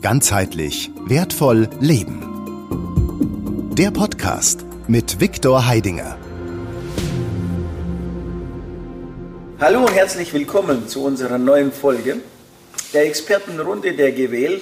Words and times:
Ganzheitlich 0.00 0.92
wertvoll 1.06 1.68
leben. 1.80 2.22
Der 3.76 3.90
Podcast 3.90 4.64
mit 4.86 5.20
Viktor 5.20 5.66
Heidinger. 5.66 6.16
Hallo 9.58 9.80
und 9.80 9.92
herzlich 9.92 10.32
willkommen 10.32 10.86
zu 10.86 11.02
unserer 11.02 11.38
neuen 11.38 11.72
Folge 11.72 12.20
der 12.94 13.06
Expertenrunde 13.06 13.94
der 13.94 14.12
GWL 14.12 14.60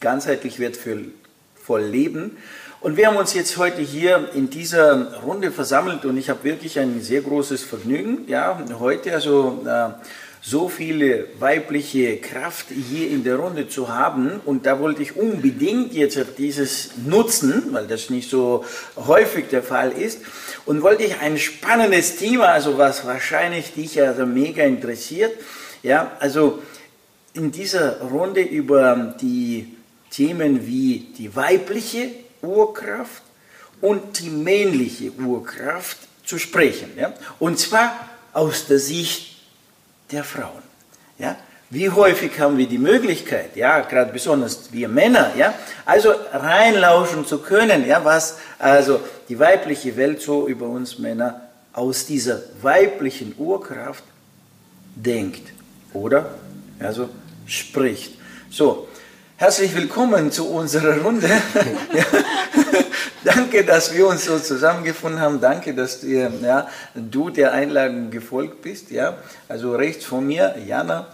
Ganzheitlich 0.00 0.58
wertvoll 0.58 1.12
leben. 1.80 2.36
Und 2.82 2.98
wir 2.98 3.06
haben 3.06 3.16
uns 3.16 3.32
jetzt 3.32 3.56
heute 3.56 3.80
hier 3.80 4.28
in 4.34 4.50
dieser 4.50 5.22
Runde 5.22 5.50
versammelt 5.50 6.04
und 6.04 6.18
ich 6.18 6.28
habe 6.28 6.44
wirklich 6.44 6.78
ein 6.78 7.00
sehr 7.00 7.22
großes 7.22 7.62
Vergnügen, 7.62 8.28
ja, 8.28 8.62
heute 8.78 9.14
also 9.14 9.62
äh, 9.64 9.88
so 10.46 10.68
viele 10.68 11.26
weibliche 11.38 12.18
Kraft 12.18 12.66
hier 12.68 13.08
in 13.08 13.24
der 13.24 13.36
Runde 13.36 13.66
zu 13.66 13.88
haben. 13.88 14.42
Und 14.44 14.66
da 14.66 14.78
wollte 14.78 15.00
ich 15.00 15.16
unbedingt 15.16 15.94
jetzt 15.94 16.18
dieses 16.36 16.90
nutzen, 17.06 17.68
weil 17.70 17.86
das 17.86 18.10
nicht 18.10 18.28
so 18.28 18.62
häufig 18.96 19.48
der 19.48 19.62
Fall 19.62 19.92
ist. 19.92 20.20
Und 20.66 20.82
wollte 20.82 21.04
ich 21.04 21.18
ein 21.20 21.38
spannendes 21.38 22.16
Thema, 22.16 22.48
also 22.48 22.76
was 22.76 23.06
wahrscheinlich 23.06 23.72
dich 23.72 24.00
also 24.02 24.26
mega 24.26 24.64
interessiert, 24.64 25.32
ja, 25.82 26.12
also 26.20 26.62
in 27.32 27.50
dieser 27.50 28.02
Runde 28.02 28.42
über 28.42 29.16
die 29.20 29.74
Themen 30.10 30.66
wie 30.66 31.08
die 31.16 31.34
weibliche 31.34 32.10
Urkraft 32.42 33.22
und 33.80 34.20
die 34.20 34.30
männliche 34.30 35.10
Urkraft 35.12 35.96
zu 36.24 36.38
sprechen. 36.38 36.90
Ja? 36.98 37.14
Und 37.38 37.58
zwar 37.58 38.08
aus 38.32 38.66
der 38.66 38.78
Sicht 38.78 39.33
der 40.10 40.24
Frauen. 40.24 40.62
Ja? 41.18 41.36
Wie 41.70 41.90
häufig 41.90 42.38
haben 42.38 42.58
wir 42.58 42.68
die 42.68 42.78
Möglichkeit, 42.78 43.56
ja, 43.56 43.80
gerade 43.80 44.12
besonders 44.12 44.72
wir 44.72 44.88
Männer, 44.88 45.32
ja, 45.36 45.54
also 45.84 46.12
reinlauschen 46.32 47.26
zu 47.26 47.38
können, 47.38 47.86
ja, 47.86 48.04
was 48.04 48.38
also 48.58 49.00
die 49.28 49.38
weibliche 49.38 49.96
Welt 49.96 50.20
so 50.20 50.46
über 50.46 50.66
uns 50.66 50.98
Männer 50.98 51.40
aus 51.72 52.06
dieser 52.06 52.40
weiblichen 52.62 53.34
Urkraft 53.38 54.04
denkt 54.94 55.52
oder 55.92 56.34
also 56.78 57.08
spricht. 57.46 58.18
So, 58.50 58.86
Herzlich 59.36 59.74
willkommen 59.74 60.30
zu 60.30 60.48
unserer 60.48 61.02
Runde. 61.02 61.28
ja. 61.28 62.04
Danke, 63.24 63.64
dass 63.64 63.94
wir 63.94 64.06
uns 64.06 64.24
so 64.24 64.38
zusammengefunden 64.38 65.20
haben. 65.20 65.40
Danke, 65.40 65.74
dass 65.74 66.00
du, 66.00 66.06
ja, 66.08 66.68
du 66.94 67.30
der 67.30 67.52
Einladung 67.52 68.10
gefolgt 68.10 68.62
bist. 68.62 68.90
Ja. 68.90 69.18
Also 69.48 69.74
rechts 69.74 70.04
von 70.04 70.26
mir 70.26 70.54
Jana, 70.66 71.06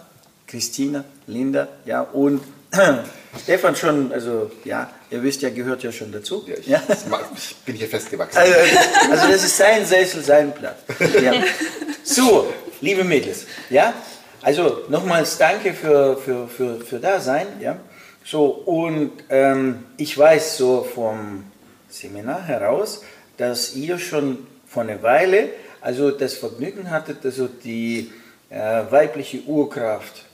Christina, 0.45 1.05
Linda 1.27 1.67
ja, 1.85 2.01
und 2.01 2.41
Stefan 3.43 3.75
schon, 3.75 4.11
also 4.11 4.51
ja, 4.65 4.89
ihr 5.09 5.23
wisst 5.23 5.41
ja, 5.41 5.49
gehört 5.49 5.83
ja 5.83 5.91
schon 5.91 6.11
dazu. 6.11 6.43
Ja, 6.47 6.55
ich, 6.57 6.67
ja. 6.67 6.81
ich 7.35 7.55
bin 7.65 7.75
hier 7.75 7.87
festgewachsen. 7.87 8.37
Also, 8.37 8.53
also, 9.09 9.27
das 9.27 9.43
ist 9.43 9.57
sein 9.57 9.85
Sessel, 9.85 10.21
sein 10.23 10.53
Platz. 10.53 10.77
Ja. 11.21 11.33
So, 12.03 12.51
liebe 12.81 13.03
Mädels, 13.03 13.45
ja, 13.69 13.93
also 14.41 14.83
nochmals 14.89 15.37
danke 15.37 15.73
für, 15.73 16.17
für, 16.17 16.47
für, 16.47 16.81
für 16.81 16.99
Dasein. 16.99 17.47
Ja. 17.61 17.77
So, 18.25 18.45
und 18.45 19.11
ähm, 19.29 19.85
ich 19.97 20.17
weiß 20.17 20.57
so 20.57 20.83
vom 20.83 21.43
Seminar 21.91 22.43
heraus, 22.43 23.03
dass 23.37 23.75
ihr 23.75 23.99
schon 23.99 24.47
vor 24.67 24.83
einer 24.83 25.01
Weile 25.03 25.49
also 25.81 26.11
das 26.11 26.35
Vergnügen 26.35 26.89
hattet, 26.89 27.25
also 27.25 27.47
die 27.47 28.11
äh, 28.49 28.55
weibliche 28.89 29.41
Urkraft 29.41 30.25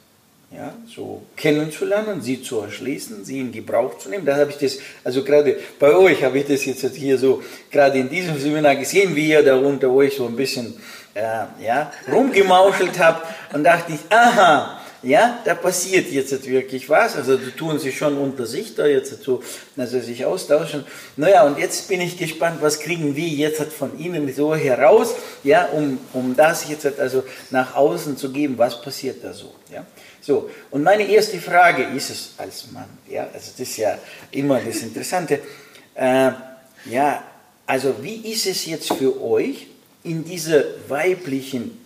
ja, 0.51 0.73
so 0.87 1.23
kennenzulernen, 1.35 2.21
sie 2.21 2.41
zu 2.41 2.61
erschließen, 2.61 3.25
sie 3.25 3.39
in 3.39 3.51
Gebrauch 3.51 3.97
zu 3.97 4.09
nehmen. 4.09 4.25
Da 4.25 4.37
habe 4.37 4.51
ich 4.51 4.57
das, 4.57 4.77
also 5.03 5.23
gerade 5.23 5.57
bei 5.77 5.93
euch 5.93 6.23
habe 6.23 6.39
ich 6.39 6.47
das 6.47 6.63
jetzt 6.65 6.95
hier 6.95 7.17
so, 7.17 7.43
gerade 7.69 7.97
in 7.97 8.09
diesem 8.09 8.37
Seminar 8.39 8.75
gesehen, 8.75 9.15
wie 9.15 9.29
ihr 9.29 9.43
da 9.43 9.57
unter 9.57 9.89
euch 9.89 10.15
so 10.15 10.25
ein 10.25 10.35
bisschen 10.35 10.73
äh, 11.13 11.65
ja, 11.65 11.91
rumgemauschelt 12.09 12.97
habt 12.99 13.25
und 13.53 13.63
dachte 13.63 13.93
ich, 13.93 13.99
aha, 14.09 14.81
ja, 15.03 15.39
da 15.45 15.55
passiert 15.55 16.11
jetzt 16.11 16.47
wirklich 16.47 16.89
was, 16.89 17.15
also 17.15 17.37
die 17.37 17.51
tun 17.51 17.77
sie 17.79 17.91
schon 17.91 18.17
unter 18.17 18.45
sich 18.45 18.75
da 18.75 18.85
jetzt 18.85 19.23
so, 19.23 19.43
also 19.75 19.99
sich 19.99 20.25
austauschen. 20.25 20.85
Naja, 21.15 21.43
und 21.43 21.59
jetzt 21.59 21.87
bin 21.87 22.01
ich 22.01 22.17
gespannt, 22.17 22.61
was 22.61 22.79
kriegen 22.79 23.15
wir 23.15 23.27
jetzt 23.27 23.61
von 23.73 23.97
Ihnen 23.99 24.33
so 24.33 24.55
heraus, 24.55 25.13
ja, 25.43 25.65
um, 25.67 25.99
um 26.13 26.35
das 26.35 26.67
jetzt 26.67 26.85
also 26.99 27.23
nach 27.51 27.75
außen 27.75 28.17
zu 28.17 28.31
geben, 28.31 28.57
was 28.57 28.81
passiert 28.81 29.23
da 29.23 29.33
so, 29.33 29.53
ja. 29.71 29.85
So, 30.19 30.49
und 30.71 30.83
meine 30.83 31.07
erste 31.07 31.39
Frage 31.39 31.83
ist 31.95 32.09
es 32.09 32.31
als 32.37 32.71
Mann, 32.71 32.89
ja, 33.09 33.23
also 33.33 33.51
das 33.51 33.59
ist 33.59 33.77
ja 33.77 33.97
immer 34.31 34.59
das 34.59 34.81
Interessante, 34.81 35.39
äh, 35.95 36.31
ja, 36.85 37.23
also 37.65 37.95
wie 38.01 38.31
ist 38.31 38.45
es 38.45 38.65
jetzt 38.65 38.91
für 38.93 39.21
euch, 39.21 39.67
in 40.03 40.23
dieser 40.23 40.63
weiblichen 40.87 41.77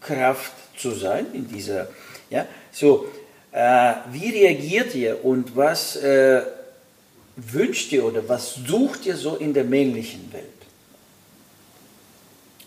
Kraft 0.00 0.52
zu 0.76 0.92
sein, 0.92 1.26
in 1.32 1.48
dieser 1.48 1.88
ja? 2.30 2.46
So, 2.72 3.08
äh, 3.52 3.92
wie 4.12 4.30
reagiert 4.30 4.94
ihr 4.94 5.24
und 5.24 5.56
was 5.56 5.96
äh, 5.96 6.42
wünscht 7.36 7.92
ihr 7.92 8.04
oder 8.04 8.28
was 8.28 8.54
sucht 8.66 9.06
ihr 9.06 9.16
so 9.16 9.36
in 9.36 9.52
der 9.52 9.64
männlichen 9.64 10.32
Welt? 10.32 10.44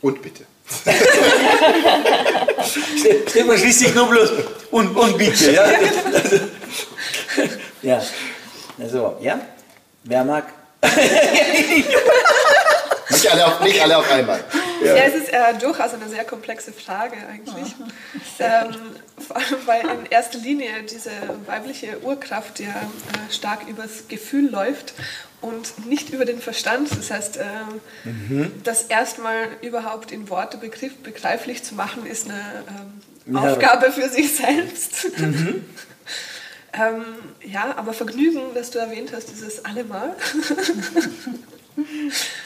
Und 0.02 0.22
bitte. 0.22 0.44
Stefan 3.30 3.58
schließt 3.58 3.80
sich 3.80 3.96
nur 3.96 4.08
bloß 4.10 4.32
und, 4.72 4.96
und 4.96 5.18
bitte. 5.18 5.52
Ja? 5.52 5.64
Also, 5.64 6.40
ja. 7.82 8.02
Also, 8.80 9.18
ja? 9.22 9.40
Wer 10.04 10.24
mag? 10.26 10.46
nicht, 13.10 13.32
alle 13.32 13.46
auf, 13.46 13.62
nicht 13.62 13.82
alle 13.82 13.98
auf 13.98 14.12
einmal. 14.12 14.44
Ja, 14.84 14.96
ja 14.96 15.04
es 15.04 15.16
ist 15.16 15.30
äh, 15.30 15.54
durchaus 15.60 15.94
eine 15.94 16.08
sehr 16.10 16.24
komplexe 16.26 16.72
Frage 16.74 17.16
eigentlich. 17.30 17.76
Ähm, 18.40 18.76
vor 19.18 19.38
allem, 19.38 19.58
weil 19.66 19.82
in 19.82 20.06
erster 20.10 20.40
Linie 20.40 20.84
diese 20.90 21.12
weibliche 21.46 22.00
Urkraft 22.02 22.60
ja 22.60 22.68
äh, 22.68 23.34
stark 23.34 23.68
übers 23.68 24.08
Gefühl 24.08 24.50
läuft 24.50 24.94
und 25.42 25.86
nicht 25.88 26.10
über 26.10 26.26
den 26.26 26.40
Verstand. 26.40 26.90
Das 26.92 27.12
heißt, 27.12 27.38
äh, 27.38 27.44
mhm. 28.06 28.52
das 28.64 28.84
erstmal 28.84 29.48
überhaupt 29.62 30.12
in 30.12 30.30
Worte 30.30 30.58
begriff, 30.58 30.96
begreiflich 30.98 31.64
zu 31.64 31.76
machen, 31.76 32.06
ist 32.06 32.30
eine 32.30 32.64
ähm, 33.28 33.36
ja. 33.36 33.42
Aufgabe 33.42 33.92
für 33.92 34.10
sich 34.10 34.36
selbst. 34.36 35.18
Mhm. 35.18 35.66
ähm, 36.74 37.06
ja, 37.44 37.76
aber 37.78 37.94
Vergnügen, 37.94 38.42
das 38.56 38.72
du 38.72 38.80
erwähnt 38.80 39.12
hast, 39.14 39.30
ist 39.32 39.42
es 39.42 39.66
allemal. 39.66 40.16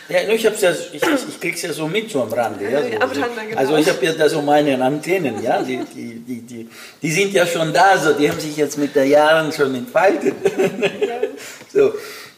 Ja, 0.10 0.22
ich 0.22 0.46
hab's 0.46 0.62
ja, 0.62 0.72
ich, 0.72 1.02
ich 1.04 1.40
krieg's 1.40 1.62
ja 1.62 1.74
so 1.74 1.88
mit 1.88 2.10
so 2.10 2.22
am 2.22 2.32
Rande. 2.32 2.70
Ja, 2.70 2.82
so. 2.82 3.22
Rande 3.22 3.42
genau. 3.48 3.58
Also 3.58 3.76
ich 3.78 3.90
habe 3.90 4.06
ja 4.06 4.14
da 4.14 4.30
so 4.30 4.42
meine 4.42 4.82
Antennen, 4.82 5.44
ja, 5.44 5.62
die, 5.62 5.84
die, 5.84 6.20
die, 6.20 6.42
die, 6.42 6.70
die 7.02 7.12
sind 7.12 7.34
ja 7.34 7.46
schon 7.46 7.74
da, 7.74 7.98
so, 7.98 8.14
die 8.14 8.30
haben 8.30 8.40
sich 8.40 8.56
jetzt 8.56 8.78
mit 8.78 8.96
der 8.96 9.06
Jahren 9.06 9.52
schon 9.52 9.76
entfaltet. 9.76 10.36
Ja. 10.44 11.20
so. 11.74 11.94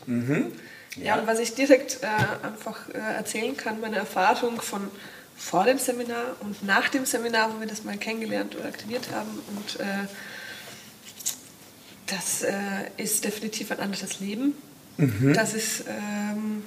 Mhm. 0.07 0.51
Ja. 0.97 1.03
ja. 1.05 1.19
und 1.19 1.27
was 1.27 1.39
ich 1.39 1.53
direkt 1.53 1.99
äh, 2.01 2.47
einfach 2.47 2.89
äh, 2.89 3.17
erzählen 3.17 3.55
kann, 3.55 3.79
meine 3.79 3.97
Erfahrung 3.97 4.59
von 4.59 4.89
vor 5.39 5.63
dem 5.63 5.77
Seminar 5.77 6.35
und 6.41 6.63
nach 6.63 6.89
dem 6.89 7.05
Seminar, 7.05 7.53
wo 7.55 7.61
wir 7.61 7.67
das 7.67 7.85
mal 7.85 7.97
kennengelernt 7.97 8.57
oder 8.57 8.65
aktiviert 8.65 9.09
haben. 9.13 9.39
Und 9.55 9.79
äh, 9.79 10.07
das 12.07 12.43
äh, 12.43 12.53
ist 12.97 13.23
definitiv 13.23 13.71
ein 13.71 13.79
anderes 13.79 14.19
Leben. 14.19 14.53
Mhm. 14.97 15.33
Das 15.33 15.53
ist 15.53 15.85
ähm, 15.87 16.63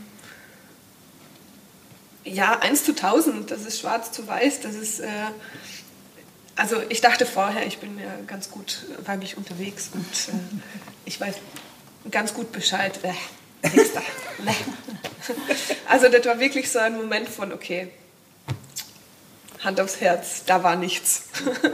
ja, 2.24 2.58
1 2.60 2.84
zu 2.84 2.92
1000, 2.92 3.50
das 3.50 3.62
ist 3.62 3.80
schwarz 3.80 4.12
zu 4.12 4.26
weiß, 4.26 4.60
das 4.60 4.74
ist, 4.74 5.00
äh, 5.00 5.08
also 6.56 6.80
ich 6.88 7.00
dachte 7.00 7.26
vorher, 7.26 7.66
ich 7.66 7.78
bin 7.78 7.98
ja 7.98 8.14
ganz 8.26 8.50
gut 8.50 8.84
weiblich 9.04 9.36
unterwegs 9.36 9.90
und 9.92 10.34
äh, 10.34 10.38
ich 11.04 11.20
weiß 11.20 11.36
ganz 12.10 12.34
gut 12.34 12.52
Bescheid. 12.52 12.98
Äh, 13.02 13.12
also 15.88 16.08
das 16.08 16.24
war 16.26 16.40
wirklich 16.40 16.70
so 16.70 16.78
ein 16.78 16.96
Moment 16.96 17.28
von, 17.28 17.52
okay, 17.52 17.90
Hand 19.60 19.80
aufs 19.80 20.00
Herz, 20.00 20.44
da 20.44 20.62
war 20.62 20.76
nichts. 20.76 21.24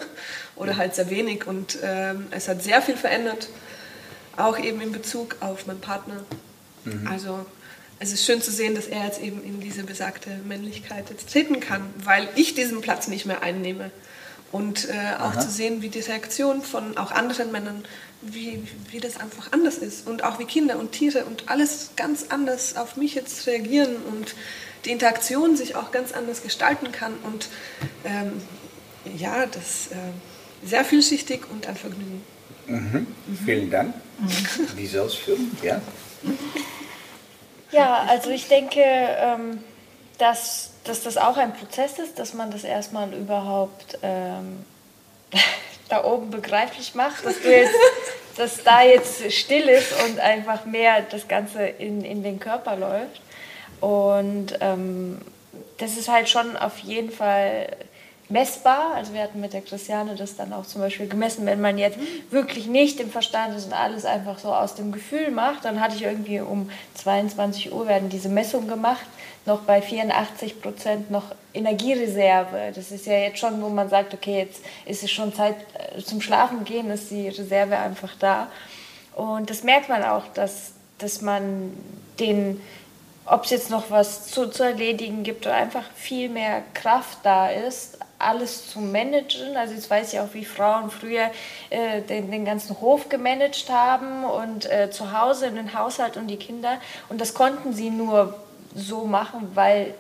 Oder 0.57 0.77
halt 0.77 0.95
sehr 0.95 1.09
wenig 1.09 1.47
und 1.47 1.79
ähm, 1.83 2.27
es 2.31 2.49
hat 2.49 2.63
sehr 2.63 2.83
viel 2.83 2.97
verändert, 2.97 3.49
auch 4.37 4.59
eben 4.59 4.81
in 4.81 4.93
Bezug 4.93 5.37
auf 5.41 5.67
meinen 5.67 5.81
Partner. 5.81 6.25
Mhm. 6.85 7.07
Also 7.07 7.47
es 8.01 8.13
ist 8.13 8.25
schön 8.25 8.41
zu 8.41 8.53
sehen, 8.53 8.75
dass 8.75 8.87
er 8.87 9.05
jetzt 9.05 9.21
eben 9.21 9.43
in 9.43 9.61
diese 9.61 9.83
besagte 9.83 10.31
Männlichkeit 10.47 11.11
jetzt 11.11 11.31
treten 11.33 11.61
kann, 11.61 11.83
weil 12.05 12.29
ich 12.37 12.55
diesen 12.55 12.81
Platz 12.81 13.09
nicht 13.09 13.27
mehr 13.27 13.43
einnehme. 13.43 13.91
Und 14.51 14.89
äh, 14.89 14.93
auch 15.19 15.33
Aha. 15.33 15.41
zu 15.41 15.51
sehen, 15.51 15.83
wie 15.83 15.91
die 15.91 16.01
Reaktion 16.01 16.63
von 16.63 16.97
auch 16.97 17.11
anderen 17.11 17.53
Männern, 17.53 17.85
wie, 18.23 18.63
wie 18.91 18.99
das 18.99 19.19
einfach 19.19 19.53
anders 19.53 19.77
ist. 19.77 20.07
Und 20.07 20.25
auch 20.25 20.39
wie 20.39 20.47
Kinder 20.47 20.79
und 20.79 20.93
Tiere 20.93 21.25
und 21.27 21.51
alles 21.51 21.91
ganz 21.97 22.27
anders 22.31 22.77
auf 22.77 22.97
mich 22.97 23.15
jetzt 23.15 23.47
reagieren 23.47 23.97
und 23.97 24.35
die 24.87 24.91
Interaktion 24.91 25.57
sich 25.57 25.77
auch 25.77 25.91
ganz 25.91 26.13
anders 26.13 26.43
gestalten 26.43 26.93
kann. 26.93 27.13
Und 27.25 27.49
ähm, 28.05 28.41
ja, 29.19 29.45
das 29.45 29.89
äh, 29.91 30.67
sehr 30.67 30.85
vielschichtig 30.85 31.43
und 31.51 31.67
ein 31.67 31.77
Vergnügen. 31.77 32.23
Mhm. 32.67 33.07
Vielen 33.45 33.71
Dank. 33.71 33.95
Diese 34.79 35.03
Ausführung, 35.03 35.51
ja. 35.63 35.83
Ja, 37.71 38.07
also 38.09 38.31
ich 38.31 38.49
denke, 38.49 38.81
ähm, 38.83 39.63
dass, 40.19 40.71
dass 40.85 41.03
das 41.03 41.17
auch 41.17 41.37
ein 41.37 41.53
Prozess 41.55 41.99
ist, 41.99 42.19
dass 42.19 42.35
man 42.35 42.51
das 42.51 42.65
erstmal 42.65 43.13
überhaupt 43.13 43.99
ähm, 44.03 44.65
da 45.89 46.05
oben 46.05 46.31
begreiflich 46.31 46.95
macht, 46.95 47.25
dass, 47.25 47.41
du 47.41 47.51
jetzt, 47.51 47.75
dass 48.37 48.63
da 48.65 48.83
jetzt 48.83 49.33
still 49.33 49.69
ist 49.69 49.93
und 50.05 50.21
einfach 50.21 50.65
mehr 50.65 51.03
das 51.03 51.29
Ganze 51.29 51.67
in, 51.67 52.05
in 52.05 52.23
den 52.23 52.41
Körper 52.41 52.77
läuft. 52.77 53.21
Und 53.81 54.59
ähm, 54.61 55.21
das 55.79 55.97
ist 55.97 56.09
halt 56.09 56.29
schon 56.29 56.57
auf 56.57 56.79
jeden 56.79 57.11
Fall 57.11 57.69
messbar. 58.29 58.95
Also 58.95 59.15
wir 59.15 59.23
hatten 59.23 59.41
mit 59.41 59.53
der 59.53 59.63
Christiane 59.63 60.15
das 60.15 60.37
dann 60.37 60.53
auch 60.53 60.67
zum 60.67 60.81
Beispiel 60.81 61.09
gemessen, 61.09 61.47
wenn 61.47 61.61
man 61.61 61.79
jetzt 61.79 61.99
wirklich 62.31 62.67
nicht 62.67 63.01
im 63.01 63.11
Verstand 63.11 63.57
ist 63.57 63.67
und 63.67 63.73
alles 63.73 64.05
einfach 64.05 64.39
so 64.39 64.53
aus 64.53 64.75
dem 64.75 64.93
Gefühl 64.93 65.31
macht, 65.31 65.65
dann 65.65 65.81
hatte 65.81 65.97
ich 65.97 66.03
irgendwie 66.03 66.41
um 66.41 66.71
22 66.95 67.73
Uhr 67.73 67.87
werden 67.87 68.09
diese 68.09 68.29
Messungen 68.29 68.69
gemacht, 68.69 69.07
noch 69.47 69.61
bei 69.61 69.81
84 69.81 70.61
Prozent 70.61 71.11
noch 71.11 71.35
Energiereserve. 71.55 72.73
Das 72.75 72.91
ist 72.91 73.07
ja 73.07 73.15
jetzt 73.15 73.39
schon, 73.39 73.63
wo 73.63 73.69
man 73.69 73.89
sagt, 73.89 74.13
okay, 74.13 74.39
jetzt 74.39 74.63
ist 74.85 75.03
es 75.03 75.11
schon 75.11 75.33
Zeit 75.33 75.57
äh, 75.75 76.03
zum 76.03 76.21
Schlafen 76.21 76.65
gehen, 76.65 76.91
ist 76.91 77.11
die 77.11 77.29
Reserve 77.29 77.79
einfach 77.79 78.15
da. 78.19 78.49
Und 79.15 79.51
das 79.51 79.65
merkt 79.65 79.89
man 79.89 80.05
auch, 80.05 80.27
dass, 80.35 80.73
dass 80.99 81.23
man 81.23 81.73
den 82.21 82.61
ob 83.31 83.45
es 83.45 83.51
jetzt 83.51 83.71
noch 83.71 83.91
was 83.91 84.29
zu, 84.29 84.49
zu 84.49 84.63
erledigen 84.63 85.23
gibt 85.23 85.47
oder 85.47 85.55
einfach 85.55 85.85
viel 85.95 86.31
mehr 86.31 86.63
Kraft 86.73 87.19
da 87.23 87.51
ist, 87.51 87.99
alles 88.19 88.71
zu 88.71 88.81
managen. 88.81 89.57
Also 89.57 89.75
jetzt 89.75 89.91
weiß 89.91 90.13
ich 90.13 90.21
auch, 90.21 90.33
wie 90.33 90.45
Frauen 90.45 90.91
früher 90.91 91.31
äh, 91.71 92.03
den, 92.03 92.31
den, 92.31 92.45
ganzen 92.45 92.81
Hof 92.81 93.09
gemanagt 93.09 93.71
haben 93.71 94.25
und 94.25 94.71
äh, 94.71 94.91
zu 94.91 95.19
Hause 95.19 95.47
in 95.47 95.57
den 95.57 95.75
Haushalt 95.75 96.17
und 96.17 96.27
die 96.29 96.37
Kinder. 96.37 96.79
Und 97.09 97.21
das 97.21 97.35
konnten 97.35 97.73
sie 97.73 97.91
nur 97.91 98.35
so 98.75 99.05
machen, 99.05 99.53
weil, 99.55 99.95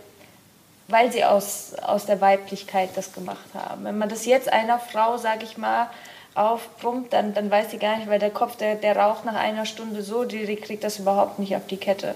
weil 0.89 1.13
sie 1.13 1.25
aus, 1.25 1.75
aus 1.83 2.07
der 2.07 2.21
Weiblichkeit 2.21 2.91
das 2.95 3.13
gemacht 3.13 3.49
haben. 3.55 3.85
Wenn 3.85 3.99
man 3.99 4.09
das 4.09 4.27
jetzt 4.27 4.53
einer 4.53 4.79
Frau, 4.79 5.17
sage 5.17 5.45
ich 5.45 5.57
mal, 5.57 5.89
aufbrummt, 6.35 7.13
dann, 7.13 7.35
dann 7.35 7.51
weiß 7.51 7.71
sie 7.71 7.79
gar 7.79 7.97
nicht, 7.97 8.09
weil 8.09 8.19
der 8.19 8.31
Kopf, 8.31 8.57
der, 8.57 8.77
der 8.77 8.97
raucht 8.97 9.25
nach 9.25 9.35
einer 9.35 9.67
Stunde 9.67 10.03
so, 10.03 10.25
die, 10.25 10.47
die 10.47 10.57
kriegt 10.57 10.85
das 10.85 10.99
überhaupt 10.99 11.39
nicht 11.39 11.57
auf 11.57 11.67
die 11.67 11.79
Kette. 11.79 12.15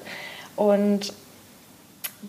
Und 0.55 1.13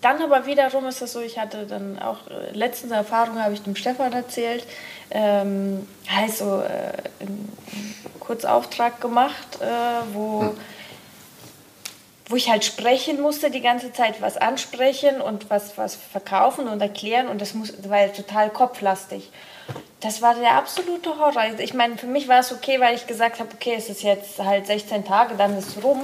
dann 0.01 0.21
aber 0.21 0.45
wiederum 0.45 0.85
ist 0.87 1.01
es 1.01 1.13
so, 1.13 1.21
ich 1.21 1.37
hatte 1.37 1.65
dann 1.65 1.99
auch 1.99 2.17
äh, 2.27 2.51
letztens 2.51 2.91
Erfahrung, 2.91 3.41
habe 3.41 3.53
ich 3.53 3.61
dem 3.61 3.75
Stefan 3.75 4.13
erzählt, 4.13 4.65
ähm, 5.11 5.87
heißt 6.09 6.39
so 6.39 6.61
äh, 6.61 6.93
einen 7.19 7.55
Kurzauftrag 8.19 8.99
gemacht, 8.99 9.59
äh, 9.61 9.65
wo, 10.13 10.41
hm. 10.41 10.57
wo 12.27 12.35
ich 12.35 12.49
halt 12.49 12.65
sprechen 12.65 13.21
musste, 13.21 13.51
die 13.51 13.61
ganze 13.61 13.93
Zeit 13.93 14.21
was 14.21 14.37
ansprechen 14.37 15.21
und 15.21 15.49
was, 15.49 15.77
was 15.77 15.95
verkaufen 15.95 16.67
und 16.67 16.81
erklären 16.81 17.27
und 17.27 17.39
das, 17.41 17.53
muss, 17.53 17.75
das 17.75 17.89
war 17.89 18.01
ja 18.01 18.07
total 18.07 18.49
kopflastig. 18.49 19.29
Das 19.99 20.21
war 20.21 20.35
der 20.35 20.55
absolute 20.55 21.17
Horror. 21.17 21.43
Ich 21.59 21.73
meine, 21.73 21.97
für 21.97 22.07
mich 22.07 22.27
war 22.27 22.39
es 22.39 22.51
okay, 22.51 22.79
weil 22.81 22.95
ich 22.95 23.07
gesagt 23.07 23.39
habe, 23.39 23.49
okay, 23.53 23.75
es 23.77 23.89
ist 23.89 24.03
jetzt 24.03 24.37
halt 24.39 24.67
16 24.67 25.05
Tage, 25.05 25.35
dann 25.35 25.57
ist 25.57 25.77
es 25.77 25.83
rum. 25.83 26.01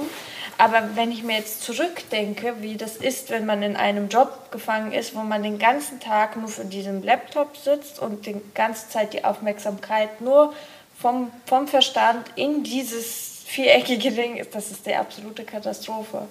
Aber 0.60 0.90
wenn 0.94 1.10
ich 1.10 1.22
mir 1.22 1.38
jetzt 1.38 1.62
zurückdenke, 1.62 2.56
wie 2.60 2.76
das 2.76 2.96
ist, 2.96 3.30
wenn 3.30 3.46
man 3.46 3.62
in 3.62 3.76
einem 3.76 4.10
Job 4.10 4.50
gefangen 4.50 4.92
ist, 4.92 5.14
wo 5.14 5.20
man 5.20 5.42
den 5.42 5.58
ganzen 5.58 6.00
Tag 6.00 6.36
nur 6.36 6.48
vor 6.48 6.66
diesem 6.66 7.02
Laptop 7.02 7.56
sitzt 7.56 7.98
und 7.98 8.26
die 8.26 8.36
ganze 8.54 8.90
Zeit 8.90 9.14
die 9.14 9.24
Aufmerksamkeit 9.24 10.20
nur 10.20 10.52
vom, 10.98 11.32
vom 11.46 11.66
Verstand 11.66 12.26
in 12.36 12.62
dieses 12.62 13.42
viereckige 13.46 14.12
Ding 14.12 14.36
ist, 14.36 14.54
das 14.54 14.70
ist 14.70 14.84
die 14.84 14.94
absolute 14.94 15.44
Katastrophe. 15.44 16.28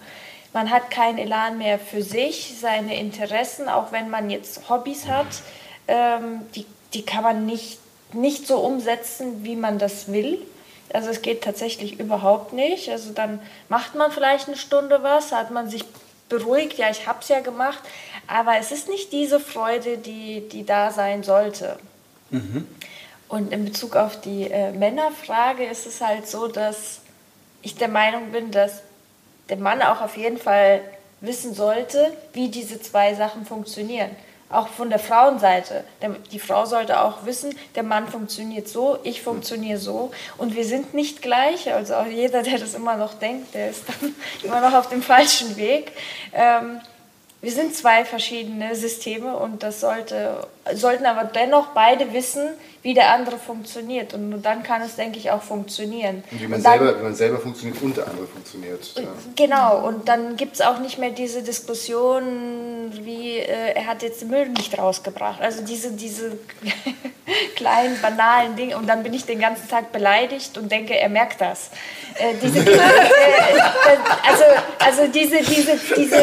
Man 0.53 0.69
hat 0.69 0.91
keinen 0.91 1.17
Elan 1.17 1.57
mehr 1.57 1.79
für 1.79 2.03
sich, 2.03 2.53
seine 2.61 2.99
Interessen, 2.99 3.67
auch 3.67 3.91
wenn 3.91 4.11
man 4.11 4.29
jetzt 4.29 4.69
Hobbys 4.69 5.07
hat, 5.07 5.41
ähm, 5.87 6.41
die, 6.53 6.67
die 6.93 7.01
kann 7.03 7.23
man 7.23 7.47
nicht, 7.47 7.79
nicht 8.13 8.45
so 8.45 8.59
umsetzen, 8.59 9.43
wie 9.43 9.55
man 9.55 9.79
das 9.79 10.11
will. 10.11 10.37
Also 10.94 11.09
es 11.09 11.21
geht 11.21 11.44
tatsächlich 11.44 12.00
überhaupt 12.00 12.53
nicht. 12.53 12.89
Also 12.89 13.12
dann 13.12 13.39
macht 13.68 13.95
man 13.95 14.12
vielleicht 14.12 14.47
eine 14.47 14.57
Stunde 14.57 15.03
was, 15.03 15.31
hat 15.31 15.51
man 15.51 15.69
sich 15.69 15.86
beruhigt, 16.30 16.77
ja, 16.77 16.89
ich 16.89 17.07
habe 17.07 17.19
es 17.21 17.27
ja 17.27 17.39
gemacht, 17.39 17.80
aber 18.27 18.57
es 18.57 18.71
ist 18.71 18.88
nicht 18.88 19.12
diese 19.12 19.39
Freude, 19.39 19.97
die, 19.97 20.47
die 20.47 20.65
da 20.65 20.91
sein 20.91 21.24
sollte. 21.24 21.80
Mhm. 22.30 22.68
Und 23.27 23.51
in 23.51 23.65
Bezug 23.65 23.95
auf 23.95 24.21
die 24.21 24.50
äh, 24.50 24.71
Männerfrage 24.71 25.65
ist 25.65 25.86
es 25.86 26.01
halt 26.01 26.27
so, 26.27 26.47
dass 26.47 27.01
ich 27.62 27.75
der 27.75 27.88
Meinung 27.88 28.31
bin, 28.31 28.51
dass 28.51 28.81
der 29.50 29.57
Mann 29.57 29.81
auch 29.81 30.01
auf 30.01 30.18
jeden 30.18 30.38
Fall 30.38 30.81
wissen 31.21 31.53
sollte, 31.53 32.13
wie 32.33 32.50
diese 32.50 32.81
zwei 32.81 33.15
Sachen 33.15 33.45
funktionieren 33.45 34.12
auch 34.49 34.67
von 34.67 34.89
der 34.89 34.99
Frauenseite. 34.99 35.83
Die 36.31 36.39
Frau 36.39 36.65
sollte 36.65 37.01
auch 37.01 37.25
wissen, 37.25 37.55
der 37.75 37.83
Mann 37.83 38.07
funktioniert 38.07 38.67
so, 38.67 38.97
ich 39.03 39.21
funktioniere 39.21 39.77
so 39.77 40.11
und 40.37 40.55
wir 40.55 40.65
sind 40.65 40.93
nicht 40.93 41.21
gleich. 41.21 41.71
Also 41.73 41.95
auch 41.95 42.05
jeder, 42.05 42.41
der 42.41 42.57
das 42.57 42.73
immer 42.73 42.97
noch 42.97 43.13
denkt, 43.13 43.53
der 43.53 43.69
ist 43.69 43.83
dann 43.87 44.15
immer 44.43 44.61
noch 44.61 44.73
auf 44.73 44.89
dem 44.89 45.03
falschen 45.03 45.55
Weg. 45.55 45.91
Ähm, 46.33 46.81
wir 47.41 47.51
sind 47.51 47.74
zwei 47.74 48.03
verschiedene 48.03 48.75
Systeme 48.75 49.38
und 49.38 49.63
das 49.63 49.80
sollte, 49.80 50.45
sollten 50.74 51.06
aber 51.06 51.24
dennoch 51.24 51.68
beide 51.68 52.12
wissen, 52.12 52.50
wie 52.81 52.94
der 52.94 53.13
andere 53.13 53.38
funktioniert. 53.38 54.13
Und 54.13 54.30
nur 54.30 54.39
dann 54.39 54.62
kann 54.62 54.81
es, 54.81 54.97
denke 54.97 55.19
ich, 55.19 55.31
auch 55.31 55.41
funktionieren. 55.41 56.24
Und 56.31 56.41
wie 56.41 56.47
man, 56.47 56.57
und 56.57 56.65
dann, 56.65 56.80
selber, 56.80 57.00
wie 57.00 57.03
man 57.03 57.15
selber 57.15 57.39
funktioniert 57.39 57.81
und 57.81 57.95
der 57.95 58.07
andere 58.07 58.27
funktioniert. 58.27 58.94
Ja. 58.95 59.03
Genau, 59.38 59.88
und 59.88 60.09
dann 60.09 60.36
gibt 60.36 60.56
es 60.56 60.62
auch 60.62 60.80
nicht 60.80 60.97
mehr 60.97 61.12
diese 61.12 61.41
Diskussion, 61.41 62.91
wie 63.03 63.38
äh, 63.38 63.74
er 63.74 63.85
hat 63.88 64.03
jetzt 64.03 64.21
den 64.21 64.30
Müll 64.30 64.50
nicht 64.50 64.77
rausgebracht. 64.77 65.42
Also 65.42 65.63
diese, 65.63 65.92
diese 65.92 66.38
kleinen, 67.56 68.01
banalen 68.01 68.57
Dinge. 68.57 68.77
Und 68.77 68.88
dann 68.88 69.01
bin 69.01 69.13
ich 69.13 69.25
den 69.25 69.39
ganzen 69.39 69.69
Tag 69.69 69.94
beleidigt 69.94 70.57
und 70.57 70.69
denke, 70.69 70.94
er 70.94 71.09
merkt 71.09 71.39
das. 71.39 71.69
Äh, 72.15 72.33
diese, 72.42 72.59
äh, 72.59 72.80
also, 74.27 74.44
also 74.80 75.07
diese, 75.07 75.38
diese, 75.38 75.80
diese 75.95 76.18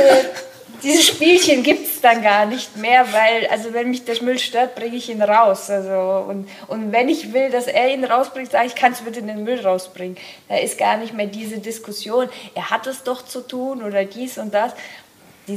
diese 0.83 1.03
Spielchen 1.03 1.63
gibt 1.63 1.87
es 1.87 2.01
dann 2.01 2.23
gar 2.23 2.47
nicht 2.47 2.77
mehr, 2.77 3.07
weil, 3.13 3.47
also 3.49 3.73
wenn 3.73 3.91
mich 3.91 4.05
der 4.05 4.23
Müll 4.23 4.39
stört, 4.39 4.75
bringe 4.75 4.97
ich 4.97 5.09
ihn 5.09 5.23
raus. 5.23 5.71
Also, 5.71 6.27
und, 6.29 6.49
und 6.69 6.93
wenn 6.93 7.09
ich 7.09 7.33
will, 7.33 7.51
dass 7.51 7.67
er 7.67 7.93
ihn 7.93 8.05
rausbringt, 8.05 8.51
sage 8.51 8.67
ich, 8.67 8.75
kannst 8.75 9.01
du 9.01 9.05
bitte 9.05 9.23
den 9.23 9.45
Müll 9.45 9.61
rausbringen. 9.61 10.17
Da 10.49 10.57
ist 10.57 10.79
gar 10.79 10.97
nicht 10.97 11.15
mehr 11.15 11.27
diese 11.27 11.59
Diskussion, 11.59 12.29
er 12.55 12.71
hat 12.71 12.87
es 12.87 13.03
doch 13.03 13.25
zu 13.25 13.41
tun 13.41 13.83
oder 13.83 14.05
dies 14.05 14.39
und 14.39 14.55
das. 14.55 14.73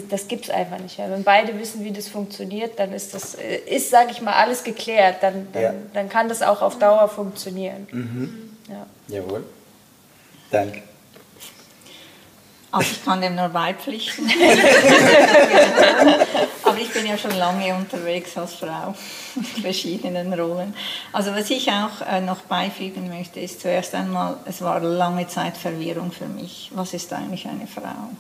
das 0.10 0.28
gibt 0.28 0.46
es 0.46 0.50
einfach 0.50 0.80
nicht 0.80 0.98
mehr. 0.98 1.10
Wenn 1.10 1.24
beide 1.24 1.60
wissen, 1.60 1.84
wie 1.84 1.92
das 1.92 2.08
funktioniert, 2.08 2.80
dann 2.80 2.94
ist 2.94 3.14
das, 3.14 3.36
äh, 3.36 3.58
ist, 3.68 3.90
sage 3.90 4.12
ich 4.12 4.22
mal, 4.22 4.34
alles 4.34 4.64
geklärt. 4.64 5.18
Dann, 5.22 5.48
dann, 5.54 5.62
ja. 5.62 5.74
dann 5.94 6.10
kann 6.10 6.30
das 6.30 6.42
auch 6.42 6.62
auf 6.62 6.80
Dauer 6.80 7.08
funktionieren. 7.10 7.88
Mhm. 7.92 8.58
Ja. 8.70 8.86
Jawohl. 9.08 9.44
Danke. 10.52 10.82
Also 12.72 12.92
ich 12.92 13.04
kann 13.04 13.20
dem 13.20 13.36
nur 13.36 13.50
beipflichten. 13.50 14.30
Aber 16.64 16.78
ich 16.78 16.94
bin 16.94 17.08
ja 17.08 17.18
schon 17.18 17.36
lange 17.36 17.74
unterwegs 17.74 18.38
als 18.38 18.54
Frau 18.56 18.94
in 19.36 19.44
verschiedenen 19.64 20.32
Rollen. 20.34 20.76
Also 21.12 21.32
was 21.34 21.50
ich 21.50 21.68
auch 21.72 22.02
äh, 22.08 22.22
noch 22.22 22.42
beifügen 22.42 23.10
möchte, 23.10 23.40
ist 23.40 23.62
zuerst 23.62 23.96
einmal, 23.96 24.38
es 24.46 24.62
war 24.62 24.80
lange 24.82 25.28
Zeit 25.28 25.58
Verwirrung 25.58 26.12
für 26.12 26.28
mich. 26.28 26.70
Was 26.76 26.94
ist 26.94 27.12
eigentlich 27.12 27.48
eine 27.48 27.66
Frau? 27.66 28.12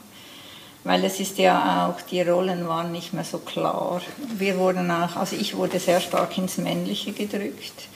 Weil 0.83 1.03
es 1.03 1.19
ist 1.19 1.37
ja 1.37 1.87
auch, 1.87 2.01
die 2.01 2.21
Rollen 2.21 2.67
waren 2.67 2.91
nicht 2.91 3.13
mehr 3.13 3.25
so 3.25 3.37
klar. 3.37 4.01
Wir 4.35 4.57
wurden 4.57 4.89
auch, 4.89 5.15
also 5.15 5.35
ich 5.35 5.55
wurde 5.55 5.79
sehr 5.79 6.01
stark 6.01 6.35
ins 6.39 6.57
Männliche 6.57 7.11
gedrückt 7.11 7.87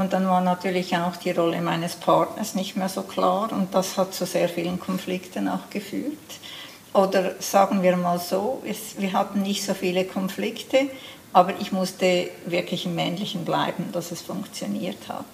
und 0.00 0.14
dann 0.14 0.26
war 0.26 0.40
natürlich 0.40 0.96
auch 0.96 1.16
die 1.16 1.30
Rolle 1.30 1.60
meines 1.60 1.94
Partners 1.94 2.54
nicht 2.54 2.74
mehr 2.74 2.88
so 2.88 3.02
klar 3.02 3.52
und 3.52 3.74
das 3.74 3.98
hat 3.98 4.14
zu 4.14 4.24
sehr 4.24 4.48
vielen 4.48 4.80
Konflikten 4.80 5.46
auch 5.46 5.68
geführt. 5.68 6.16
Oder 6.94 7.34
sagen 7.38 7.82
wir 7.82 7.96
mal 7.96 8.18
so, 8.18 8.62
es, 8.66 8.98
wir 8.98 9.12
hatten 9.12 9.42
nicht 9.42 9.62
so 9.62 9.74
viele 9.74 10.04
Konflikte, 10.04 10.88
aber 11.32 11.52
ich 11.60 11.70
musste 11.70 12.30
wirklich 12.46 12.86
im 12.86 12.94
Männlichen 12.94 13.44
bleiben, 13.44 13.90
dass 13.92 14.10
es 14.10 14.22
funktioniert 14.22 15.08
hat. 15.08 15.26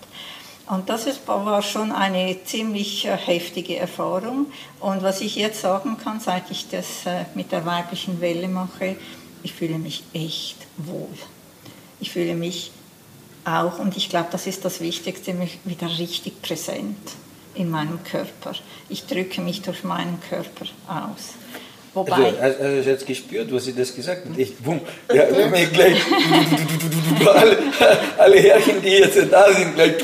Und 0.68 0.88
das 0.90 1.06
ist, 1.06 1.26
war 1.28 1.62
schon 1.62 1.92
eine 1.92 2.42
ziemlich 2.44 3.06
äh, 3.06 3.16
heftige 3.16 3.76
Erfahrung. 3.76 4.46
Und 4.80 5.02
was 5.02 5.20
ich 5.20 5.36
jetzt 5.36 5.60
sagen 5.60 5.96
kann, 5.96 6.18
seit 6.18 6.50
ich 6.50 6.68
das 6.68 7.06
äh, 7.06 7.24
mit 7.36 7.52
der 7.52 7.64
weiblichen 7.64 8.20
Welle 8.20 8.48
mache, 8.48 8.96
ich 9.44 9.52
fühle 9.52 9.78
mich 9.78 10.02
echt 10.12 10.56
wohl. 10.76 11.08
Ich 12.00 12.10
fühle 12.10 12.34
mich 12.34 12.72
auch, 13.46 13.78
und 13.78 13.96
ich 13.96 14.08
glaube, 14.08 14.28
das 14.32 14.46
ist 14.46 14.64
das 14.64 14.80
Wichtigste, 14.80 15.32
mich 15.32 15.58
wieder 15.64 15.88
richtig 15.98 16.42
präsent 16.42 16.96
in 17.54 17.70
meinem 17.70 18.02
Körper. 18.04 18.52
Ich 18.88 19.06
drücke 19.06 19.40
mich 19.40 19.62
durch 19.62 19.84
meinen 19.84 20.20
Körper 20.28 20.66
aus. 20.88 21.34
Wobei, 21.94 22.12
also, 22.12 22.38
also, 22.42 22.62
also 22.62 22.90
jetzt 22.90 23.06
gespürt, 23.06 23.50
was 23.50 23.64
sie 23.64 23.74
das 23.74 23.94
gesagt 23.94 24.28
hat. 24.28 24.36
Ich, 24.36 24.54
bumm, 24.58 24.80
ja, 25.10 25.24
gleich, 25.24 26.02
alle, 27.26 27.58
alle 28.18 28.38
Herrchen, 28.38 28.82
die 28.82 28.88
jetzt 28.88 29.16
da 29.30 29.50
sind, 29.50 29.74
gleich 29.74 29.94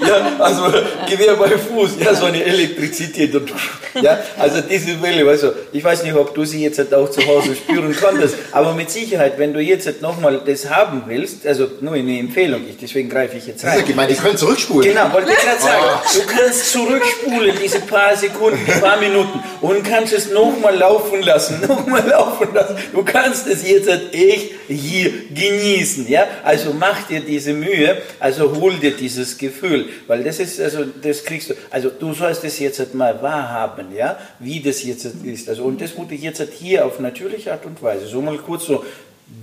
Ja, 0.00 0.32
also 0.38 0.62
Gewehr 1.08 1.34
bei 1.34 1.50
Fuß, 1.50 1.92
ja, 2.04 2.14
so 2.14 2.26
eine 2.26 2.42
Elektrizität. 2.42 3.34
Und, 3.34 3.52
ja, 4.00 4.18
also 4.38 4.60
diese 4.60 5.00
Welle, 5.02 5.24
du, 5.36 5.54
ich 5.72 5.84
weiß 5.84 6.02
nicht, 6.02 6.14
ob 6.14 6.34
du 6.34 6.44
sie 6.44 6.62
jetzt 6.62 6.92
auch 6.92 7.10
zu 7.10 7.24
Hause 7.26 7.54
spüren 7.54 7.94
konntest, 7.96 8.36
aber 8.52 8.74
mit 8.74 8.90
Sicherheit, 8.90 9.38
wenn 9.38 9.52
du 9.52 9.60
jetzt 9.60 10.02
nochmal 10.02 10.40
das 10.44 10.68
haben 10.68 11.04
willst, 11.06 11.46
also 11.46 11.68
nur 11.80 11.94
eine 11.94 12.18
Empfehlung, 12.18 12.62
ich, 12.68 12.76
deswegen 12.76 13.08
greife 13.08 13.36
ich 13.36 13.46
jetzt 13.46 13.64
rein. 13.64 13.84
Ich 13.86 13.94
meine, 13.94 14.12
die 14.12 14.18
können 14.18 14.36
zurückspulen. 14.36 14.90
Genau, 14.90 15.12
wollte 15.12 15.32
ich 15.32 15.38
gerade 15.38 15.60
sagen. 15.60 15.84
Du 16.14 16.20
kannst 16.26 16.72
zurückspulen, 16.72 17.56
diese 17.62 17.80
paar 17.80 18.16
Sekunden, 18.16 18.58
die 18.66 18.80
paar 18.80 18.98
Minuten 18.98 19.40
und 19.60 19.84
kannst 19.84 20.12
es 20.12 20.30
nochmal 20.30 20.76
laufen 20.76 21.22
lassen, 21.22 21.60
nochmal 21.66 22.06
laufen 22.08 22.48
lassen. 22.52 22.76
Du 22.92 23.04
kannst 23.04 23.46
es 23.46 23.68
jetzt 23.68 23.88
echt 24.12 24.50
hier 24.68 25.12
genießen, 25.34 26.08
ja. 26.08 26.26
Also 26.42 26.72
mach 26.72 27.06
dir 27.06 27.20
diese 27.20 27.52
Mühe, 27.52 27.98
also 28.18 28.54
hol 28.60 28.74
dir 28.74 28.92
dieses 28.92 29.38
Gefühl, 29.38 29.83
weil 30.06 30.24
das 30.24 30.38
ist, 30.38 30.60
also 30.60 30.84
das 30.84 31.24
kriegst 31.24 31.50
du, 31.50 31.54
also 31.70 31.90
du 31.90 32.12
sollst 32.12 32.44
es 32.44 32.58
jetzt 32.58 32.94
mal 32.94 33.20
wahrhaben, 33.22 33.94
ja, 33.94 34.18
wie 34.38 34.60
das 34.60 34.82
jetzt 34.82 35.04
ist. 35.04 35.48
Also 35.48 35.64
und 35.64 35.80
das 35.80 35.96
wurde 35.96 36.14
jetzt 36.14 36.42
hier 36.58 36.86
auf 36.86 37.00
natürliche 37.00 37.52
Art 37.52 37.64
und 37.66 37.82
Weise, 37.82 38.06
so 38.06 38.20
mal 38.20 38.38
kurz 38.38 38.66
so, 38.66 38.84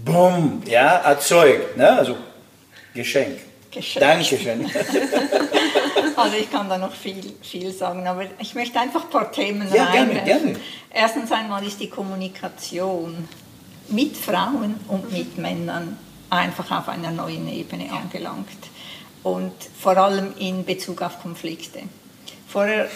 bumm, 0.05 0.61
ja, 0.67 0.97
erzeugt, 0.97 1.77
ne? 1.77 1.91
Also 1.91 2.15
Geschenk. 2.93 3.39
Geschenk. 3.71 4.05
Dankeschön. 4.05 4.69
Also 6.15 6.37
ich 6.37 6.51
kann 6.51 6.69
da 6.69 6.77
noch 6.77 6.93
viel, 6.93 7.33
viel 7.41 7.71
sagen, 7.71 8.05
aber 8.05 8.25
ich 8.39 8.53
möchte 8.53 8.79
einfach 8.79 9.05
ein 9.05 9.09
paar 9.09 9.31
Themen 9.31 9.67
Ja, 9.73 9.91
gerne, 9.91 10.21
gerne. 10.23 10.55
Erstens 10.93 11.31
einmal 11.31 11.65
ist 11.65 11.79
die 11.79 11.89
Kommunikation 11.89 13.27
mit 13.87 14.15
Frauen 14.15 14.75
und 14.87 15.11
mit 15.11 15.37
Männern 15.37 15.97
einfach 16.29 16.69
auf 16.71 16.89
einer 16.89 17.11
neuen 17.11 17.47
Ebene 17.47 17.91
angelangt. 17.91 18.47
Und 19.23 19.53
vor 19.79 19.97
allem 19.97 20.33
in 20.39 20.65
Bezug 20.65 21.01
auf 21.01 21.21
Konflikte. 21.21 21.81
Vorher, 22.47 22.89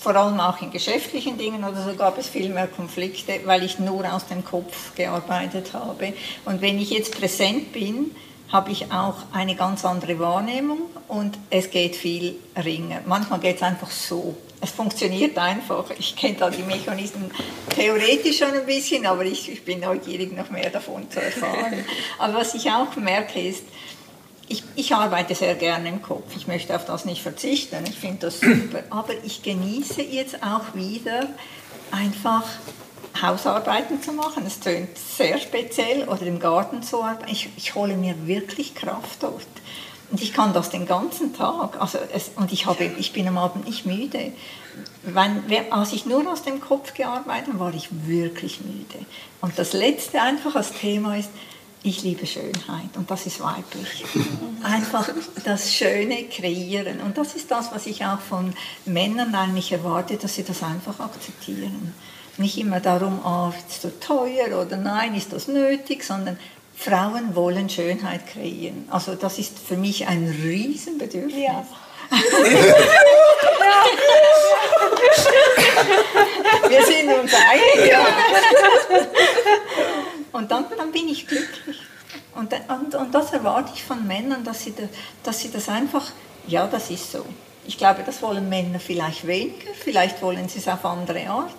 vor 0.00 0.16
allem 0.16 0.38
auch 0.40 0.60
in 0.60 0.70
geschäftlichen 0.70 1.38
Dingen 1.38 1.64
oder 1.64 1.82
so 1.82 1.94
gab 1.94 2.18
es 2.18 2.28
viel 2.28 2.48
mehr 2.50 2.66
Konflikte, 2.66 3.40
weil 3.44 3.62
ich 3.62 3.78
nur 3.78 4.12
aus 4.12 4.26
dem 4.26 4.44
Kopf 4.44 4.94
gearbeitet 4.94 5.72
habe. 5.72 6.12
Und 6.44 6.60
wenn 6.60 6.78
ich 6.78 6.90
jetzt 6.90 7.18
präsent 7.18 7.72
bin, 7.72 8.10
habe 8.54 8.70
ich 8.70 8.92
auch 8.92 9.16
eine 9.32 9.56
ganz 9.56 9.84
andere 9.84 10.18
Wahrnehmung 10.18 10.82
und 11.08 11.36
es 11.50 11.70
geht 11.70 11.96
viel 11.96 12.36
ringer. 12.62 13.00
Manchmal 13.06 13.40
geht 13.40 13.56
es 13.56 13.62
einfach 13.62 13.90
so. 13.90 14.36
Es 14.60 14.70
funktioniert 14.70 15.36
einfach. 15.36 15.86
Ich 15.98 16.14
kenne 16.14 16.36
da 16.38 16.50
die 16.50 16.62
Mechanismen 16.62 17.30
theoretisch 17.70 18.38
schon 18.38 18.52
ein 18.52 18.64
bisschen, 18.64 19.06
aber 19.06 19.24
ich, 19.24 19.50
ich 19.50 19.64
bin 19.64 19.80
neugierig, 19.80 20.36
noch 20.36 20.50
mehr 20.50 20.70
davon 20.70 21.10
zu 21.10 21.20
erfahren. 21.20 21.84
Aber 22.18 22.34
was 22.34 22.54
ich 22.54 22.70
auch 22.70 22.94
merke 22.96 23.40
ist, 23.40 23.64
ich, 24.48 24.62
ich 24.74 24.94
arbeite 24.94 25.34
sehr 25.34 25.54
gerne 25.54 25.88
im 25.88 26.02
Kopf. 26.02 26.36
Ich 26.36 26.46
möchte 26.46 26.74
auf 26.74 26.84
das 26.84 27.04
nicht 27.04 27.22
verzichten. 27.22 27.84
Ich 27.88 27.98
finde 27.98 28.26
das 28.26 28.40
super. 28.40 28.82
Aber 28.90 29.12
ich 29.24 29.42
genieße 29.42 30.02
jetzt 30.02 30.42
auch 30.42 30.74
wieder 30.74 31.28
einfach 31.90 32.44
Hausarbeiten 33.20 34.02
zu 34.02 34.12
machen. 34.12 34.44
Es 34.46 34.60
tönt 34.60 34.96
sehr 34.98 35.38
speziell. 35.38 36.08
Oder 36.08 36.22
im 36.22 36.40
Garten 36.40 36.82
zu 36.82 37.02
arbeiten. 37.02 37.30
Ich, 37.30 37.48
ich 37.56 37.74
hole 37.74 37.96
mir 37.96 38.26
wirklich 38.26 38.74
Kraft 38.74 39.22
dort. 39.22 39.46
Und 40.10 40.20
ich 40.22 40.32
kann 40.32 40.52
das 40.52 40.70
den 40.70 40.86
ganzen 40.86 41.34
Tag. 41.34 41.80
Also 41.80 41.98
es, 42.12 42.30
und 42.36 42.52
ich, 42.52 42.66
habe, 42.66 42.84
ich 42.84 43.12
bin 43.12 43.26
am 43.26 43.38
Abend 43.38 43.66
nicht 43.66 43.86
müde. 43.86 44.32
Wenn, 45.02 45.42
als 45.70 45.92
ich 45.92 46.06
nur 46.06 46.30
aus 46.30 46.42
dem 46.42 46.60
Kopf 46.60 46.94
gearbeitet 46.94 47.48
habe, 47.48 47.60
war 47.60 47.74
ich 47.74 47.88
wirklich 48.06 48.60
müde. 48.60 49.06
Und 49.40 49.58
das 49.58 49.72
letzte 49.72 50.20
einfach 50.20 50.54
als 50.54 50.72
Thema 50.72 51.16
ist, 51.16 51.30
ich 51.84 52.02
liebe 52.02 52.26
Schönheit 52.26 52.96
und 52.96 53.08
das 53.10 53.26
ist 53.26 53.40
weiblich. 53.40 54.06
Einfach 54.62 55.10
das 55.44 55.70
Schöne 55.72 56.24
kreieren. 56.24 57.00
Und 57.00 57.18
das 57.18 57.34
ist 57.34 57.50
das, 57.50 57.72
was 57.72 57.86
ich 57.86 58.06
auch 58.06 58.20
von 58.20 58.54
Männern 58.86 59.34
eigentlich 59.34 59.70
erwarte, 59.70 60.16
dass 60.16 60.34
sie 60.34 60.44
das 60.44 60.62
einfach 60.62 60.98
akzeptieren. 60.98 61.92
Nicht 62.38 62.56
immer 62.56 62.80
darum, 62.80 63.20
ah, 63.24 63.52
ist 63.68 63.84
das 63.84 63.92
teuer 64.00 64.62
oder 64.62 64.78
nein, 64.78 65.14
ist 65.14 65.34
das 65.34 65.46
nötig, 65.46 66.04
sondern 66.04 66.38
Frauen 66.74 67.36
wollen 67.36 67.68
Schönheit 67.68 68.26
kreieren. 68.26 68.88
Also 68.90 69.14
das 69.14 69.38
ist 69.38 69.58
für 69.58 69.76
mich 69.76 70.06
ein 70.06 70.34
Riesenbedürfnis. 70.42 71.36
Ja. 71.36 71.66
Wir 76.68 76.86
sind 76.86 77.12
uns 77.12 77.32
einig. 77.34 77.90
Ja. 77.90 78.06
Und 80.34 80.50
dann, 80.50 80.66
dann 80.76 80.90
bin 80.90 81.08
ich 81.08 81.28
glücklich. 81.28 81.78
Und, 82.34 82.52
und, 82.68 82.94
und 82.96 83.14
das 83.14 83.32
erwarte 83.32 83.70
ich 83.72 83.84
von 83.84 84.04
Männern, 84.04 84.42
dass 84.42 84.64
sie, 84.64 84.74
da, 84.74 84.82
dass 85.22 85.40
sie 85.40 85.50
das 85.52 85.68
einfach, 85.68 86.10
ja, 86.48 86.66
das 86.66 86.90
ist 86.90 87.12
so. 87.12 87.24
Ich 87.66 87.78
glaube, 87.78 88.02
das 88.04 88.20
wollen 88.20 88.48
Männer 88.48 88.80
vielleicht 88.80 89.28
weniger, 89.28 89.70
vielleicht 89.72 90.20
wollen 90.22 90.48
sie 90.48 90.58
es 90.58 90.66
auf 90.66 90.84
andere 90.84 91.28
Art. 91.28 91.52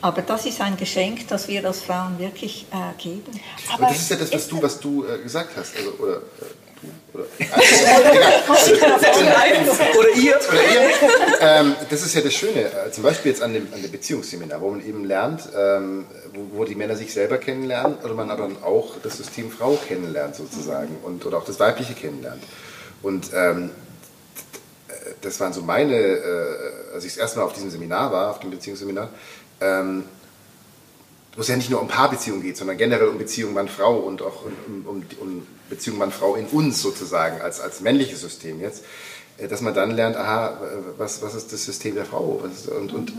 Aber 0.00 0.22
das 0.22 0.46
ist 0.46 0.60
ein 0.60 0.76
Geschenk, 0.76 1.26
das 1.26 1.48
wir 1.48 1.66
als 1.66 1.82
Frauen 1.82 2.16
wirklich 2.20 2.66
äh, 2.70 3.02
geben. 3.02 3.40
Aber 3.72 3.86
das 3.88 3.96
ist 3.96 4.10
ja 4.10 4.16
das, 4.16 4.32
was 4.32 4.48
du, 4.48 4.62
was 4.62 4.78
du 4.78 5.04
äh, 5.04 5.18
gesagt 5.18 5.56
hast. 5.56 5.76
Also, 5.76 5.90
oder 5.98 6.18
äh, 6.18 6.20
du, 6.84 7.18
oder, 7.18 7.26
also. 7.52 7.72
Oder 9.98 10.08
ihr? 10.16 10.36
Oder 10.36 10.62
ihr? 10.62 10.90
Ähm, 11.40 11.76
das 11.90 12.02
ist 12.02 12.14
ja 12.14 12.20
das 12.20 12.34
Schöne, 12.34 12.60
äh, 12.60 12.90
zum 12.90 13.04
Beispiel 13.04 13.30
jetzt 13.32 13.42
an 13.42 13.52
dem, 13.52 13.68
an 13.72 13.82
dem 13.82 13.90
Beziehungsseminar, 13.90 14.60
wo 14.60 14.70
man 14.70 14.84
eben 14.84 15.04
lernt, 15.04 15.48
ähm, 15.56 16.06
wo, 16.32 16.58
wo 16.58 16.64
die 16.64 16.74
Männer 16.74 16.96
sich 16.96 17.12
selber 17.12 17.38
kennenlernen, 17.38 17.98
oder 18.02 18.14
man 18.14 18.30
aber 18.30 18.44
dann 18.44 18.62
auch 18.62 18.96
das 19.02 19.16
System 19.16 19.50
Frau 19.50 19.78
kennenlernt 19.88 20.36
sozusagen 20.36 20.96
und, 21.02 21.24
oder 21.26 21.38
auch 21.38 21.44
das 21.44 21.60
Weibliche 21.60 21.94
kennenlernt. 21.94 22.42
Und 23.02 23.30
ähm, 23.34 23.70
das 25.20 25.40
waren 25.40 25.52
so 25.52 25.62
meine, 25.62 25.94
äh, 25.94 26.94
als 26.94 27.04
ich 27.04 27.12
das 27.12 27.18
erste 27.18 27.38
Mal 27.38 27.44
auf 27.46 27.52
diesem 27.52 27.70
Seminar 27.70 28.12
war, 28.12 28.30
auf 28.30 28.40
dem 28.40 28.50
Beziehungsseminar, 28.50 29.10
ähm, 29.60 30.04
wo 31.34 31.40
es 31.40 31.48
ja 31.48 31.56
nicht 31.56 31.70
nur 31.70 31.80
um 31.80 31.88
Paarbeziehungen 31.88 32.42
geht, 32.42 32.56
sondern 32.56 32.76
generell 32.76 33.08
um 33.08 33.18
Beziehung 33.18 33.54
Mann-Frau 33.54 33.96
und 33.96 34.22
auch 34.22 34.44
um, 34.66 34.86
um, 34.86 35.06
um 35.20 35.46
Beziehung 35.68 35.98
Mann-Frau 35.98 36.34
in 36.36 36.46
uns 36.46 36.80
sozusagen, 36.80 37.40
als, 37.40 37.60
als 37.60 37.80
männliches 37.80 38.20
System 38.20 38.60
jetzt, 38.60 38.84
äh, 39.38 39.48
dass 39.48 39.60
man 39.60 39.74
dann 39.74 39.90
lernt, 39.90 40.16
aha, 40.16 40.60
was, 40.98 41.22
was 41.22 41.34
ist 41.34 41.52
das 41.52 41.64
System 41.64 41.94
der 41.94 42.04
Frau? 42.04 42.42
Und, 42.70 42.92
und 42.92 43.12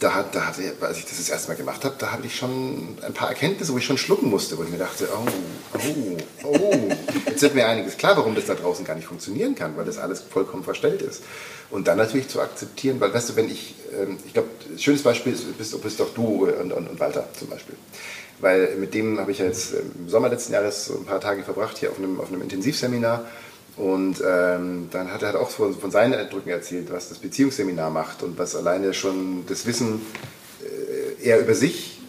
da, 0.00 0.24
da 0.32 0.46
hatte, 0.46 0.62
als 0.80 0.98
ich 0.98 1.04
das 1.04 1.18
das 1.18 1.28
erste 1.28 1.48
Mal 1.48 1.56
gemacht 1.56 1.84
habe, 1.84 1.94
da 1.98 2.10
hatte 2.10 2.26
ich 2.26 2.36
schon 2.36 2.96
ein 3.02 3.12
paar 3.12 3.28
Erkenntnisse, 3.28 3.72
wo 3.72 3.78
ich 3.78 3.84
schon 3.84 3.98
schlucken 3.98 4.30
musste, 4.30 4.56
wo 4.56 4.64
ich 4.64 4.70
mir 4.70 4.78
dachte, 4.78 5.08
oh, 5.14 5.78
oh, 5.78 6.16
oh, 6.44 6.88
jetzt 7.26 7.42
wird 7.42 7.54
mir 7.54 7.68
einiges 7.68 7.98
klar, 7.98 8.16
warum 8.16 8.34
das 8.34 8.46
da 8.46 8.54
draußen 8.54 8.84
gar 8.84 8.96
nicht 8.96 9.06
funktionieren 9.06 9.54
kann, 9.54 9.76
weil 9.76 9.84
das 9.84 9.98
alles 9.98 10.20
vollkommen 10.22 10.64
verstellt 10.64 11.02
ist. 11.02 11.22
Und 11.70 11.86
dann 11.86 11.98
natürlich 11.98 12.28
zu 12.28 12.40
akzeptieren, 12.40 12.98
weil, 13.00 13.12
weißt 13.12 13.30
du, 13.30 13.36
wenn 13.36 13.50
ich, 13.50 13.74
ähm, 13.92 14.18
ich 14.26 14.32
glaube, 14.32 14.48
schönes 14.78 15.02
Beispiel 15.02 15.34
ist, 15.34 15.56
bist, 15.56 15.80
bist 15.82 16.00
doch 16.00 16.14
du 16.14 16.46
und, 16.46 16.72
und, 16.72 16.88
und 16.88 16.98
Walter 16.98 17.28
zum 17.38 17.48
Beispiel. 17.48 17.76
Weil 18.40 18.76
mit 18.76 18.94
dem 18.94 19.18
habe 19.18 19.32
ich 19.32 19.38
ja 19.38 19.46
jetzt 19.46 19.74
im 19.74 20.08
Sommer 20.08 20.28
letzten 20.28 20.52
Jahres 20.52 20.86
so 20.86 20.94
ein 20.94 21.04
paar 21.04 21.20
Tage 21.20 21.42
verbracht 21.42 21.78
hier 21.78 21.90
auf 21.90 21.98
einem, 21.98 22.20
auf 22.20 22.28
einem 22.28 22.42
Intensivseminar. 22.42 23.26
Und 23.76 24.22
ähm, 24.26 24.88
dann 24.90 25.12
hat 25.12 25.22
er 25.22 25.28
halt 25.28 25.36
auch 25.36 25.50
von, 25.50 25.78
von 25.78 25.90
seinen 25.90 26.14
Eindrücken 26.14 26.50
erzählt, 26.50 26.92
was 26.92 27.08
das 27.08 27.18
Beziehungsseminar 27.18 27.90
macht 27.90 28.22
und 28.22 28.38
was 28.38 28.56
alleine 28.56 28.94
schon 28.94 29.44
das 29.46 29.66
Wissen 29.66 30.02
äh, 30.62 31.24
eher 31.24 31.40
über 31.40 31.54
sich 31.54 32.00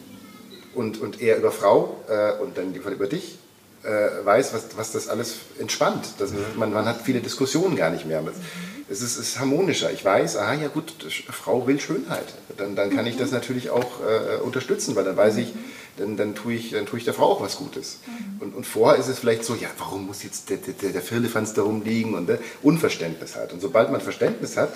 und, 0.73 1.00
und 1.01 1.21
eher 1.21 1.38
über 1.38 1.51
Frau 1.51 1.97
äh, 2.09 2.41
und 2.41 2.57
dann 2.57 2.73
in 2.73 2.81
über 2.81 3.07
dich 3.07 3.38
äh, 3.83 4.25
weiß, 4.25 4.53
was, 4.53 4.65
was 4.75 4.91
das 4.91 5.07
alles 5.07 5.38
entspannt. 5.59 6.15
Das, 6.19 6.31
man, 6.55 6.71
man 6.73 6.85
hat 6.85 7.01
viele 7.03 7.19
Diskussionen 7.19 7.75
gar 7.75 7.89
nicht 7.89 8.05
mehr. 8.05 8.23
Es 8.89 9.01
ist, 9.01 9.17
ist 9.17 9.39
harmonischer. 9.39 9.91
Ich 9.91 10.03
weiß, 10.03 10.38
ah 10.38 10.53
ja 10.53 10.67
gut, 10.67 10.93
Frau 11.29 11.65
will 11.67 11.79
Schönheit. 11.79 12.25
Dann, 12.57 12.75
dann 12.75 12.95
kann 12.95 13.07
ich 13.07 13.17
das 13.17 13.31
natürlich 13.31 13.69
auch 13.69 14.01
äh, 14.01 14.41
unterstützen, 14.41 14.95
weil 14.95 15.05
dann 15.05 15.17
weiß 15.17 15.38
ich, 15.38 15.53
dann, 15.98 16.17
dann, 16.17 16.36
tue 16.36 16.53
ich, 16.53 16.71
dann 16.71 16.86
tue 16.86 17.00
ich 17.00 17.05
der 17.05 17.13
Frau 17.13 17.31
auch 17.31 17.41
was 17.41 17.57
Gutes. 17.57 18.00
Und, 18.39 18.55
und 18.55 18.65
vorher 18.65 19.00
ist 19.00 19.07
es 19.07 19.19
vielleicht 19.19 19.43
so, 19.43 19.55
ja, 19.55 19.67
warum 19.77 20.07
muss 20.07 20.24
jetzt 20.24 20.50
der, 20.50 20.57
der, 20.57 20.91
der 20.91 21.01
Firlefanz 21.01 21.53
da 21.53 21.63
rumliegen 21.63 22.15
und 22.15 22.29
äh, 22.29 22.38
Unverständnis 22.62 23.36
hat. 23.36 23.53
Und 23.53 23.62
sobald 23.62 23.91
man 23.91 24.01
Verständnis 24.01 24.57
hat, 24.57 24.74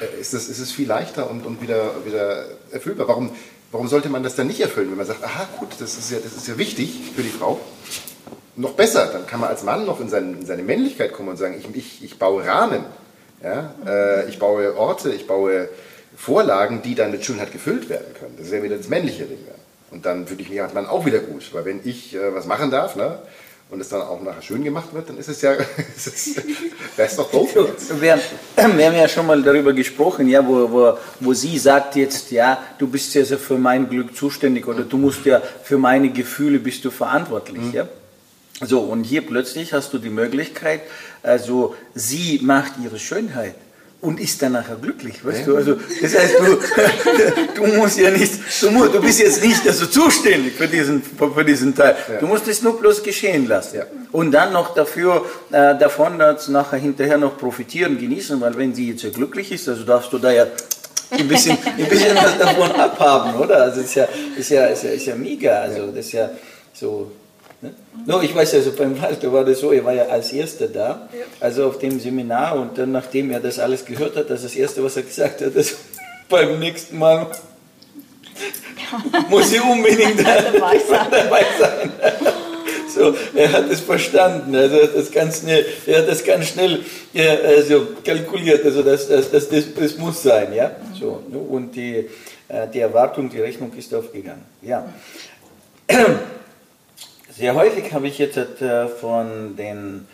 äh, 0.00 0.20
ist, 0.20 0.34
das, 0.34 0.48
ist 0.48 0.58
es 0.58 0.72
viel 0.72 0.88
leichter 0.88 1.30
und, 1.30 1.46
und 1.46 1.62
wieder, 1.62 2.04
wieder 2.04 2.46
erfüllbar. 2.70 3.08
Warum, 3.08 3.30
warum 3.72 3.88
sollte 3.88 4.08
man 4.08 4.22
das 4.22 4.36
dann 4.36 4.46
nicht 4.46 4.60
erfüllen, 4.60 4.90
wenn 4.90 4.98
man 4.98 5.06
sagt, 5.06 5.24
aha, 5.24 5.48
gut, 5.58 5.70
das 5.78 5.96
ist 5.96 6.10
ja, 6.10 6.18
das 6.22 6.34
ist 6.34 6.46
ja 6.46 6.58
wichtig 6.58 7.00
für 7.14 7.22
die 7.22 7.30
Frau? 7.30 7.60
Noch 8.56 8.72
besser, 8.72 9.06
dann 9.06 9.26
kann 9.26 9.40
man 9.40 9.48
als 9.48 9.62
Mann 9.62 9.86
noch 9.86 10.00
in, 10.00 10.08
seine, 10.08 10.32
in 10.32 10.46
seine 10.46 10.62
Männlichkeit 10.62 11.12
kommen 11.12 11.30
und 11.30 11.36
sagen, 11.36 11.56
ich, 11.58 11.74
ich, 11.74 12.04
ich 12.04 12.18
baue 12.18 12.44
Rahmen, 12.44 12.84
ja? 13.42 13.74
Äh, 13.86 14.28
ich 14.28 14.38
baue 14.38 14.76
Orte, 14.76 15.12
ich 15.12 15.26
baue 15.26 15.68
Vorlagen, 16.16 16.82
die 16.82 16.94
dann 16.94 17.10
mit 17.10 17.24
Schönheit 17.24 17.52
gefüllt 17.52 17.88
werden 17.88 18.12
können. 18.18 18.34
Das 18.36 18.46
ist 18.46 18.52
ja 18.52 18.62
wieder 18.62 18.76
das 18.76 18.88
männliche 18.88 19.24
Ding. 19.24 19.38
Ja? 19.46 19.54
Und 19.90 20.06
dann 20.06 20.26
fühle 20.26 20.42
ich 20.42 20.50
mich 20.50 20.62
als 20.62 20.72
Mann 20.74 20.86
auch 20.86 21.04
wieder 21.04 21.18
gut, 21.18 21.52
weil 21.52 21.64
wenn 21.64 21.80
ich 21.84 22.14
äh, 22.14 22.34
was 22.34 22.46
machen 22.46 22.70
darf, 22.70 22.94
ne? 22.96 23.18
und 23.70 23.80
es 23.80 23.88
dann 23.88 24.02
auch 24.02 24.20
nachher 24.20 24.42
schön 24.42 24.64
gemacht 24.64 24.92
wird, 24.92 25.08
dann 25.08 25.16
ist 25.18 25.28
es 25.28 25.42
ja 25.42 25.54
best 26.96 27.18
of 27.18 27.30
both 27.30 27.54
worlds. 27.54 27.88
Wir, 28.00 28.14
haben- 28.56 28.76
wir 28.76 28.86
haben 28.86 28.96
ja 28.96 29.08
schon 29.08 29.26
mal 29.26 29.40
darüber 29.42 29.72
gesprochen, 29.72 30.28
ja, 30.28 30.44
wo, 30.46 30.70
wo, 30.70 30.98
wo 31.20 31.32
sie 31.34 31.56
sagt 31.58 31.94
jetzt, 31.96 32.30
ja, 32.32 32.60
du 32.78 32.88
bist 32.88 33.14
ja 33.14 33.24
so 33.24 33.36
für 33.36 33.58
mein 33.58 33.88
Glück 33.88 34.16
zuständig 34.16 34.66
oder 34.66 34.82
du 34.82 34.96
musst 34.98 35.24
ja 35.24 35.40
für 35.62 35.78
meine 35.78 36.10
Gefühle 36.10 36.58
bist 36.58 36.84
du 36.84 36.90
verantwortlich. 36.90 37.72
Ja? 37.72 37.86
So, 38.60 38.80
und 38.80 39.04
hier 39.04 39.22
plötzlich 39.26 39.72
hast 39.72 39.92
du 39.92 39.98
die 39.98 40.10
Möglichkeit, 40.10 40.80
also 41.22 41.74
sie 41.94 42.40
macht 42.42 42.72
ihre 42.82 42.98
Schönheit 42.98 43.54
und 44.00 44.18
ist 44.18 44.40
dann 44.40 44.52
nachher 44.52 44.76
glücklich, 44.76 45.24
weißt 45.24 45.46
du? 45.46 45.56
Also, 45.56 45.74
das 45.74 46.16
heißt, 46.16 46.34
du, 46.38 46.58
du 47.54 47.66
musst 47.76 47.98
ja 47.98 48.10
nicht, 48.10 48.32
du, 48.62 48.70
musst, 48.70 48.94
du 48.94 49.00
bist 49.00 49.20
jetzt 49.20 49.44
nicht 49.44 49.66
also 49.66 49.86
zuständig 49.86 50.54
für 50.54 50.68
diesen, 50.68 51.02
für 51.02 51.44
diesen 51.44 51.74
Teil. 51.74 51.96
Du 52.18 52.26
musst 52.26 52.48
es 52.48 52.62
nur 52.62 52.78
bloß 52.78 53.02
geschehen 53.02 53.46
lassen. 53.46 53.76
Ja. 53.76 53.84
Und 54.12 54.32
dann 54.32 54.52
noch 54.52 54.74
dafür, 54.74 55.26
äh, 55.50 55.76
davon 55.76 56.18
dass 56.18 56.48
nachher 56.48 56.78
hinterher 56.78 57.18
noch 57.18 57.36
profitieren, 57.36 57.98
genießen, 57.98 58.40
weil 58.40 58.56
wenn 58.56 58.74
sie 58.74 58.90
jetzt 58.90 59.02
ja 59.02 59.10
glücklich 59.10 59.52
ist, 59.52 59.68
also 59.68 59.84
darfst 59.84 60.12
du 60.12 60.18
da 60.18 60.30
ja 60.30 60.46
ein 61.10 61.28
bisschen, 61.28 61.58
ein 61.64 61.86
bisschen 61.86 62.16
was 62.16 62.38
davon 62.38 62.72
abhaben, 62.72 63.38
oder? 63.38 63.62
Also, 63.64 63.82
ist 63.82 63.94
ja, 63.94 64.08
ist 64.36 64.50
ja, 64.50 64.66
ist 64.66 64.82
ja, 64.82 64.90
ist 64.90 65.06
ja 65.06 65.14
mega, 65.14 65.60
also, 65.60 65.88
das 65.88 66.06
ist 66.06 66.12
ja 66.12 66.30
so, 66.72 67.10
Ne? 67.62 67.74
No, 68.06 68.22
ich 68.22 68.34
weiß 68.34 68.54
also 68.54 68.72
beim 68.72 69.00
Walter 69.00 69.32
war 69.32 69.44
das 69.44 69.60
so, 69.60 69.70
er 69.70 69.84
war 69.84 69.92
ja 69.92 70.06
als 70.06 70.32
Erster 70.32 70.68
da, 70.68 71.08
also 71.40 71.66
auf 71.66 71.78
dem 71.78 72.00
Seminar 72.00 72.56
und 72.56 72.78
dann 72.78 72.92
nachdem 72.92 73.30
er 73.30 73.40
das 73.40 73.58
alles 73.58 73.84
gehört 73.84 74.16
hat, 74.16 74.30
das, 74.30 74.42
das 74.42 74.54
Erste, 74.54 74.82
was 74.82 74.96
er 74.96 75.02
gesagt 75.02 75.42
hat, 75.42 75.54
das 75.54 75.74
beim 76.28 76.58
nächsten 76.58 76.98
Mal 76.98 77.30
muss 79.28 79.52
ich 79.52 79.62
unbedingt 79.62 80.20
da 80.20 80.40
Dabei 80.40 80.78
sein. 80.78 81.06
dabei 81.10 81.44
sein. 81.58 81.92
So, 82.88 83.14
er 83.34 83.52
hat 83.52 83.70
es 83.70 83.80
verstanden, 83.80 84.54
also 84.56 84.76
er 84.76 84.82
hat 84.84 84.96
das 84.96 85.10
ganz 85.12 85.40
schnell, 85.40 85.64
er 85.86 85.98
hat 85.98 86.08
das 86.08 86.24
ganz 86.24 86.48
schnell 86.48 86.80
ja, 87.12 87.34
also 87.34 87.88
kalkuliert, 88.04 88.64
also 88.64 88.82
das, 88.82 89.06
das, 89.06 89.30
das, 89.30 89.48
das, 89.48 89.64
das 89.74 89.96
muss 89.96 90.22
sein, 90.22 90.52
ja. 90.54 90.72
So, 90.98 91.22
und 91.50 91.76
die, 91.76 92.08
äh, 92.48 92.66
die 92.72 92.80
Erwartung, 92.80 93.30
die 93.30 93.40
Rechnung 93.40 93.72
ist 93.74 93.94
aufgegangen. 93.94 94.44
Ja. 94.62 94.92
Sehr 97.40 97.54
häufig 97.54 97.90
habe 97.94 98.06
ich 98.06 98.18
jetzt 98.18 98.36
äh, 98.36 98.86
von 98.86 99.56
den 99.56 100.06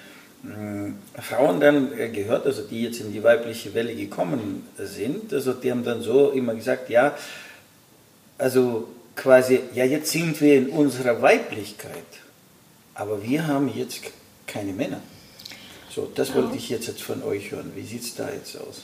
mh, 0.44 0.92
Frauen 1.20 1.58
dann 1.58 1.90
äh, 1.98 2.08
gehört, 2.08 2.46
also 2.46 2.62
die 2.62 2.84
jetzt 2.84 3.00
in 3.00 3.12
die 3.12 3.20
weibliche 3.24 3.74
Welle 3.74 3.96
gekommen 3.96 4.62
sind, 4.78 5.34
also 5.34 5.52
die 5.52 5.72
haben 5.72 5.82
dann 5.82 6.02
so 6.02 6.30
immer 6.30 6.54
gesagt, 6.54 6.88
ja, 6.88 7.18
also 8.38 8.86
quasi, 9.16 9.58
ja, 9.74 9.84
jetzt 9.84 10.12
sind 10.12 10.40
wir 10.40 10.54
in 10.54 10.68
unserer 10.68 11.20
Weiblichkeit, 11.20 12.06
aber 12.94 13.20
wir 13.24 13.44
haben 13.48 13.72
jetzt 13.74 14.02
keine 14.46 14.72
Männer. 14.72 15.00
So, 15.90 16.08
das 16.14 16.32
wollte 16.32 16.56
ich 16.56 16.68
jetzt, 16.68 16.86
jetzt 16.86 17.02
von 17.02 17.24
euch 17.24 17.50
hören. 17.50 17.72
Wie 17.74 17.82
sieht 17.82 18.02
es 18.02 18.14
da 18.14 18.30
jetzt 18.30 18.56
aus? 18.56 18.82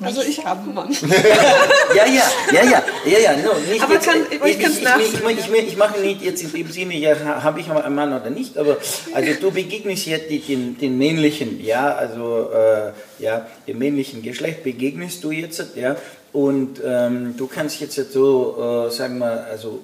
Also 0.00 0.22
ich 0.22 0.44
habe 0.44 0.60
einen 0.62 0.74
Mann. 0.74 0.88
Ja, 1.94 2.06
ja, 2.06 2.22
ja, 2.52 2.64
ja, 2.64 2.82
ja, 3.06 3.18
ja, 3.18 3.36
no, 3.36 3.54
nicht 3.70 3.80
Aber 3.82 3.94
jetzt, 3.94 4.06
kann- 4.06 4.26
äh, 4.30 4.50
ich 4.50 4.58
kann's 4.58 4.78
ich, 4.78 4.82
nachvollziehen, 4.82 5.38
ich, 5.38 5.48
ich, 5.62 5.68
ich 5.68 5.76
mache 5.76 6.00
nicht 6.00 6.22
jetzt 6.22 6.42
in 6.42 6.52
dem 6.52 6.70
Sinne, 6.70 6.94
ja, 6.96 7.14
habe 7.42 7.60
ich 7.60 7.70
einen 7.70 7.94
Mann 7.94 8.12
oder 8.12 8.30
nicht, 8.30 8.58
aber 8.58 8.76
also 9.12 9.32
du 9.40 9.50
begegnest 9.52 10.06
jetzt 10.06 10.28
den, 10.48 10.76
den 10.78 10.98
männlichen, 10.98 11.64
ja, 11.64 11.94
also 11.94 12.50
äh, 12.52 12.90
ja, 13.22 13.46
dem 13.68 13.78
männlichen 13.78 14.22
Geschlecht. 14.22 14.64
Begegnest 14.64 15.22
du 15.22 15.30
jetzt, 15.30 15.62
ja, 15.76 15.94
und 16.34 16.80
ähm, 16.84 17.36
du 17.36 17.46
kannst 17.46 17.80
jetzt 17.80 18.12
so, 18.12 18.88
äh, 18.88 18.90
sagen 18.90 19.18
wir, 19.18 19.46
also 19.46 19.78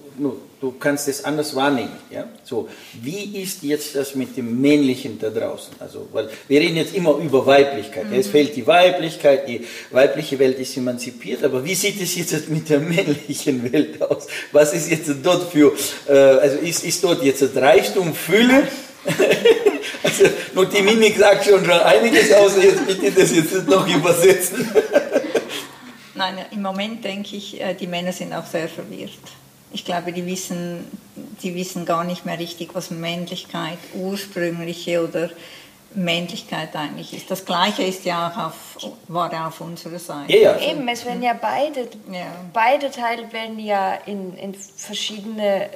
du 0.60 0.74
kannst 0.80 1.06
es 1.06 1.24
anders 1.24 1.54
wahrnehmen, 1.54 1.92
ja, 2.10 2.24
so, 2.42 2.68
wie 3.00 3.40
ist 3.40 3.62
jetzt 3.62 3.94
das 3.94 4.16
mit 4.16 4.36
dem 4.36 4.60
männlichen 4.60 5.16
da 5.20 5.30
draußen, 5.30 5.74
also, 5.78 6.08
weil 6.12 6.28
wir 6.48 6.60
reden 6.60 6.76
jetzt 6.76 6.92
immer 6.92 7.16
über 7.18 7.46
Weiblichkeit, 7.46 8.06
ja, 8.10 8.18
es 8.18 8.26
fehlt 8.26 8.56
die 8.56 8.66
Weiblichkeit, 8.66 9.48
die 9.48 9.64
weibliche 9.92 10.40
Welt 10.40 10.58
ist 10.58 10.76
emanzipiert, 10.76 11.44
aber 11.44 11.64
wie 11.64 11.76
sieht 11.76 12.02
es 12.02 12.16
jetzt 12.16 12.48
mit 12.48 12.68
der 12.68 12.80
männlichen 12.80 13.72
Welt 13.72 14.02
aus? 14.02 14.26
Was 14.50 14.74
ist 14.74 14.90
jetzt 14.90 15.08
dort 15.22 15.52
für, 15.52 15.72
äh, 16.08 16.12
also 16.12 16.58
ist, 16.58 16.84
ist 16.84 17.04
dort 17.04 17.22
jetzt 17.22 17.44
Reichtum, 17.54 18.12
Fülle? 18.12 18.64
also, 20.02 20.24
nur 20.56 20.66
die 20.66 20.82
Mimik 20.82 21.16
sagt 21.16 21.44
schon 21.44 21.64
schon 21.64 21.78
einiges 21.78 22.32
aus, 22.32 22.56
jetzt 22.60 22.84
bitte 22.88 23.12
das 23.12 23.36
jetzt 23.36 23.68
noch 23.68 23.86
übersetzen. 23.86 24.68
Nein, 26.20 26.44
im 26.50 26.60
Moment 26.60 27.02
denke 27.02 27.34
ich, 27.34 27.58
äh, 27.58 27.72
die 27.74 27.86
Männer 27.86 28.12
sind 28.12 28.34
auch 28.34 28.44
sehr 28.44 28.68
verwirrt. 28.68 29.10
Ich 29.72 29.86
glaube, 29.86 30.12
die 30.12 30.26
wissen, 30.26 30.84
die 31.42 31.54
wissen 31.54 31.86
gar 31.86 32.04
nicht 32.04 32.26
mehr 32.26 32.38
richtig, 32.38 32.74
was 32.74 32.90
Männlichkeit, 32.90 33.78
ursprüngliche 33.94 35.02
oder 35.02 35.30
Männlichkeit 35.94 36.76
eigentlich 36.76 37.14
ist. 37.14 37.30
Das 37.30 37.44
Gleiche 37.46 37.82
ist 37.84 38.04
ja 38.04 38.28
auch 38.28 38.46
auf, 38.48 38.90
war 39.08 39.32
ja 39.32 39.48
auf 39.48 39.60
unserer 39.62 39.98
Seite. 39.98 40.36
Ja, 40.36 40.56
ja. 40.58 40.70
Eben, 40.70 40.86
es 40.88 41.06
werden 41.06 41.22
ja 41.22 41.32
beide, 41.32 41.88
Ja. 42.12 42.26
beide 42.52 42.90
Teile 42.90 43.32
werden 43.32 43.58
ja 43.58 43.94
in, 44.06 44.36
in 44.36 44.54
verschiedene 44.54 45.70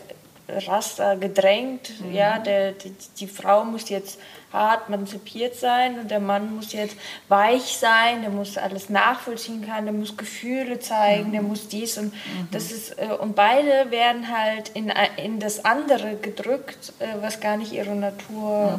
Raster 0.48 1.16
gedrängt. 1.16 1.90
Ja, 2.12 2.38
der, 2.38 2.72
die, 2.72 2.92
die 3.18 3.26
Frau 3.26 3.64
muss 3.64 3.88
jetzt 3.88 4.18
hart 4.52 4.88
emanzipiert 4.88 5.56
sein 5.56 5.98
und 5.98 6.10
der 6.10 6.20
Mann 6.20 6.54
muss 6.54 6.72
jetzt 6.72 6.96
weich 7.28 7.76
sein, 7.78 8.20
der 8.20 8.30
muss 8.30 8.56
alles 8.56 8.88
nachvollziehen 8.88 9.64
können, 9.66 9.86
der 9.86 9.94
muss 9.94 10.16
Gefühle 10.16 10.78
zeigen, 10.78 11.32
der 11.32 11.42
muss 11.42 11.66
dies 11.66 11.98
und 11.98 12.12
das 12.52 12.70
ist 12.70 12.96
äh, 12.98 13.08
und 13.20 13.34
beide 13.34 13.90
werden 13.90 14.28
halt 14.30 14.68
in, 14.74 14.90
ein- 14.92 15.10
in 15.16 15.40
das 15.40 15.64
andere 15.64 16.16
gedrückt, 16.16 16.92
äh, 17.00 17.06
was 17.20 17.40
gar 17.40 17.56
nicht 17.56 17.72
ihrer 17.72 17.94
Natur 17.96 18.78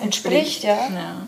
entspricht, 0.00 0.64
ja. 0.64 0.88
Ja. 0.88 1.26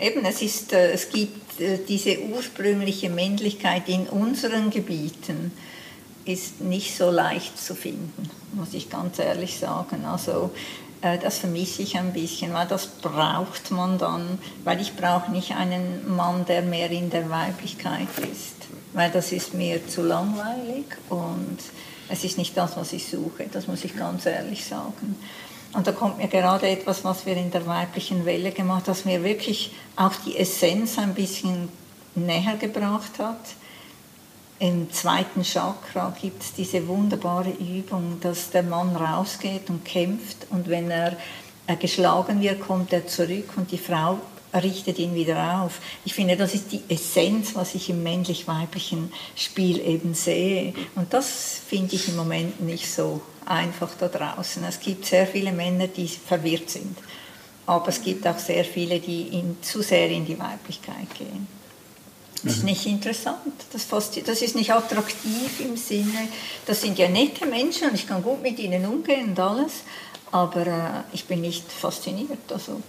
Eben, 0.00 0.24
es, 0.24 0.42
ist, 0.42 0.72
äh, 0.72 0.92
es 0.92 1.08
gibt 1.10 1.60
äh, 1.60 1.78
diese 1.88 2.20
ursprüngliche 2.20 3.10
Männlichkeit 3.10 3.88
in 3.88 4.06
unseren 4.08 4.70
Gebieten, 4.70 5.52
ist 6.28 6.60
nicht 6.60 6.96
so 6.96 7.10
leicht 7.10 7.58
zu 7.58 7.74
finden, 7.74 8.30
muss 8.52 8.74
ich 8.74 8.90
ganz 8.90 9.18
ehrlich 9.18 9.58
sagen. 9.58 10.04
Also 10.04 10.50
äh, 11.00 11.18
das 11.18 11.38
vermisse 11.38 11.82
ich 11.82 11.96
ein 11.96 12.12
bisschen, 12.12 12.52
weil 12.52 12.66
das 12.66 12.86
braucht 12.86 13.70
man 13.70 13.98
dann, 13.98 14.38
weil 14.64 14.80
ich 14.80 14.94
brauche 14.94 15.30
nicht 15.30 15.52
einen 15.52 16.14
Mann, 16.14 16.44
der 16.44 16.62
mehr 16.62 16.90
in 16.90 17.10
der 17.10 17.30
Weiblichkeit 17.30 18.08
ist, 18.18 18.56
weil 18.92 19.10
das 19.10 19.32
ist 19.32 19.54
mir 19.54 19.86
zu 19.88 20.02
langweilig 20.02 20.84
und 21.08 21.58
es 22.08 22.24
ist 22.24 22.38
nicht 22.38 22.56
das, 22.56 22.76
was 22.76 22.92
ich 22.92 23.08
suche, 23.08 23.46
das 23.50 23.66
muss 23.66 23.84
ich 23.84 23.96
ganz 23.96 24.26
ehrlich 24.26 24.64
sagen. 24.64 25.16
Und 25.74 25.86
da 25.86 25.92
kommt 25.92 26.18
mir 26.18 26.28
gerade 26.28 26.68
etwas, 26.68 27.04
was 27.04 27.26
wir 27.26 27.36
in 27.36 27.50
der 27.50 27.66
weiblichen 27.66 28.24
Welle 28.24 28.52
gemacht 28.52 28.86
haben, 28.86 28.86
das 28.86 29.04
mir 29.04 29.22
wirklich 29.22 29.72
auch 29.96 30.14
die 30.26 30.36
Essenz 30.36 30.98
ein 30.98 31.14
bisschen 31.14 31.68
näher 32.14 32.56
gebracht 32.56 33.18
hat. 33.18 33.40
Im 34.60 34.90
zweiten 34.92 35.44
Chakra 35.44 36.16
gibt 36.20 36.42
es 36.42 36.52
diese 36.52 36.88
wunderbare 36.88 37.50
Übung, 37.50 38.18
dass 38.20 38.50
der 38.50 38.64
Mann 38.64 38.96
rausgeht 38.96 39.70
und 39.70 39.84
kämpft 39.84 40.48
und 40.50 40.68
wenn 40.68 40.90
er 40.90 41.16
äh, 41.68 41.76
geschlagen 41.76 42.40
wird, 42.40 42.60
kommt 42.60 42.92
er 42.92 43.06
zurück 43.06 43.52
und 43.56 43.70
die 43.70 43.78
Frau 43.78 44.18
richtet 44.52 44.98
ihn 44.98 45.14
wieder 45.14 45.62
auf. 45.62 45.80
Ich 46.04 46.14
finde, 46.14 46.36
das 46.36 46.54
ist 46.54 46.72
die 46.72 46.82
Essenz, 46.88 47.54
was 47.54 47.74
ich 47.74 47.90
im 47.90 48.02
männlich-weiblichen 48.02 49.12
Spiel 49.36 49.78
eben 49.78 50.14
sehe. 50.14 50.74
Und 50.94 51.12
das 51.12 51.60
finde 51.68 51.94
ich 51.94 52.08
im 52.08 52.16
Moment 52.16 52.60
nicht 52.60 52.90
so 52.90 53.20
einfach 53.46 53.90
da 53.98 54.08
draußen. 54.08 54.64
Es 54.64 54.80
gibt 54.80 55.04
sehr 55.04 55.26
viele 55.26 55.52
Männer, 55.52 55.86
die 55.86 56.08
verwirrt 56.08 56.70
sind. 56.70 56.96
Aber 57.66 57.88
es 57.88 58.02
gibt 58.02 58.26
auch 58.26 58.38
sehr 58.38 58.64
viele, 58.64 58.98
die 58.98 59.28
in, 59.38 59.58
zu 59.62 59.82
sehr 59.82 60.08
in 60.10 60.24
die 60.24 60.38
Weiblichkeit 60.38 61.14
gehen. 61.16 61.57
Das 62.44 62.54
ist 62.58 62.64
nicht 62.64 62.86
interessant, 62.86 63.38
das, 63.72 63.84
faszin- 63.84 64.24
das 64.24 64.42
ist 64.42 64.54
nicht 64.54 64.72
attraktiv 64.72 65.60
im 65.60 65.76
Sinne, 65.76 66.28
das 66.66 66.80
sind 66.82 66.98
ja 66.98 67.08
nette 67.08 67.46
Menschen 67.46 67.88
und 67.90 67.94
ich 67.94 68.06
kann 68.06 68.22
gut 68.22 68.42
mit 68.42 68.58
ihnen 68.58 68.84
umgehen 68.86 69.30
und 69.30 69.40
alles, 69.40 69.72
aber 70.30 70.66
äh, 70.66 70.80
ich 71.12 71.24
bin 71.24 71.40
nicht 71.40 71.70
fasziniert. 71.70 72.38
Also, 72.52 72.80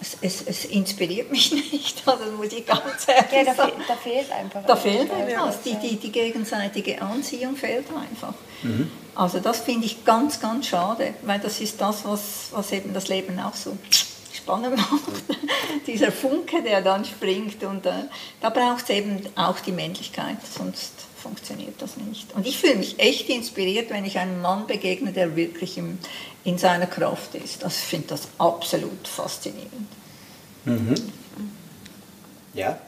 es, 0.00 0.16
es, 0.20 0.42
es 0.46 0.64
inspiriert 0.66 1.30
mich 1.30 1.52
nicht, 1.72 2.02
also 2.06 2.24
muss 2.32 2.52
ich 2.52 2.66
ganz 2.66 3.06
ehrlich 3.06 3.32
Ja, 3.32 3.44
da, 3.44 3.54
sagen. 3.54 3.72
da 3.86 3.94
fehlt 3.96 4.30
einfach. 4.32 4.64
Da 4.66 4.76
fehlt 4.76 5.10
etwas. 5.12 5.62
Die, 5.62 5.74
die, 5.76 5.96
die 5.96 6.10
gegenseitige 6.12 7.00
Anziehung 7.00 7.56
fehlt 7.56 7.86
einfach. 7.90 8.34
Also 9.14 9.38
das 9.40 9.60
finde 9.60 9.86
ich 9.86 10.04
ganz, 10.04 10.40
ganz 10.40 10.66
schade, 10.68 11.14
weil 11.22 11.38
das 11.38 11.60
ist 11.60 11.80
das, 11.80 12.04
was, 12.04 12.48
was 12.50 12.72
eben 12.72 12.92
das 12.94 13.08
Leben 13.08 13.38
auch 13.38 13.54
so 13.54 13.76
spannend 14.36 14.76
macht. 14.76 15.00
Dieser 15.86 16.12
Funke, 16.12 16.62
der 16.62 16.82
dann 16.82 17.04
springt 17.04 17.62
und 17.64 17.86
äh, 17.86 17.92
da 18.40 18.50
braucht 18.50 18.84
es 18.84 18.90
eben 18.90 19.20
auch 19.36 19.60
die 19.60 19.72
Männlichkeit, 19.72 20.38
sonst 20.46 20.92
funktioniert 21.16 21.80
das 21.80 21.96
nicht. 21.96 22.34
Und 22.34 22.46
ich 22.46 22.58
fühle 22.58 22.76
mich 22.76 22.98
echt 22.98 23.28
inspiriert, 23.30 23.90
wenn 23.90 24.04
ich 24.04 24.18
einem 24.18 24.42
Mann 24.42 24.66
begegne, 24.66 25.12
der 25.12 25.36
wirklich 25.36 25.78
im, 25.78 25.98
in 26.44 26.58
seiner 26.58 26.86
Kraft 26.86 27.34
ist. 27.34 27.62
Das 27.62 27.78
ich 27.78 27.84
finde 27.84 28.08
das 28.08 28.28
absolut 28.38 29.08
faszinierend. 29.08 29.88
Ja. 32.52 32.78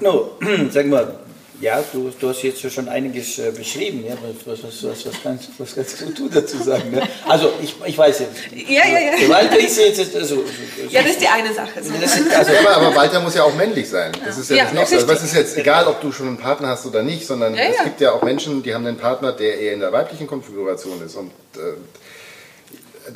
No, 0.00 0.32
sag 0.70 0.86
mal, 0.86 1.20
ja, 1.60 1.82
du, 1.92 2.10
du 2.18 2.28
hast 2.28 2.42
jetzt 2.42 2.60
schon 2.72 2.88
einiges 2.88 3.38
äh, 3.38 3.50
beschrieben. 3.50 4.04
Ja? 4.06 4.16
Was, 4.44 4.62
was, 4.62 4.82
was, 4.82 5.06
was, 5.06 5.14
kannst, 5.22 5.48
was 5.58 5.74
kannst 5.74 6.18
du, 6.18 6.28
dazu 6.28 6.62
sagen? 6.62 6.90
Ne? 6.90 7.02
Also, 7.28 7.52
ich, 7.62 7.74
ich 7.86 7.96
weiß 7.96 8.20
jetzt. 8.20 8.32
Ja, 8.68 8.86
ja, 8.86 8.98
ja. 8.98 9.28
Walter 9.28 9.58
ist 9.58 9.78
jetzt. 9.78 10.16
Also, 10.16 10.42
Ja, 10.90 11.02
das 11.02 11.12
ist 11.12 11.20
die 11.20 11.28
eine 11.28 11.52
Sache. 11.54 11.82
So. 11.82 11.92
das 12.00 12.18
ist, 12.18 12.34
also, 12.34 12.52
Aber, 12.60 12.76
aber 12.76 12.96
Walter 12.96 13.20
muss 13.20 13.34
ja 13.34 13.44
auch 13.44 13.54
männlich 13.54 13.88
sein. 13.88 14.12
Das 14.24 14.36
ist 14.36 14.50
ja, 14.50 14.56
Ja, 14.56 14.64
das 14.64 14.74
Nächste. 14.74 14.96
Also, 14.96 15.06
das 15.06 15.22
ist 15.22 15.34
jetzt 15.34 15.56
egal, 15.56 15.86
ob 15.86 16.00
du 16.00 16.10
schon 16.12 16.28
einen 16.28 16.38
Partner 16.38 16.68
hast 16.68 16.86
oder 16.86 17.02
nicht, 17.02 17.26
sondern 17.26 17.54
Ja, 17.54 17.62
es 17.64 17.76
ja. 17.76 17.84
gibt 17.84 18.00
ja 18.00 18.12
auch 18.12 18.22
Menschen, 18.22 18.62
die 18.62 18.74
haben 18.74 18.86
einen 18.86 18.98
Partner, 18.98 19.32
der 19.32 19.58
eher 19.58 19.74
in 19.74 19.80
der 19.80 19.92
weiblichen 19.92 20.26
Konfiguration 20.26 21.04
ist. 21.04 21.14
Und 21.14 21.30
äh, 21.56 21.74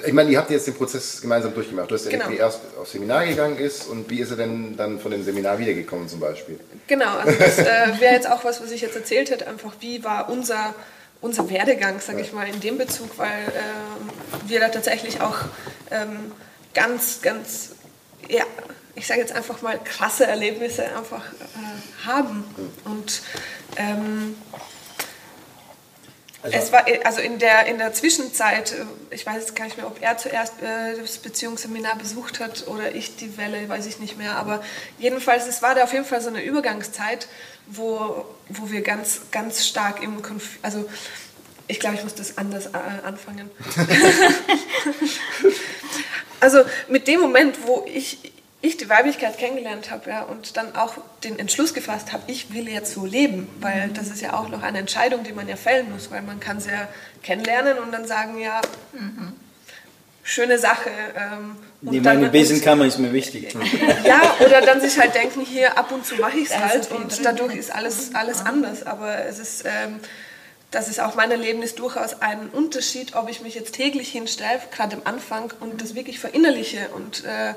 ich 0.07 0.13
meine, 0.13 0.31
ihr 0.31 0.39
habt 0.39 0.51
jetzt 0.51 0.67
den 0.67 0.75
Prozess 0.75 1.21
gemeinsam 1.21 1.55
durchgemacht. 1.55 1.91
Du 1.91 1.95
hast 1.95 2.05
ja 2.05 2.11
Genau. 2.11 2.25
irgendwie 2.25 2.41
erst 2.41 2.61
aufs 2.81 2.93
Seminar 2.93 3.27
gegangen 3.27 3.59
ist 3.59 3.87
und 3.87 4.09
wie 4.11 4.21
ist 4.21 4.31
er 4.31 4.37
denn 4.37 4.77
dann 4.77 5.01
von 5.01 5.11
dem 5.11 5.25
Seminar 5.25 5.59
wiedergekommen 5.59 6.09
zum 6.09 6.21
Beispiel? 6.21 6.59
Genau, 6.87 7.17
also 7.19 7.39
das 7.39 7.59
äh, 7.59 7.65
wäre 8.01 8.15
jetzt 8.15 8.31
auch 8.31 8.45
was, 8.45 8.61
was 8.63 8.71
ich 8.71 8.81
jetzt 8.81 8.97
erzählt 8.97 9.31
hätte, 9.31 9.47
einfach 9.47 9.73
wie 9.81 10.05
war 10.05 10.29
unser, 10.29 10.75
unser 11.21 11.49
Werdegang, 11.51 12.01
sage 12.01 12.21
ich 12.21 12.33
mal, 12.33 12.47
in 12.49 12.61
dem 12.61 12.79
Bezug, 12.79 13.17
weil 13.19 13.29
ähm, 13.29 14.11
wir 14.47 14.61
da 14.61 14.69
tatsächlich 14.69 15.21
auch 15.21 15.37
ähm, 15.91 16.33
ganz, 16.75 17.23
ganz, 17.23 17.71
ja, 18.29 18.45
ich 18.95 19.07
sage 19.07 19.21
jetzt 19.21 19.33
einfach 19.33 19.63
mal 19.63 19.79
krasse 19.83 20.27
Erlebnisse 20.27 20.85
einfach 20.97 21.25
äh, 21.25 22.07
haben. 22.07 22.45
Und 22.85 23.23
ähm, 23.77 24.37
es 26.43 26.73
war 26.73 26.85
also 27.05 27.21
in 27.21 27.39
der, 27.39 27.67
in 27.67 27.79
der 27.79 27.93
Zwischenzeit, 27.93 28.73
äh, 28.73 28.85
ich 29.11 29.27
weiß 29.27 29.37
jetzt 29.37 29.57
gar 29.57 29.65
nicht 29.65 29.77
mehr, 29.77 29.87
ob 29.87 30.01
er 30.01 30.17
zuerst 30.19 30.63
äh, 30.63 30.97
das 31.01 31.19
Beziehungsseminar 31.19 31.97
besucht 31.97 32.39
hat 32.41 32.69
oder 32.69 32.95
ich 32.95 33.17
die 33.17 33.37
Welle, 33.37 33.69
weiß 33.69 33.87
ich 33.87 33.99
nicht 33.99 34.17
mehr. 34.17 34.37
Aber 34.37 34.63
jedenfalls, 34.99 35.47
es 35.49 35.63
war 35.63 35.75
da 35.75 35.85
auf 35.85 35.93
jeden 35.93 36.05
Fall 36.05 36.21
so 36.21 36.29
eine 36.29 36.43
Übergangszeit, 36.45 37.29
wo, 37.67 38.25
wo 38.49 38.71
wir 38.71 38.83
ganz, 38.83 39.23
ganz 39.33 39.67
stark 39.67 40.03
im 40.03 40.23
Konflikt, 40.23 40.65
also 40.65 40.89
ich 41.67 41.81
glaube, 41.81 41.97
ich 41.97 42.05
muss 42.05 42.15
das 42.15 42.39
anders 42.39 42.67
äh, 42.67 42.79
anfangen. 43.05 43.51
also 46.41 46.63
mit 46.89 47.09
dem 47.09 47.21
Moment, 47.21 47.67
wo 47.67 47.85
ich, 47.87 48.33
ich 48.61 48.77
die 48.77 48.89
Weiblichkeit 48.89 49.39
kennengelernt 49.39 49.91
habe 49.91 50.11
ja, 50.11 50.23
und 50.23 50.57
dann 50.57 50.75
auch 50.75 50.95
den 51.23 51.39
Entschluss 51.39 51.75
gefasst 51.75 52.13
habe, 52.13 52.25
ich 52.27 52.53
will 52.53 52.69
jetzt 52.69 52.93
so 52.93 53.07
leben, 53.07 53.49
weil 53.61 53.91
das 53.95 54.09
ist 54.09 54.21
ja 54.21 54.33
auch 54.33 54.49
noch 54.49 54.63
eine 54.63 54.79
Entscheidung, 54.79 55.23
die 55.23 55.33
man 55.33 55.49
ja 55.49 55.57
fällen 55.57 55.91
muss, 55.93 56.11
weil 56.11 56.23
man 56.23 56.41
kann 56.41 56.57
es 56.57 56.67
ja 56.67 56.89
kennenlernen 57.23 57.79
und 57.79 57.93
dann 57.93 58.07
sagen, 58.07 58.39
ja, 58.41 58.61
schöne 60.25 60.59
Sache. 60.59 60.91
Ähm, 61.17 61.57
und 61.83 62.05
dann- 62.05 62.17
meine 62.17 62.29
Besenkammer 62.31 62.85
ist 62.87 62.99
mir 62.99 63.13
wichtig. 63.13 63.55
ja, 64.05 64.21
oder 64.45 64.61
dann 64.61 64.81
sich 64.81 64.99
halt 64.99 65.15
denken, 65.15 65.41
hier 65.41 65.79
ab 65.79 65.93
und 65.93 66.05
zu 66.05 66.17
mache 66.17 66.39
ich 66.39 66.51
es 66.51 66.59
halt 66.59 66.91
und 66.91 67.25
dadurch 67.25 67.55
ist 67.55 67.73
alles, 67.73 68.15
alles 68.15 68.45
anders. 68.45 68.85
Aber 68.85 69.25
es 69.25 69.39
ist, 69.39 69.65
ähm, 69.65 70.01
das 70.73 70.89
ist 70.89 71.01
auch 71.01 71.15
mein 71.15 71.31
Erlebnis 71.31 71.77
durchaus 71.77 72.21
ein 72.21 72.49
Unterschied, 72.51 73.15
ob 73.15 73.31
ich 73.31 73.41
mich 73.41 73.55
jetzt 73.55 73.75
täglich 73.75 74.11
hinstelle, 74.11 74.61
gerade 74.71 74.97
am 74.97 75.03
Anfang, 75.05 75.53
und 75.61 75.81
das 75.81 75.95
wirklich 75.95 76.19
verinnerliche 76.19 76.89
und 76.95 77.25
äh, 77.25 77.55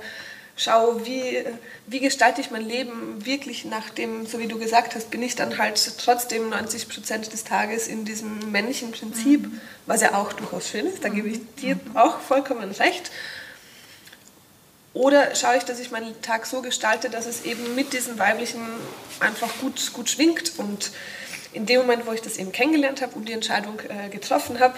schaue, 0.62 1.06
wie, 1.06 1.44
wie 1.88 2.00
gestalte 2.00 2.42
ich 2.42 2.52
mein 2.52 2.68
Leben 2.68 3.26
wirklich 3.26 3.66
nach 3.66 3.90
dem, 3.90 4.26
so 4.26 4.40
wie 4.40 4.48
du 4.48 4.60
gesagt 4.60 4.96
hast, 4.96 5.10
bin 5.10 5.24
ich 5.24 5.36
dann 5.36 5.58
halt 5.58 5.98
trotzdem 5.98 6.50
90 6.50 6.88
Prozent 6.88 7.34
des 7.34 7.44
Tages 7.44 7.88
in 7.88 8.06
diesem 8.06 8.52
männlichen 8.52 8.92
Prinzip, 8.92 9.50
was 9.88 10.02
ja 10.02 10.14
auch 10.14 10.34
durchaus 10.34 10.70
schön 10.70 10.86
ist, 10.86 11.04
da 11.04 11.10
gebe 11.10 11.30
ich 11.30 11.40
dir 11.56 11.80
auch 11.96 12.20
vollkommen 12.20 12.72
recht. 12.72 13.12
Oder 14.94 15.34
schaue 15.36 15.58
ich, 15.58 15.64
dass 15.64 15.80
ich 15.80 15.90
meinen 15.90 16.22
Tag 16.22 16.46
so 16.46 16.62
gestalte, 16.62 17.10
dass 17.10 17.26
es 17.26 17.46
eben 17.46 17.76
mit 17.76 17.94
diesem 17.94 18.20
Weiblichen 18.20 18.62
einfach 19.22 19.50
gut, 19.62 19.94
gut 19.94 20.10
schwingt. 20.10 20.54
Und 20.58 20.92
in 21.54 21.66
dem 21.66 21.82
Moment, 21.82 22.06
wo 22.06 22.12
ich 22.12 22.22
das 22.22 22.36
eben 22.36 22.52
kennengelernt 22.52 23.02
habe 23.02 23.16
und 23.16 23.30
die 23.30 23.32
Entscheidung 23.32 23.80
äh, 23.88 24.10
getroffen 24.10 24.60
habe, 24.60 24.78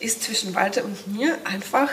ist 0.00 0.24
zwischen 0.24 0.56
Walter 0.56 0.84
und 0.84 1.06
mir 1.06 1.38
einfach 1.44 1.90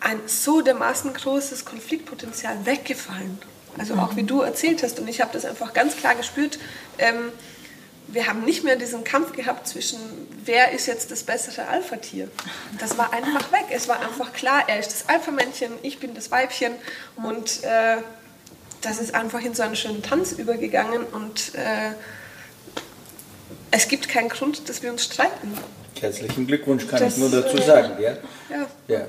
ein 0.00 0.20
so 0.26 0.60
dermaßen 0.60 1.12
großes 1.12 1.64
Konfliktpotenzial 1.64 2.64
weggefallen. 2.64 3.38
Also 3.78 3.94
auch 3.94 4.16
wie 4.16 4.24
du 4.24 4.40
erzählt 4.40 4.82
hast. 4.82 4.98
Und 4.98 5.08
ich 5.08 5.20
habe 5.20 5.30
das 5.32 5.44
einfach 5.44 5.72
ganz 5.72 5.96
klar 5.96 6.14
gespürt. 6.14 6.58
Ähm, 6.98 7.30
wir 8.08 8.26
haben 8.26 8.44
nicht 8.44 8.64
mehr 8.64 8.76
diesen 8.76 9.04
Kampf 9.04 9.32
gehabt 9.32 9.68
zwischen, 9.68 9.98
wer 10.44 10.72
ist 10.72 10.86
jetzt 10.86 11.10
das 11.10 11.22
bessere 11.22 11.68
Alpha-Tier. 11.68 12.28
Das 12.78 12.96
war 12.96 13.12
einfach 13.12 13.52
weg. 13.52 13.66
Es 13.70 13.86
war 13.86 14.00
einfach 14.00 14.32
klar, 14.32 14.64
er 14.66 14.80
ist 14.80 14.88
das 14.88 15.08
Alpha-Männchen, 15.08 15.72
ich 15.82 15.98
bin 15.98 16.14
das 16.14 16.30
Weibchen. 16.30 16.72
Und 17.16 17.62
äh, 17.64 17.98
das 18.80 18.98
ist 18.98 19.14
einfach 19.14 19.42
in 19.42 19.54
so 19.54 19.62
einen 19.62 19.76
schönen 19.76 20.02
Tanz 20.02 20.32
übergegangen. 20.32 21.04
Und 21.04 21.54
äh, 21.54 21.92
es 23.70 23.88
gibt 23.88 24.08
keinen 24.08 24.30
Grund, 24.30 24.68
dass 24.68 24.82
wir 24.82 24.90
uns 24.90 25.04
streiten. 25.04 25.52
Herzlichen 26.00 26.46
Glückwunsch, 26.46 26.86
kann 26.86 27.00
Das, 27.00 27.14
ich 27.14 27.18
nur 27.18 27.30
dazu 27.30 27.58
äh, 27.58 27.62
sagen. 27.62 28.02
Ja? 28.02 28.16
Ja. 28.48 28.66
Ja. 28.88 29.06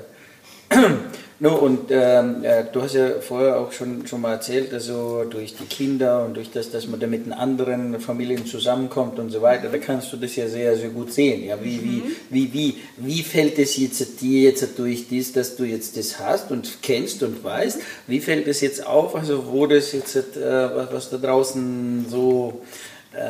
No, 1.42 1.54
und 1.54 1.86
ähm, 1.88 2.44
äh, 2.44 2.64
du 2.70 2.82
hast 2.82 2.94
ja 2.94 3.12
vorher 3.18 3.58
auch 3.58 3.72
schon, 3.72 4.06
schon 4.06 4.20
mal 4.20 4.32
erzählt, 4.32 4.74
also 4.74 5.24
durch 5.24 5.54
die 5.54 5.64
Kinder 5.64 6.26
und 6.26 6.36
durch 6.36 6.50
das, 6.50 6.70
dass 6.70 6.86
man 6.86 7.00
da 7.00 7.06
mit 7.06 7.24
den 7.24 7.32
anderen 7.32 7.98
Familien 7.98 8.44
zusammenkommt 8.44 9.18
und 9.18 9.30
so 9.30 9.40
weiter, 9.40 9.70
da 9.70 9.78
kannst 9.78 10.12
du 10.12 10.18
das 10.18 10.36
ja 10.36 10.48
sehr, 10.48 10.76
sehr 10.76 10.90
gut 10.90 11.14
sehen. 11.14 11.42
Ja? 11.46 11.56
Wie, 11.64 11.82
wie, 11.82 12.02
wie, 12.28 12.52
wie, 12.52 12.76
wie 12.98 13.22
fällt 13.22 13.58
es 13.58 13.78
jetzt 13.78 14.20
dir 14.20 14.50
jetzt 14.50 14.78
durch 14.78 15.08
dies, 15.08 15.32
dass 15.32 15.56
du 15.56 15.64
jetzt 15.64 15.96
das 15.96 16.18
hast 16.18 16.50
und 16.50 16.82
kennst 16.82 17.22
und 17.22 17.42
weißt, 17.42 17.80
wie 18.06 18.20
fällt 18.20 18.46
es 18.46 18.60
jetzt 18.60 18.86
auf, 18.86 19.16
also 19.16 19.46
wo 19.50 19.66
das 19.66 19.92
jetzt, 19.92 20.14
äh, 20.14 20.92
was 20.92 21.08
da 21.08 21.16
draußen 21.16 22.04
so 22.10 22.60
äh, 23.12 23.20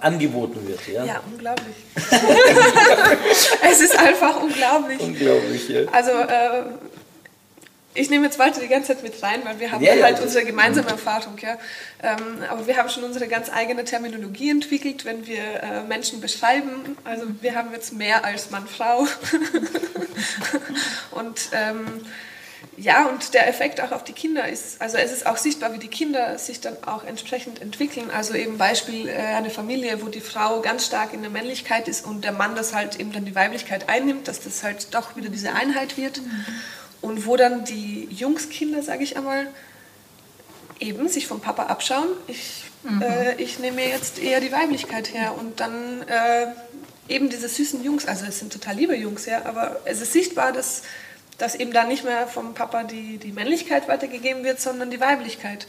angeboten 0.00 0.66
wird? 0.66 0.86
Ja, 0.86 1.04
Ja, 1.04 1.20
unglaublich. 1.30 1.74
es 3.70 3.80
ist 3.80 3.98
einfach 3.98 4.42
unglaublich. 4.42 5.00
Unglaublich, 5.00 5.68
ja. 5.68 5.80
Also 5.92 6.12
äh, 6.12 6.62
ich 7.96 8.10
nehme 8.10 8.26
jetzt 8.26 8.38
Walter 8.38 8.60
die 8.60 8.68
ganze 8.68 8.94
Zeit 8.94 9.02
mit 9.02 9.20
rein, 9.22 9.40
weil 9.44 9.58
wir 9.58 9.72
haben 9.72 9.82
Ja, 9.82 9.94
ja, 9.94 10.04
halt 10.04 10.20
unsere 10.20 10.44
gemeinsame 10.44 10.88
Erfahrung. 10.88 11.36
Ja. 11.40 11.58
Ähm, 12.02 12.44
aber 12.48 12.66
wir 12.66 12.76
haben 12.76 12.88
schon 12.88 13.04
unsere 13.04 13.26
ganz 13.26 13.50
eigene 13.50 13.84
Terminologie 13.84 14.50
entwickelt, 14.50 15.04
wenn 15.04 15.26
wir 15.26 15.42
äh, 15.62 15.82
Menschen 15.82 16.20
beschreiben. 16.20 16.96
Also 17.04 17.24
wir 17.40 17.54
haben 17.54 17.72
jetzt 17.72 17.94
mehr 17.94 18.24
als 18.24 18.50
Mann-Frau. 18.50 19.06
und 21.12 21.48
ähm, 21.52 22.02
ja, 22.76 23.06
und 23.06 23.32
der 23.34 23.48
Effekt 23.48 23.80
auch 23.80 23.92
auf 23.92 24.04
die 24.04 24.12
Kinder 24.12 24.48
ist, 24.48 24.80
also 24.80 24.98
es 24.98 25.12
ist 25.12 25.26
auch 25.26 25.36
sichtbar, 25.36 25.72
wie 25.72 25.78
die 25.78 25.88
Kinder 25.88 26.38
sich 26.38 26.60
dann 26.60 26.76
auch 26.84 27.04
entsprechend 27.04 27.62
entwickeln. 27.62 28.10
Also 28.10 28.34
eben 28.34 28.58
Beispiel 28.58 29.08
äh, 29.08 29.14
eine 29.14 29.50
Familie, 29.50 30.02
wo 30.02 30.08
die 30.08 30.20
Frau 30.20 30.60
ganz 30.60 30.86
stark 30.86 31.14
in 31.14 31.22
der 31.22 31.30
Männlichkeit 31.30 31.88
ist 31.88 32.04
und 32.04 32.24
der 32.24 32.32
Mann 32.32 32.54
das 32.54 32.74
halt 32.74 33.00
eben 33.00 33.12
dann 33.12 33.24
die 33.24 33.34
Weiblichkeit 33.34 33.88
einnimmt, 33.88 34.28
dass 34.28 34.40
das 34.40 34.62
halt 34.62 34.94
doch 34.94 35.16
wieder 35.16 35.30
diese 35.30 35.52
Einheit 35.52 35.96
wird. 35.96 36.20
Und 37.00 37.26
wo 37.26 37.36
dann 37.36 37.64
die 37.64 38.08
Jungskinder, 38.10 38.82
sage 38.82 39.04
ich 39.04 39.16
einmal, 39.16 39.46
eben 40.80 41.08
sich 41.08 41.26
vom 41.26 41.40
Papa 41.40 41.64
abschauen. 41.64 42.08
Ich, 42.26 42.64
äh, 43.00 43.40
ich 43.40 43.58
nehme 43.58 43.76
mir 43.76 43.88
jetzt 43.88 44.18
eher 44.18 44.40
die 44.40 44.52
Weiblichkeit 44.52 45.12
her 45.14 45.34
und 45.38 45.60
dann 45.60 46.02
äh, 46.02 46.46
eben 47.08 47.30
diese 47.30 47.48
süßen 47.48 47.82
Jungs, 47.84 48.06
also 48.06 48.24
es 48.26 48.38
sind 48.38 48.52
total 48.52 48.76
liebe 48.76 48.96
Jungs, 48.96 49.26
ja, 49.26 49.44
aber 49.44 49.80
es 49.84 50.00
ist 50.00 50.12
sichtbar, 50.12 50.52
dass, 50.52 50.82
dass 51.38 51.54
eben 51.54 51.72
dann 51.72 51.88
nicht 51.88 52.04
mehr 52.04 52.26
vom 52.26 52.54
Papa 52.54 52.84
die, 52.84 53.18
die 53.18 53.32
Männlichkeit 53.32 53.88
weitergegeben 53.88 54.44
wird, 54.44 54.60
sondern 54.60 54.90
die 54.90 55.00
Weiblichkeit. 55.00 55.66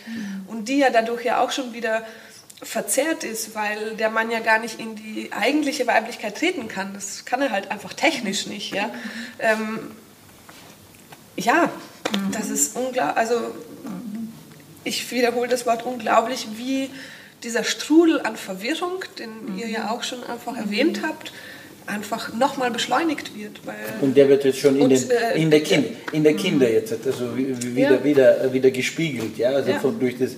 Und 0.47 0.69
die 0.69 0.77
ja 0.77 0.89
dadurch 0.89 1.25
ja 1.25 1.41
auch 1.41 1.51
schon 1.51 1.73
wieder 1.73 2.05
verzerrt 2.61 3.23
ist, 3.23 3.53
weil 3.53 3.95
der 3.97 4.09
Mann 4.09 4.31
ja 4.31 4.39
gar 4.39 4.59
nicht 4.59 4.79
in 4.79 4.95
die 4.95 5.31
eigentliche 5.31 5.85
Weiblichkeit 5.85 6.37
treten 6.37 6.67
kann. 6.67 6.93
Das 6.93 7.25
kann 7.25 7.41
er 7.41 7.51
halt 7.51 7.69
einfach 7.69 7.93
technisch 7.93 8.47
nicht. 8.47 8.73
Ja, 8.73 8.89
ähm, 9.39 9.91
ja 11.35 11.69
das 12.31 12.49
ist 12.49 12.75
unglaublich. 12.75 13.17
Also 13.17 13.53
ich 14.83 15.11
wiederhole 15.11 15.47
das 15.47 15.65
Wort 15.65 15.85
unglaublich, 15.85 16.47
wie 16.55 16.89
dieser 17.43 17.63
Strudel 17.63 18.21
an 18.21 18.35
Verwirrung, 18.35 19.03
den 19.19 19.57
ihr 19.57 19.67
ja 19.67 19.91
auch 19.91 20.01
schon 20.03 20.23
einfach 20.23 20.57
erwähnt 20.57 21.01
habt, 21.03 21.31
einfach 21.87 22.33
nochmal 22.33 22.71
beschleunigt 22.71 23.35
wird. 23.35 23.65
Weil 23.65 23.75
Und 24.01 24.15
der 24.15 24.29
wird 24.29 24.43
jetzt 24.43 24.59
schon 24.59 24.75
in, 24.77 24.89
den, 24.89 25.09
äh, 25.09 25.41
in, 25.41 25.49
der, 25.49 25.61
kind, 25.61 25.87
in 26.11 26.23
der 26.23 26.35
Kinder 26.35 26.69
jetzt 26.69 26.93
also 27.05 27.35
wie- 27.35 27.55
wie- 27.61 27.75
wieder, 27.75 27.91
Ja. 27.95 28.03
wieder, 28.03 28.53
wieder 28.53 28.71
gespiegelt, 28.71 29.37
ja, 29.37 29.49
also 29.51 29.71
Ja. 29.71 29.79
von, 29.79 29.99
durch 29.99 30.17
das, 30.17 30.31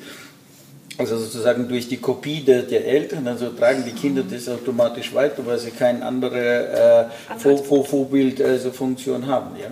also 0.97 1.17
sozusagen 1.17 1.67
durch 1.67 1.87
die 1.87 1.97
Kopie 1.97 2.41
der, 2.41 2.63
der 2.63 2.85
Eltern, 2.85 3.27
also 3.27 3.49
tragen 3.49 3.83
die 3.85 3.91
Kinder 3.93 4.23
das 4.29 4.47
automatisch 4.49 5.13
weiter, 5.13 5.45
weil 5.45 5.57
sie 5.59 5.71
keine 5.71 6.05
andere 6.05 7.09
äh, 7.29 7.39
Vor, 7.39 7.57
Vor, 7.63 7.85
Vorbild, 7.85 8.41
also 8.41 8.71
Funktion 8.71 9.25
haben, 9.27 9.55
ja. 9.59 9.69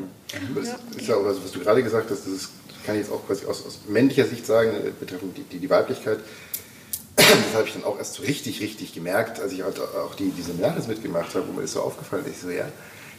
Das 0.55 0.69
ist 0.99 1.07
ja 1.07 1.15
auch, 1.15 1.25
also 1.25 1.43
was 1.43 1.51
du 1.51 1.59
gerade 1.59 1.83
gesagt 1.83 2.09
hast, 2.09 2.25
das 2.25 2.33
ist, 2.33 2.49
kann 2.85 2.95
ich 2.95 3.01
jetzt 3.01 3.11
auch 3.11 3.25
quasi 3.27 3.45
aus, 3.45 3.65
aus 3.65 3.79
männlicher 3.87 4.25
Sicht 4.25 4.45
sagen, 4.45 4.71
äh, 4.71 4.89
betreffend 4.99 5.37
die, 5.37 5.43
die, 5.43 5.59
die 5.59 5.69
Weiblichkeit. 5.69 6.19
Das 7.27 7.53
habe 7.53 7.67
ich 7.67 7.73
dann 7.73 7.83
auch 7.83 7.97
erst 7.97 8.15
so 8.15 8.23
richtig, 8.23 8.61
richtig 8.61 8.93
gemerkt, 8.93 9.39
als 9.39 9.51
ich 9.51 9.63
halt 9.63 9.79
auch 9.79 10.15
die, 10.15 10.31
die 10.31 10.41
Seminare 10.41 10.81
mitgemacht 10.87 11.35
habe, 11.35 11.47
wo 11.47 11.53
mir 11.53 11.61
das 11.61 11.73
so 11.73 11.81
aufgefallen 11.81 12.25
ist. 12.25 12.37
Ich 12.37 12.41
so, 12.41 12.49
ja, 12.49 12.65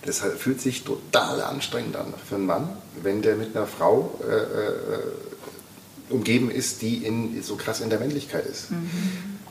das 0.05 0.21
fühlt 0.39 0.61
sich 0.61 0.85
total 0.85 1.43
anstrengend 1.43 1.97
an 1.97 2.15
für 2.27 2.37
einen 2.37 2.47
Mann, 2.47 2.77
wenn 3.03 3.23
der 3.23 3.37
mit 3.37 3.57
einer 3.57 3.67
Frau 3.67 4.19
äh, 4.23 4.35
äh, 4.35 6.13
umgeben 6.13 6.51
ist, 6.51 6.83
die 6.83 7.05
in, 7.05 7.43
so 7.43 7.57
krass 7.57 7.81
in 7.81 7.91
der 7.91 7.99
Männlichkeit 7.99 8.47
ist. 8.47 8.69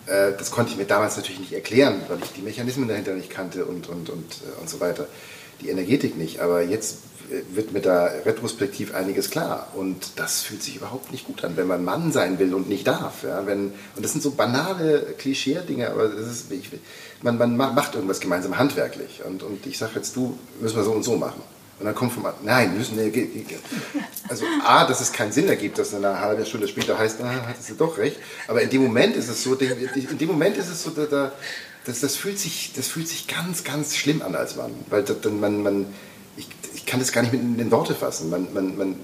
Äh, 0.07 0.33
das 0.37 0.51
konnte 0.51 0.71
ich 0.71 0.77
mir 0.77 0.85
damals 0.85 1.17
natürlich 1.17 1.39
nicht 1.39 1.53
erklären, 1.53 2.01
weil 2.07 2.19
ich 2.23 2.31
die 2.31 2.41
Mechanismen 2.41 2.87
dahinter 2.87 3.13
nicht 3.13 3.29
kannte 3.29 3.65
und, 3.65 3.87
und, 3.89 4.09
und, 4.09 4.33
äh, 4.33 4.61
und 4.61 4.69
so 4.69 4.79
weiter. 4.79 5.07
Die 5.61 5.69
Energetik 5.69 6.17
nicht. 6.17 6.39
Aber 6.39 6.61
jetzt 6.61 6.99
wird 7.53 7.73
mir 7.73 7.81
da 7.81 8.05
retrospektiv 8.25 8.93
einiges 8.93 9.29
klar. 9.29 9.67
Und 9.75 10.11
das 10.15 10.41
fühlt 10.41 10.63
sich 10.63 10.75
überhaupt 10.77 11.11
nicht 11.11 11.25
gut 11.25 11.43
an, 11.43 11.57
wenn 11.57 11.67
man 11.67 11.83
Mann 11.83 12.11
sein 12.11 12.39
will 12.39 12.53
und 12.53 12.69
nicht 12.69 12.87
darf. 12.87 13.23
Ja? 13.23 13.45
Wenn, 13.45 13.73
und 13.95 14.03
das 14.03 14.11
sind 14.11 14.21
so 14.21 14.31
banale 14.31 15.15
Klischee-Dinge, 15.17 15.89
aber 15.91 16.07
das 16.07 16.27
ist, 16.27 16.51
ich, 16.51 16.69
man, 17.21 17.37
man 17.37 17.57
ma- 17.57 17.71
macht 17.71 17.95
irgendwas 17.95 18.19
gemeinsam 18.19 18.57
handwerklich. 18.57 19.21
Und, 19.25 19.43
und 19.43 19.65
ich 19.65 19.77
sage 19.77 19.93
jetzt, 19.95 20.15
du, 20.15 20.37
müssen 20.61 20.77
wir 20.77 20.83
so 20.83 20.91
und 20.91 21.03
so 21.03 21.17
machen. 21.17 21.41
Und 21.79 21.85
dann 21.85 21.93
kommt 21.93 22.11
vom 22.11 22.25
nein, 22.43 22.75
müssen 22.75 22.97
also 24.29 24.45
A, 24.65 24.85
dass 24.85 24.99
es 24.99 25.11
keinen 25.11 25.31
Sinn 25.31 25.47
ergibt, 25.47 25.77
dass 25.77 25.93
eine 25.93 26.19
halbe 26.19 26.43
Stunde 26.43 26.67
später 26.67 26.97
heißt, 26.97 27.21
ah, 27.21 27.45
hattest 27.47 27.69
du 27.69 27.75
doch 27.75 27.99
recht. 27.99 28.17
Aber 28.47 28.63
in 28.63 28.71
dem 28.71 28.81
Moment 28.81 29.15
ist 29.15 29.29
es 29.29 29.43
so, 29.43 29.53
in 29.53 30.17
dem 30.17 30.27
Moment 30.27 30.57
ist 30.57 30.69
es 30.69 30.81
so, 30.81 30.89
da, 30.89 31.31
das, 31.85 31.99
das, 31.99 32.15
fühlt 32.15 32.39
sich, 32.39 32.73
das 32.75 32.87
fühlt 32.87 33.07
sich 33.07 33.27
ganz, 33.27 33.63
ganz 33.63 33.95
schlimm 33.95 34.23
an 34.23 34.35
als 34.35 34.55
Mann. 34.55 34.71
Weil 34.89 35.03
dann 35.03 35.39
man, 35.39 35.61
man 35.61 35.85
ich, 36.37 36.47
ich 36.73 36.85
kann 36.85 36.99
das 36.99 37.11
gar 37.11 37.21
nicht 37.21 37.33
mit 37.33 37.41
in 37.41 37.57
den 37.57 37.71
Worte 37.71 37.95
fassen. 37.95 38.29
Man, 38.29 38.53
man, 38.53 38.77
man, 38.77 38.95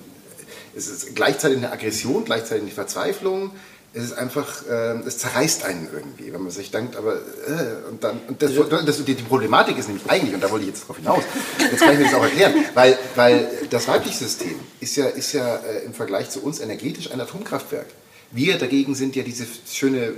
es 0.76 0.88
ist 0.88 1.15
gleichzeitig 1.15 1.58
eine 1.58 1.72
Aggression, 1.72 2.26
gleichzeitig 2.26 2.63
eine 2.63 2.72
Verzweiflung, 2.72 3.52
es 3.96 4.06
ist 4.06 4.13
einfach, 4.13 4.65
äh, 4.67 5.00
es 5.06 5.19
zerreißt 5.19 5.65
einen 5.65 5.88
irgendwie, 5.93 6.34
wenn 6.34 6.41
man 6.41 6.52
sich 6.52 6.72
denkt, 6.72 6.96
aber 6.96 7.13
äh, 7.13 7.89
und 7.91 8.04
dann 8.04 8.19
und 8.28 8.41
das, 8.41 8.52
das, 8.86 9.06
die, 9.06 9.13
die, 9.13 9.24
Problematik 9.24 9.78
ist 9.78 9.88
nämlich 9.88 10.10
eigentlich, 10.10 10.34
und 10.34 10.41
da 10.41 10.50
wollte 10.50 10.65
ich 10.65 10.72
jetzt 10.72 10.88
drauf 10.88 10.98
hinaus, 10.98 11.24
jetzt 11.60 11.80
kann 11.80 11.93
ich 11.93 12.00
mir 12.00 12.06
das 12.06 12.15
auch 12.15 12.24
erklären, 12.24 12.56
weil, 12.74 12.98
weil 13.15 13.48
das 13.69 13.88
weibliche 13.88 14.17
System 14.17 14.56
ist 14.80 14.96
ja, 14.96 15.06
ist 15.06 15.34
ja 15.34 15.58
äh, 15.58 15.86
im 15.86 15.93
Vergleich 15.93 16.32
zu 16.32 16.41
uns 16.41 16.60
energetisch 16.60 17.12
ein 17.12 17.22
Atomkraftwerk. 17.22 17.86
Wir 18.32 18.58
dagegen 18.58 18.96
sind 18.96 19.15
ja 19.15 19.22
diese 19.22 19.46
schöne 19.72 20.06
äh, 20.06 20.13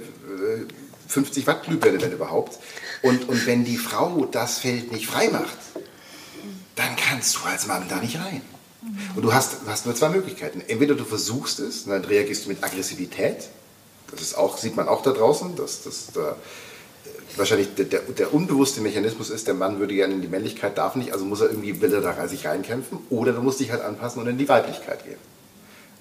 50 1.08 1.46
Watt 1.46 1.64
Glühbirne, 1.64 2.02
wenn 2.02 2.14
überhaupt. 2.14 2.58
Und, 3.02 3.28
und 3.28 3.46
wenn 3.46 3.66
die 3.66 3.78
Frau 3.78 4.26
das 4.26 4.60
Feld 4.60 4.94
nicht 4.94 5.08
frei 5.08 5.28
macht, 5.30 5.58
dann 6.76 6.96
kannst 6.96 7.36
du 7.36 7.40
als 7.46 7.68
Mann 7.68 7.86
da 7.90 7.98
nicht 7.98 8.20
rein. 8.20 8.42
Und 9.16 9.24
du 9.24 9.34
hast, 9.34 9.58
hast 9.68 9.86
nur 9.86 9.96
zwei 9.96 10.10
Möglichkeiten. 10.10 10.62
Entweder 10.68 10.96
du 10.96 11.06
versuchst 11.06 11.60
es, 11.60 11.84
und 11.84 11.92
dann 11.92 12.06
reagierst 12.06 12.46
du 12.46 12.50
mit 12.50 12.64
Aggressivität, 12.64 13.50
das 14.12 14.22
ist 14.22 14.38
auch, 14.38 14.58
sieht 14.58 14.76
man 14.76 14.88
auch 14.88 15.02
da 15.02 15.12
draußen, 15.12 15.56
dass, 15.56 15.84
dass 15.84 16.08
da 16.14 16.36
wahrscheinlich 17.36 17.74
der, 17.76 17.86
der, 17.86 18.02
der, 18.02 18.34
unbewusste 18.34 18.82
Mechanismus 18.82 19.30
ist, 19.30 19.48
der 19.48 19.56
Mann 19.56 19.80
würde 19.80 19.96
gerne 19.96 20.14
in 20.14 20.22
die 20.22 20.28
Männlichkeit, 20.28 20.78
darf 20.78 20.96
nicht, 20.96 21.12
also 21.12 21.26
muss 21.26 21.42
er 21.42 21.50
irgendwie, 21.50 21.82
will 21.82 21.94
er 21.94 22.02
da 22.02 22.28
sich 22.28 22.46
reinkämpfen, 22.46 23.00
oder 23.10 23.34
du 23.34 23.42
musst 23.42 23.60
dich 23.60 23.72
halt 23.72 23.82
anpassen 23.82 24.22
und 24.22 24.28
in 24.28 24.38
die 24.38 24.48
Weiblichkeit 24.48 25.04
gehen. 25.04 25.18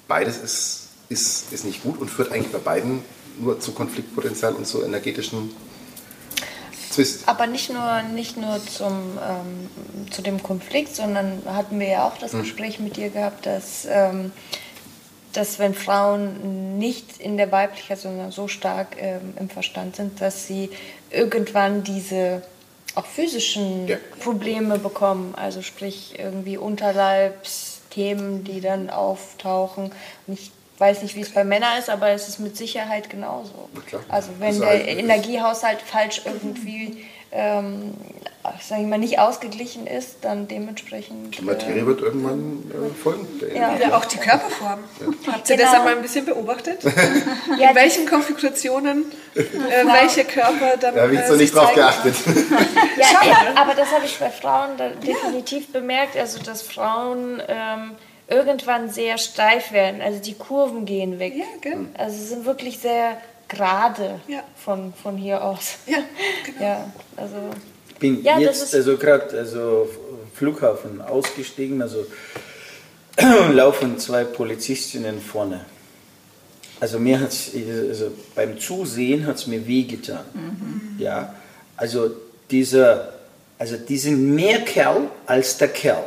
Beides 0.07 0.37
ist, 0.37 0.89
ist, 1.09 1.53
ist 1.53 1.65
nicht 1.65 1.83
gut 1.83 2.01
und 2.01 2.11
führt 2.11 2.31
eigentlich 2.31 2.53
bei 2.53 2.59
beiden 2.59 3.03
nur 3.39 3.59
zu 3.59 3.73
Konfliktpotenzial 3.73 4.55
und 4.55 4.67
zu 4.67 4.85
energetischen 4.85 5.51
Zwist. 6.94 7.28
Aber 7.28 7.46
nicht 7.46 7.70
nur, 7.70 8.02
nicht 8.02 8.37
nur 8.37 8.64
zum, 8.66 9.18
ähm, 9.18 10.11
zu 10.11 10.22
dem 10.22 10.42
Konflikt, 10.42 10.94
sondern 10.94 11.42
hatten 11.46 11.78
wir 11.80 11.88
ja 11.88 12.07
auch 12.07 12.18
das 12.18 12.33
hm. 12.33 12.40
Gespräch 12.42 12.80
mit 12.80 12.96
dir 12.96 13.11
gehabt, 13.11 13.46
dass 13.46 13.87
ähm, 13.90 14.33
dass 15.35 15.59
wenn 15.59 15.74
Frauen 15.74 16.78
nicht 16.78 17.18
in 17.18 17.37
der 17.37 17.50
Weiblichkeit, 17.50 17.98
sondern 17.98 18.30
so 18.30 18.48
stark 18.48 18.96
ähm, 18.98 19.35
im 19.38 19.50
Verstand 19.50 19.96
sind, 19.96 20.20
dass 20.20 20.46
sie 20.46 20.70
irgendwann 21.11 21.83
diese 21.83 22.42
auch 22.94 23.07
physischen 23.07 23.88
ja. 23.88 23.96
Probleme 24.20 24.78
bekommen, 24.78 25.35
also 25.35 25.62
sprich 25.62 26.14
irgendwie 26.18 26.57
Unterleibsthemen, 26.57 28.44
die 28.44 28.61
dann 28.61 28.88
auftauchen. 28.90 29.90
Und 30.26 30.35
ich 30.35 30.52
weiß 30.79 31.03
nicht, 31.03 31.15
wie 31.17 31.21
es 31.21 31.31
bei 31.31 31.45
Männern 31.45 31.79
ist, 31.79 31.89
aber 31.89 32.11
es 32.11 32.29
ist 32.29 32.41
mit 32.41 32.57
Sicherheit 32.57 33.11
genauso. 33.11 33.69
Also 34.09 34.31
wenn 34.39 34.59
der 34.61 34.89
Energiehaushalt 34.89 35.81
falsch 35.81 36.23
irgendwie 36.25 37.05
ähm, 37.35 37.95
sage 38.61 38.83
ich 38.83 38.87
mal, 38.87 38.99
nicht 38.99 39.19
ausgeglichen 39.19 39.89
ist, 39.89 40.19
dann 40.21 40.47
dementsprechend. 40.47 41.37
Die 41.37 41.43
Materie 41.43 41.83
äh, 41.83 41.87
wird 41.87 42.01
irgendwann 42.01 42.71
äh, 42.71 42.95
folgen. 42.95 43.27
Ja. 43.53 43.77
ja. 43.77 43.97
auch 43.97 44.05
die 44.05 44.19
Körperform. 44.19 44.85
Ja. 45.01 45.33
Habt 45.33 45.51
ihr 45.51 45.57
genau. 45.57 45.69
das 45.69 45.79
einmal 45.81 45.97
ein 45.97 46.03
bisschen 46.03 46.27
beobachtet? 46.27 46.85
In 46.85 47.75
welchen 47.75 48.07
Konfigurationen 48.07 49.07
äh, 49.35 49.43
welche 49.85 50.25
Körper 50.25 50.77
dann. 50.79 50.95
Da 50.95 51.03
habe 51.03 51.13
ich 51.13 51.19
jetzt 51.19 51.31
noch 51.31 51.37
nicht 51.37 51.55
drauf 51.55 51.75
geachtet. 51.75 52.15
ja, 52.97 53.09
aber 53.57 53.75
das 53.75 53.91
habe 53.93 54.05
ich 54.05 54.17
bei 54.17 54.31
Frauen 54.31 54.77
definitiv 55.05 55.73
bemerkt, 55.73 56.17
also 56.17 56.41
dass 56.41 56.63
Frauen. 56.63 57.43
Ähm, 57.49 57.93
irgendwann 58.29 58.91
sehr 58.91 59.19
steif 59.19 59.73
werden, 59.73 60.01
also 60.01 60.21
die 60.21 60.35
Kurven 60.35 60.85
gehen 60.85 61.19
weg. 61.19 61.35
Ja, 61.37 61.45
genau. 61.61 61.89
Also 61.95 62.17
sie 62.17 62.27
sind 62.27 62.45
wirklich 62.47 62.79
sehr 62.79 63.19
gerade 63.49 64.21
ja. 64.29 64.43
von, 64.57 64.93
von 64.95 65.17
hier 65.17 65.43
aus. 65.45 65.77
Ja, 65.87 65.99
genau. 66.47 66.63
Ja, 66.63 66.93
also 67.17 67.37
bin 67.99 68.23
ja, 68.23 68.39
jetzt 68.39 68.75
also 68.75 68.97
gerade 68.97 69.39
also 69.39 69.89
Flughafen 70.35 71.01
ausgestiegen, 71.01 71.81
also 71.81 72.07
laufen 73.53 73.99
zwei 73.99 74.25
Polizistinnen 74.25 75.21
vorne. 75.21 75.65
Also 76.81 76.99
mir 76.99 77.21
hat 77.21 77.31
also 77.89 78.11
beim 78.35 78.59
Zusehen 78.59 79.27
hat 79.27 79.37
es 79.37 79.47
mir 79.47 79.67
wehgetan. 79.67 80.25
Mhm. 80.35 80.97
Ja, 80.99 81.35
also 81.77 82.11
dieser, 82.51 83.15
also 83.59 83.77
die 83.77 83.97
sind 83.97 84.35
mehr 84.35 84.61
Kerl 84.61 85.09
als 85.25 85.57
der 85.57 85.69
Kerl. 85.69 86.05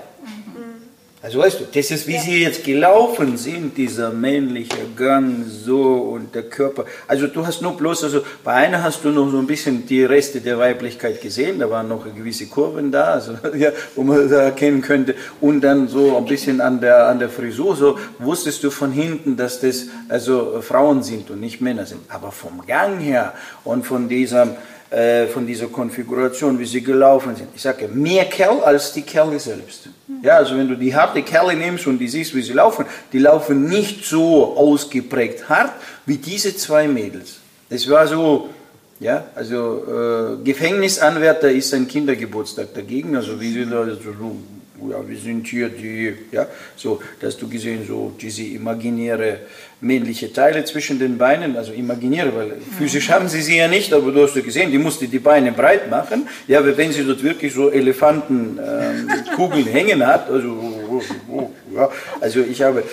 Also 1.19 1.39
weißt 1.39 1.61
du, 1.61 1.63
das 1.73 1.89
ist, 1.89 2.05
wie 2.05 2.13
ja. 2.13 2.21
sie 2.21 2.43
jetzt 2.43 2.63
gelaufen 2.63 3.37
sind, 3.37 3.75
dieser 3.75 4.11
männliche 4.11 4.77
Gang 4.95 5.45
so 5.47 5.93
und 5.95 6.35
der 6.35 6.43
Körper. 6.43 6.85
Also 7.07 7.25
du 7.25 7.45
hast 7.45 7.63
nur 7.63 7.75
bloß, 7.75 8.03
also 8.03 8.21
bei 8.43 8.53
einer 8.53 8.83
hast 8.83 9.03
du 9.03 9.09
noch 9.09 9.31
so 9.31 9.39
ein 9.39 9.47
bisschen 9.47 9.87
die 9.87 10.03
Reste 10.03 10.41
der 10.41 10.59
Weiblichkeit 10.59 11.19
gesehen, 11.19 11.57
da 11.57 11.71
waren 11.71 11.87
noch 11.87 12.05
gewisse 12.05 12.45
Kurven 12.45 12.91
da, 12.91 13.05
also, 13.13 13.33
ja, 13.57 13.71
wo 13.95 14.03
man 14.03 14.29
da 14.29 14.43
erkennen 14.43 14.83
könnte. 14.83 15.15
Und 15.41 15.61
dann 15.61 15.87
so 15.87 16.15
ein 16.17 16.25
bisschen 16.25 16.61
an 16.61 16.81
der, 16.81 17.07
an 17.07 17.17
der 17.17 17.29
Frisur, 17.29 17.75
so 17.75 17.97
wusstest 18.19 18.63
du 18.63 18.69
von 18.69 18.91
hinten, 18.91 19.37
dass 19.37 19.59
das 19.59 19.87
also 20.09 20.61
Frauen 20.61 21.01
sind 21.01 21.31
und 21.31 21.39
nicht 21.39 21.61
Männer 21.61 21.87
sind. 21.87 22.01
Aber 22.09 22.31
vom 22.31 22.63
Gang 22.67 22.99
her 22.99 23.33
und 23.63 23.87
von 23.87 24.07
diesem, 24.07 24.51
äh, 24.89 25.27
von 25.27 25.45
dieser 25.45 25.67
Konfiguration, 25.67 26.57
wie 26.57 26.65
sie 26.65 26.81
gelaufen 26.81 27.35
sind. 27.35 27.49
Ich 27.55 27.61
sage, 27.61 27.87
mehr 27.87 28.25
Kerl 28.25 28.61
als 28.61 28.93
die 28.93 29.01
Kerle 29.01 29.39
selbst. 29.39 29.89
Ja, 30.21 30.37
also 30.37 30.57
wenn 30.57 30.67
du 30.67 30.75
die 30.75 30.95
harte 30.95 31.21
Kerle 31.23 31.55
nimmst 31.55 31.87
und 31.87 31.97
die 31.99 32.07
siehst, 32.07 32.33
wie 32.33 32.41
sie 32.41 32.53
laufen, 32.53 32.85
die 33.11 33.19
laufen 33.19 33.67
nicht 33.67 34.05
so 34.05 34.55
ausgeprägt 34.55 35.49
hart 35.49 35.73
wie 36.05 36.17
diese 36.17 36.55
zwei 36.55 36.87
Mädels. 36.87 37.39
Das 37.69 37.89
war 37.89 38.07
so, 38.07 38.49
ja, 38.99 39.25
also 39.35 40.37
äh, 40.39 40.43
Gefängnisanwärter 40.43 41.51
ist 41.51 41.73
ein 41.73 41.87
Kindergeburtstag 41.87 42.73
dagegen, 42.73 43.15
also 43.15 43.39
wie 43.41 43.51
sie 43.51 43.65
da 43.65 43.85
so 43.85 44.37
ja, 44.89 45.07
wir 45.07 45.17
sind 45.17 45.47
hier 45.47 45.69
die, 45.69 46.13
ja, 46.31 46.47
so, 46.75 47.01
dass 47.19 47.37
du 47.37 47.47
gesehen, 47.47 47.85
so 47.87 48.13
diese 48.19 48.43
imaginäre 48.43 49.39
männliche 49.79 50.33
Teile 50.33 50.65
zwischen 50.65 50.97
den 50.97 51.17
Beinen, 51.17 51.55
also 51.55 51.71
imaginäre, 51.71 52.35
weil 52.35 52.53
physisch 52.77 53.09
haben 53.09 53.27
sie 53.27 53.41
sie 53.41 53.57
ja 53.57 53.67
nicht, 53.67 53.93
aber 53.93 54.11
du 54.11 54.23
hast 54.23 54.35
ja 54.35 54.41
gesehen, 54.41 54.71
die 54.71 54.77
musste 54.77 55.07
die 55.07 55.19
Beine 55.19 55.51
breit 55.51 55.89
machen, 55.89 56.27
ja, 56.47 56.63
weil 56.63 56.75
wenn 56.77 56.91
sie 56.91 57.03
dort 57.03 57.21
wirklich 57.21 57.53
so 57.53 57.69
Elefantenkugeln 57.69 59.67
ähm, 59.67 59.71
hängen 59.71 60.05
hat, 60.05 60.29
also, 60.29 60.49
oh, 60.49 61.01
oh, 61.29 61.31
oh, 61.31 61.51
ja, 61.77 61.91
also 62.19 62.41
ich 62.41 62.61
habe, 62.61 62.83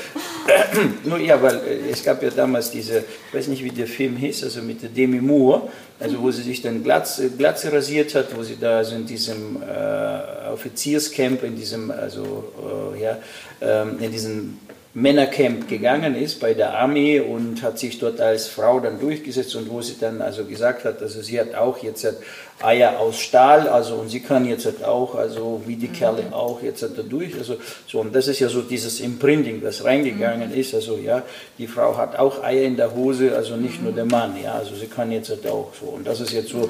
nur 1.04 1.18
ja, 1.18 1.40
weil 1.42 1.56
äh, 1.56 1.90
es 1.90 2.04
gab 2.04 2.22
ja 2.22 2.30
damals 2.30 2.70
diese, 2.70 2.98
ich 2.98 3.34
weiß 3.34 3.48
nicht, 3.48 3.64
wie 3.64 3.70
der 3.70 3.86
Film 3.86 4.16
hieß, 4.16 4.44
also 4.44 4.62
mit 4.62 4.82
der 4.82 4.90
Demi 4.90 5.20
Moore, 5.20 5.62
also 5.98 6.20
wo 6.20 6.30
sie 6.30 6.42
sich 6.42 6.60
dann 6.62 6.82
Glatze, 6.82 7.30
Glatze 7.30 7.72
rasiert 7.72 8.14
hat, 8.14 8.36
wo 8.36 8.42
sie 8.42 8.56
da 8.60 8.78
also 8.78 8.96
in 8.96 9.06
diesem 9.06 9.62
äh, 9.62 10.50
Offizierscamp, 10.52 11.42
in 11.44 11.56
diesem, 11.56 11.90
also 11.90 12.92
äh, 12.94 13.02
ja, 13.02 13.18
ähm, 13.60 13.96
in 14.00 14.12
diesem 14.12 14.58
Männercamp 14.96 15.66
gegangen 15.66 16.14
ist 16.14 16.38
bei 16.38 16.54
der 16.54 16.78
Armee 16.78 17.18
und 17.18 17.64
hat 17.64 17.80
sich 17.80 17.98
dort 17.98 18.20
als 18.20 18.46
Frau 18.46 18.78
dann 18.78 19.00
durchgesetzt 19.00 19.56
und 19.56 19.68
wo 19.68 19.82
sie 19.82 19.96
dann 19.98 20.22
also 20.22 20.44
gesagt 20.44 20.84
hat, 20.84 21.02
also 21.02 21.20
sie 21.20 21.40
hat 21.40 21.52
auch 21.56 21.82
jetzt 21.82 22.04
hat 22.04 22.14
Eier 22.62 23.00
aus 23.00 23.18
Stahl, 23.18 23.68
also 23.68 23.96
und 23.96 24.08
sie 24.08 24.20
kann 24.20 24.46
jetzt 24.46 24.66
halt 24.66 24.84
auch, 24.84 25.16
also 25.16 25.62
wie 25.66 25.74
die 25.74 25.88
Kerle 25.88 26.22
mhm. 26.22 26.32
auch 26.32 26.62
jetzt 26.62 26.82
halt 26.82 26.96
da 26.96 27.02
durch, 27.02 27.36
also 27.36 27.56
so 27.88 27.98
und 28.00 28.14
das 28.14 28.28
ist 28.28 28.38
ja 28.38 28.48
so 28.48 28.62
dieses 28.62 29.00
Imprinting, 29.00 29.60
das 29.60 29.82
reingegangen 29.82 30.50
mhm. 30.50 30.60
ist, 30.60 30.72
also 30.76 30.96
ja, 30.96 31.24
die 31.58 31.66
Frau 31.66 31.96
hat 31.96 32.16
auch 32.16 32.44
Eier 32.44 32.62
in 32.62 32.76
der 32.76 32.94
Hose, 32.94 33.34
also 33.34 33.56
nicht 33.56 33.82
nur 33.82 33.90
der 33.90 34.04
Mann, 34.04 34.34
ja, 34.40 34.52
also 34.52 34.76
sie 34.76 34.86
kann 34.86 35.10
jetzt 35.10 35.28
halt 35.28 35.44
auch 35.48 35.72
so 35.74 35.86
und 35.86 36.06
das 36.06 36.20
ist 36.20 36.32
jetzt 36.32 36.50
so 36.50 36.68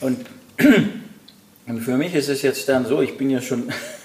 und 0.00 0.26
und 1.66 1.80
für 1.80 1.96
mich 1.96 2.14
ist 2.14 2.28
es 2.28 2.42
jetzt 2.42 2.68
dann 2.68 2.86
so, 2.86 3.02
ich 3.02 3.18
bin 3.18 3.30
ja 3.30 3.40
schon 3.40 3.72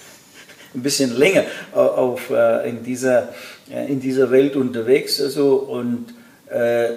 ein 0.74 0.82
bisschen 0.82 1.16
länger 1.16 1.44
auf, 1.72 2.30
äh, 2.30 2.68
in, 2.68 2.82
dieser, 2.82 3.28
äh, 3.70 3.90
in 3.90 4.00
dieser 4.00 4.30
Welt 4.30 4.56
unterwegs 4.56 5.20
also, 5.20 5.54
und 5.56 6.14
äh, 6.50 6.90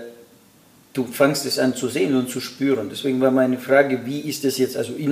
du 0.98 1.06
fangst 1.06 1.46
es 1.46 1.60
an 1.60 1.76
zu 1.76 1.90
sehen 1.90 2.16
und 2.16 2.30
zu 2.30 2.40
spüren. 2.40 2.90
Deswegen 2.90 3.22
war 3.22 3.30
meine 3.30 3.60
Frage, 3.60 4.00
wie 4.06 4.22
ist 4.22 4.44
das 4.44 4.58
jetzt, 4.58 4.76
also 4.76 4.94
ich, 4.98 5.08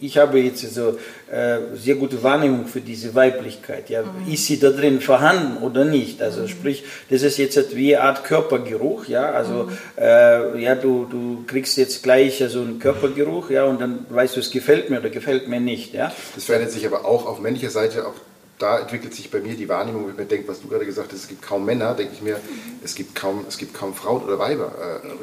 ich 0.00 0.18
habe 0.18 0.40
jetzt 0.40 0.64
also, 0.64 0.98
äh, 1.30 1.58
sehr 1.76 1.94
gute 1.94 2.20
Wahrnehmung 2.24 2.66
für 2.66 2.80
diese 2.80 3.14
Weiblichkeit. 3.14 3.88
Ja? 3.88 4.02
Mhm. 4.02 4.32
Ist 4.32 4.46
sie 4.46 4.58
da 4.58 4.70
drin 4.70 5.00
vorhanden 5.00 5.62
oder 5.62 5.84
nicht? 5.84 6.20
Also 6.20 6.42
mhm. 6.42 6.48
sprich, 6.48 6.84
das 7.08 7.22
ist 7.22 7.38
jetzt 7.38 7.56
halt 7.56 7.76
wie 7.76 7.96
eine 7.96 8.04
Art 8.04 8.24
Körpergeruch, 8.24 9.06
ja, 9.06 9.30
also 9.30 9.64
mhm. 9.64 9.78
äh, 9.96 10.60
ja, 10.60 10.74
du, 10.74 11.06
du 11.08 11.44
kriegst 11.46 11.76
jetzt 11.76 12.02
gleich 12.02 12.42
also 12.42 12.60
einen 12.60 12.80
Körpergeruch, 12.80 13.50
ja, 13.50 13.64
und 13.64 13.80
dann 13.80 14.06
weißt 14.08 14.34
du, 14.34 14.40
es 14.40 14.50
gefällt 14.50 14.90
mir 14.90 14.98
oder 14.98 15.10
gefällt 15.10 15.46
mir 15.46 15.60
nicht, 15.60 15.94
ja. 15.94 16.12
Das 16.34 16.44
verändert 16.44 16.72
sich 16.72 16.84
aber 16.84 17.04
auch 17.04 17.26
auf 17.26 17.38
männlicher 17.38 17.70
Seite 17.70 18.06
auch 18.06 18.14
da 18.58 18.80
entwickelt 18.80 19.14
sich 19.14 19.30
bei 19.30 19.40
mir 19.40 19.54
die 19.54 19.68
Wahrnehmung, 19.68 20.04
wenn 20.04 20.12
ich 20.12 20.18
mir 20.18 20.24
denke, 20.24 20.48
was 20.48 20.60
du 20.60 20.68
gerade 20.68 20.84
gesagt 20.84 21.12
hast, 21.12 21.22
es 21.22 21.28
gibt 21.28 21.42
kaum 21.42 21.64
Männer, 21.64 21.94
denke 21.94 22.12
ich 22.14 22.22
mir, 22.22 22.40
es 22.82 22.94
gibt 22.94 23.14
kaum, 23.14 23.44
es 23.48 23.56
gibt 23.56 23.72
kaum 23.72 23.94
Frauen 23.94 24.24
oder 24.24 24.38
Weiber. 24.38 24.72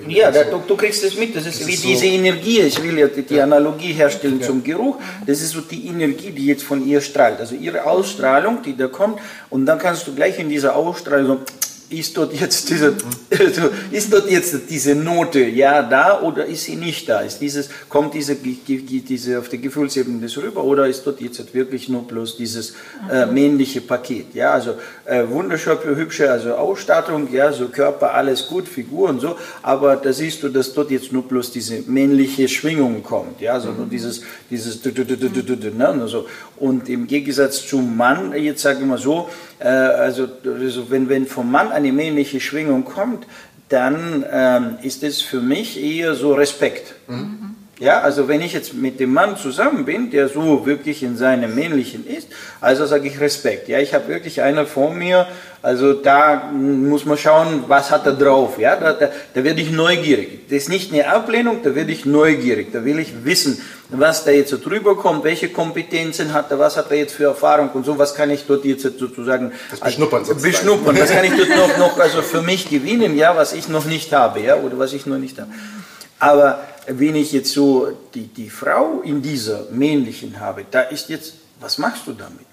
Äh, 0.07 0.11
ja, 0.13 0.31
da, 0.31 0.45
du, 0.45 0.61
du, 0.65 0.77
kriegst 0.77 1.03
es 1.03 1.17
mit, 1.17 1.35
das 1.35 1.45
ist 1.45 1.59
das 1.59 1.67
wie 1.67 1.73
ist 1.73 1.83
diese 1.83 2.05
so 2.05 2.11
Energie, 2.11 2.61
ich 2.61 2.81
will 2.81 2.97
ja 2.97 3.07
die, 3.07 3.23
die 3.23 3.41
Analogie 3.41 3.91
herstellen 3.91 4.39
ja. 4.39 4.47
zum 4.47 4.63
Geruch, 4.63 4.97
das 5.27 5.41
ist 5.41 5.51
so 5.51 5.61
die 5.61 5.87
Energie, 5.87 6.31
die 6.31 6.45
jetzt 6.45 6.63
von 6.63 6.85
ihr 6.87 7.01
strahlt, 7.01 7.39
also 7.39 7.55
ihre 7.55 7.85
Ausstrahlung, 7.85 8.61
die 8.63 8.77
da 8.77 8.87
kommt 8.87 9.19
und 9.49 9.65
dann 9.65 9.79
kannst 9.79 10.07
du 10.07 10.15
gleich 10.15 10.39
in 10.39 10.47
dieser 10.47 10.75
Ausstrahlung 10.75 11.27
so 11.27 11.39
ist 11.89 12.17
dort 12.17 12.33
jetzt 12.33 12.69
diese, 12.69 12.95
also 13.31 13.69
ist 13.91 14.11
dort 14.11 14.29
jetzt 14.29 14.55
diese 14.69 14.95
Note 14.95 15.39
ja 15.39 15.83
da 15.83 16.21
oder 16.21 16.45
ist 16.45 16.63
sie 16.63 16.75
nicht 16.75 17.07
da? 17.07 17.19
Ist 17.19 17.39
dieses, 17.39 17.69
kommt 17.89 18.13
diese, 18.13 18.35
diese 18.35 19.39
auf 19.39 19.49
der 19.49 19.59
Gefühlsebene 19.59 20.27
rüber 20.37 20.63
oder 20.63 20.87
ist 20.87 21.05
dort 21.05 21.21
jetzt 21.21 21.53
wirklich 21.53 21.89
nur 21.89 22.07
bloß 22.07 22.37
dieses 22.37 22.73
äh, 23.11 23.25
männliche 23.25 23.81
Paket? 23.81 24.33
Ja, 24.33 24.51
also 24.51 24.75
äh, 25.05 25.27
wunderschöne, 25.27 25.95
hübsche 25.95 26.31
also 26.31 26.55
Ausstattung, 26.55 27.31
ja, 27.31 27.51
so 27.51 27.67
Körper, 27.67 28.13
alles 28.13 28.47
gut, 28.47 28.67
Figur 28.67 29.09
und 29.09 29.19
so, 29.19 29.35
aber 29.61 29.95
da 29.95 30.11
siehst 30.11 30.43
du, 30.43 30.49
dass 30.49 30.73
dort 30.73 30.91
jetzt 30.91 31.11
nur 31.11 31.23
bloß 31.23 31.51
diese 31.51 31.83
männliche 31.87 32.47
Schwingung 32.47 33.03
kommt, 33.03 33.41
ja, 33.41 33.53
also 33.53 33.71
nur 33.71 33.85
dieses, 33.85 34.21
dieses, 34.49 34.83
ne, 34.83 35.87
also, 36.01 36.25
und 36.57 36.89
im 36.89 37.07
Gegensatz 37.07 37.67
zum 37.67 37.95
Mann, 37.95 38.33
jetzt 38.33 38.61
sage 38.61 38.79
ich 38.79 38.85
mal 38.85 38.97
so, 38.97 39.29
äh, 39.59 39.67
also, 39.67 40.27
also 40.45 40.89
wenn, 40.89 41.09
wenn 41.09 41.27
vom 41.27 41.51
Mann 41.51 41.71
eine 41.71 41.91
männliche 41.91 42.39
Schwingung 42.39 42.85
kommt, 42.85 43.25
dann 43.69 44.25
ähm, 44.29 44.77
ist 44.83 45.03
es 45.03 45.21
für 45.21 45.41
mich 45.41 45.81
eher 45.81 46.15
so 46.15 46.33
Respekt. 46.33 46.95
Mhm. 47.07 47.54
Ja, 47.79 47.99
also 47.99 48.29
wenn 48.29 48.41
ich 48.41 48.53
jetzt 48.53 48.73
mit 48.73 49.01
dem 49.01 49.11
Mann 49.11 49.35
zusammen 49.35 49.83
bin, 49.83 50.09
der 50.09 50.29
so 50.29 50.65
wirklich 50.65 51.03
in 51.03 51.17
seinem 51.17 51.55
Männlichen 51.55 52.07
ist, 52.07 52.29
also 52.61 52.85
sage 52.85 53.07
ich 53.07 53.19
Respekt. 53.19 53.67
Ja, 53.67 53.79
ich 53.79 53.93
habe 53.93 54.07
wirklich 54.07 54.41
einer 54.41 54.65
vor 54.65 54.93
mir, 54.93 55.27
also 55.61 55.91
da 55.91 56.51
muss 56.53 57.05
man 57.05 57.17
schauen, 57.17 57.65
was 57.67 57.91
hat 57.91 58.05
er 58.05 58.13
drauf. 58.13 58.57
Ja, 58.59 58.77
da, 58.77 58.93
da, 58.93 59.09
da 59.33 59.43
werde 59.43 59.59
ich 59.59 59.71
neugierig. 59.71 60.47
Das 60.47 60.59
ist 60.59 60.69
nicht 60.69 60.93
eine 60.93 61.09
Ablehnung, 61.09 61.63
da 61.63 61.75
werde 61.75 61.91
ich 61.91 62.05
neugierig. 62.05 62.71
Da 62.71 62.85
will 62.85 62.97
ich 62.97 63.25
wissen, 63.25 63.61
was 63.89 64.23
da 64.23 64.31
jetzt 64.31 64.51
so 64.51 64.57
drüber 64.57 64.95
kommt, 64.95 65.25
welche 65.25 65.49
Kompetenzen 65.49 66.33
hat 66.33 66.51
er, 66.51 66.59
was 66.59 66.77
hat 66.77 66.91
er 66.91 66.97
jetzt 66.97 67.15
für 67.15 67.25
Erfahrung 67.25 67.69
und 67.73 67.85
so, 67.85 67.97
was 67.97 68.15
kann 68.15 68.29
ich 68.29 68.45
dort 68.47 68.63
jetzt 68.63 68.83
sozusagen 68.83 69.51
das 69.69 69.81
beschnuppern, 69.81 70.19
also, 70.19 70.35
beschnuppern. 70.35 70.97
Was 70.97 71.11
kann 71.11 71.25
ich 71.25 71.33
dort 71.35 71.49
noch, 71.49 71.77
noch 71.77 71.99
also 71.99 72.21
für 72.21 72.41
mich 72.41 72.69
gewinnen, 72.69 73.17
ja, 73.17 73.35
was 73.35 73.51
ich 73.51 73.67
noch 73.67 73.83
nicht 73.83 74.13
habe, 74.13 74.39
ja, 74.39 74.55
oder 74.55 74.79
was 74.79 74.93
ich 74.93 75.05
noch 75.05 75.17
nicht 75.17 75.37
habe. 75.39 75.51
Aber 76.19 76.59
wenn 76.87 77.15
ich 77.15 77.31
jetzt 77.31 77.51
so 77.51 77.91
die, 78.13 78.27
die 78.27 78.49
Frau 78.49 79.01
in 79.01 79.21
dieser 79.21 79.69
männlichen 79.71 80.39
habe, 80.39 80.65
da 80.69 80.81
ist 80.81 81.09
jetzt, 81.09 81.33
was 81.59 81.77
machst 81.77 82.07
du 82.07 82.13
damit? 82.13 82.45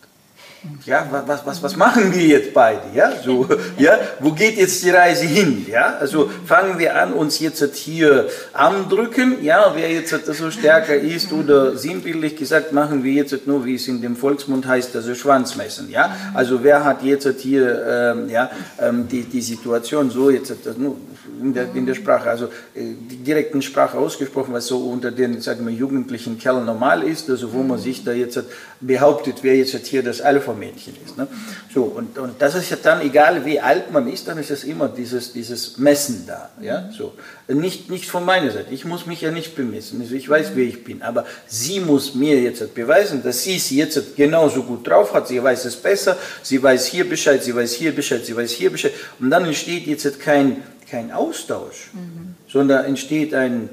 Ja, 0.87 1.09
was, 1.27 1.45
was, 1.45 1.63
was 1.63 1.77
machen 1.77 2.15
wir 2.15 2.23
jetzt 2.23 2.55
beide? 2.55 2.83
Ja, 2.95 3.13
so, 3.25 3.49
ja, 3.79 3.99
wo 4.21 4.31
geht 4.31 4.57
jetzt 4.57 4.85
die 4.85 4.91
Reise 4.91 5.25
hin? 5.25 5.67
Ja, 5.69 5.97
also 5.99 6.31
fangen 6.47 6.79
wir 6.79 6.95
an, 6.95 7.13
uns 7.13 7.41
jetzt 7.41 7.75
hier 7.75 8.29
andrücken, 8.53 9.43
ja, 9.43 9.73
wer 9.75 9.91
jetzt 9.91 10.15
so 10.25 10.51
stärker 10.53 10.95
ist 10.95 11.33
oder 11.33 11.77
sinnbildlich 11.77 12.37
gesagt, 12.37 12.73
machen 12.73 13.03
wir 13.03 13.13
jetzt 13.13 13.47
nur, 13.47 13.65
wie 13.65 13.75
es 13.75 13.89
in 13.89 14.03
dem 14.03 14.15
Volksmund 14.15 14.67
heißt, 14.67 14.95
also 14.95 15.17
Schwanzmessen, 15.17 15.91
ja. 15.91 16.15
Also 16.33 16.63
wer 16.63 16.85
hat 16.85 17.03
jetzt 17.03 17.41
hier, 17.41 18.15
ähm, 18.15 18.29
ja, 18.29 18.49
ähm, 18.81 19.09
die, 19.09 19.25
die 19.25 19.43
Situation 19.43 20.11
so 20.11 20.31
jetzt, 20.31 20.53
nur 20.79 20.97
in 21.41 21.55
der, 21.55 21.75
in 21.75 21.87
der 21.87 21.95
Sprache, 21.95 22.31
also 22.31 22.47
äh, 22.75 22.95
die 23.11 23.17
direkten 23.17 23.63
Sprache 23.63 23.99
ausgesprochen, 23.99 24.55
was 24.55 24.67
so 24.67 24.79
unter 24.79 25.11
den, 25.11 25.41
sagen 25.41 25.67
wir, 25.67 25.75
jugendlichen 25.75 26.39
Kerlen 26.39 26.65
normal 26.65 27.03
ist, 27.03 27.29
also 27.31 27.53
wo 27.53 27.63
man 27.63 27.79
sich 27.79 28.05
da 28.05 28.13
jetzt 28.13 28.43
behauptet, 28.81 29.37
wer 29.43 29.57
jetzt 29.57 29.75
hier 29.87 30.03
das 30.03 30.21
Alpha-Männchen 30.53 30.95
ist. 31.05 31.17
Ne? 31.17 31.27
So, 31.73 31.85
und, 31.85 32.19
und 32.19 32.41
das 32.41 32.55
ist 32.55 32.71
ja 32.71 32.77
dann, 32.83 33.01
egal 33.01 33.45
wie 33.45 33.61
alt 33.61 33.93
man 33.93 34.11
ist, 34.11 34.29
dann 34.29 34.39
ist 34.39 34.51
es 34.51 34.65
immer 34.65 34.89
dieses, 34.89 35.33
dieses 35.33 35.79
Messen 35.79 36.25
da. 36.27 36.51
Ja? 36.61 36.91
So. 36.97 37.15
Nicht, 37.49 37.91
nicht 37.91 38.07
von 38.07 38.25
meiner 38.25 38.51
Seite, 38.51 38.73
ich 38.73 38.85
muss 38.85 39.07
mich 39.07 39.21
ja 39.21 39.31
nicht 39.31 39.55
bemessen, 39.57 40.01
also 40.01 40.15
ich 40.15 40.29
weiß, 40.29 40.53
wer 40.55 40.65
ich 40.65 40.85
bin, 40.85 41.03
aber 41.03 41.27
sie 41.47 41.81
muss 41.81 42.15
mir 42.15 42.41
jetzt 42.41 42.75
beweisen, 42.75 43.23
dass 43.23 43.43
sie 43.43 43.57
es 43.57 43.71
jetzt 43.71 44.17
genauso 44.17 44.63
gut 44.63 44.87
drauf 44.89 45.13
hat, 45.13 45.29
sie 45.29 45.43
weiß 45.43 45.65
es 45.65 45.77
besser, 45.77 46.17
sie 46.43 46.63
weiß 46.63 46.87
hier 46.87 47.09
Bescheid, 47.09 47.43
sie 47.43 47.55
weiß 47.55 47.73
hier 47.75 47.95
Bescheid, 47.95 48.25
sie 48.25 48.37
weiß 48.37 48.53
hier 48.53 48.71
Bescheid 48.71 48.93
und 49.19 49.31
dann 49.31 49.45
entsteht 49.45 49.87
jetzt 49.87 50.21
kein 50.21 50.63
kein 50.91 51.11
Austausch, 51.11 51.91
mhm. 51.95 52.35
sondern 52.49 52.85
entsteht 52.85 53.33
ein, 53.33 53.71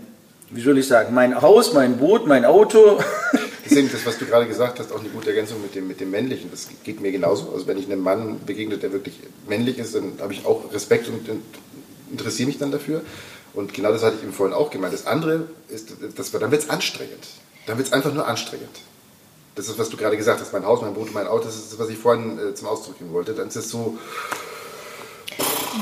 wie 0.52 0.62
soll 0.62 0.78
ich 0.78 0.88
sagen, 0.88 1.14
mein 1.14 1.42
Haus, 1.42 1.74
mein 1.74 1.98
Boot, 1.98 2.28
mein 2.28 2.46
Auto. 2.46 2.98
Deswegen, 3.70 3.92
das, 3.92 4.06
was 4.06 4.18
du 4.18 4.26
gerade 4.26 4.48
gesagt 4.48 4.80
hast, 4.80 4.92
auch 4.92 5.00
eine 5.00 5.10
gute 5.10 5.30
Ergänzung 5.30 5.62
mit 5.62 5.76
dem, 5.76 5.88
mit 5.88 6.00
dem 6.00 6.10
Männlichen. 6.10 6.50
Das 6.50 6.68
geht 6.84 7.02
mir 7.02 7.12
genauso. 7.12 7.52
Also 7.54 7.68
wenn 7.68 7.78
ich 7.78 7.86
einem 7.86 8.02
Mann 8.02 8.40
begegne, 8.46 8.78
der 8.78 8.92
wirklich 8.92 9.20
männlich 9.48 9.78
ist, 9.78 9.96
dann 9.96 10.14
habe 10.20 10.34
ich 10.34 10.46
auch 10.46 10.74
Respekt 10.74 11.08
und 11.08 11.28
interessiere 12.12 12.48
mich 12.48 12.58
dann 12.58 12.72
dafür. 12.72 13.02
Und 13.54 13.74
genau 13.74 13.92
das 13.92 14.04
hatte 14.04 14.18
ich 14.18 14.24
eben 14.24 14.34
vorhin 14.34 14.56
auch 14.56 14.72
gemeint. 14.72 14.94
Das 14.94 15.06
andere 15.06 15.48
ist, 15.70 15.94
das, 16.16 16.32
dann 16.32 16.52
wird 16.52 16.64
es 16.64 16.70
anstrengend. 16.70 17.28
Dann 17.68 17.78
wird 17.78 17.88
es 17.88 17.94
einfach 17.94 18.14
nur 18.14 18.28
anstrengend. 18.28 18.82
Das 19.56 19.68
ist, 19.68 19.78
was 19.78 19.90
du 19.90 19.98
gerade 19.98 20.18
gesagt 20.18 20.40
hast, 20.40 20.54
mein 20.54 20.66
Haus, 20.66 20.82
mein 20.82 20.94
Boot, 20.94 21.14
mein 21.14 21.28
Auto, 21.28 21.46
das 21.46 21.56
ist 21.56 21.74
das, 21.74 21.80
was 21.80 21.90
ich 21.90 21.98
vorhin 21.98 22.40
äh, 22.40 22.56
zum 22.56 22.68
Ausdruck 22.68 22.98
bringen 22.98 23.14
wollte. 23.14 23.34
Dann 23.34 23.50
ist 23.50 23.56
es 23.56 23.70
so, 23.70 23.98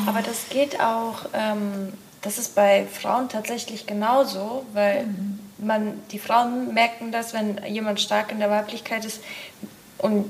aber 0.05 0.21
das 0.21 0.49
geht 0.49 0.79
auch, 0.79 1.25
ähm, 1.33 1.93
das 2.21 2.37
ist 2.37 2.55
bei 2.55 2.85
Frauen 2.85 3.29
tatsächlich 3.29 3.87
genauso, 3.87 4.65
weil 4.73 5.07
mhm. 5.07 5.39
Man, 5.57 6.01
die 6.11 6.19
Frauen 6.19 6.73
merken 6.73 7.11
das, 7.11 7.33
wenn 7.33 7.59
jemand 7.65 7.99
stark 7.99 8.31
in 8.31 8.39
der 8.39 8.49
Weiblichkeit 8.49 9.05
ist 9.05 9.21
und 9.97 10.29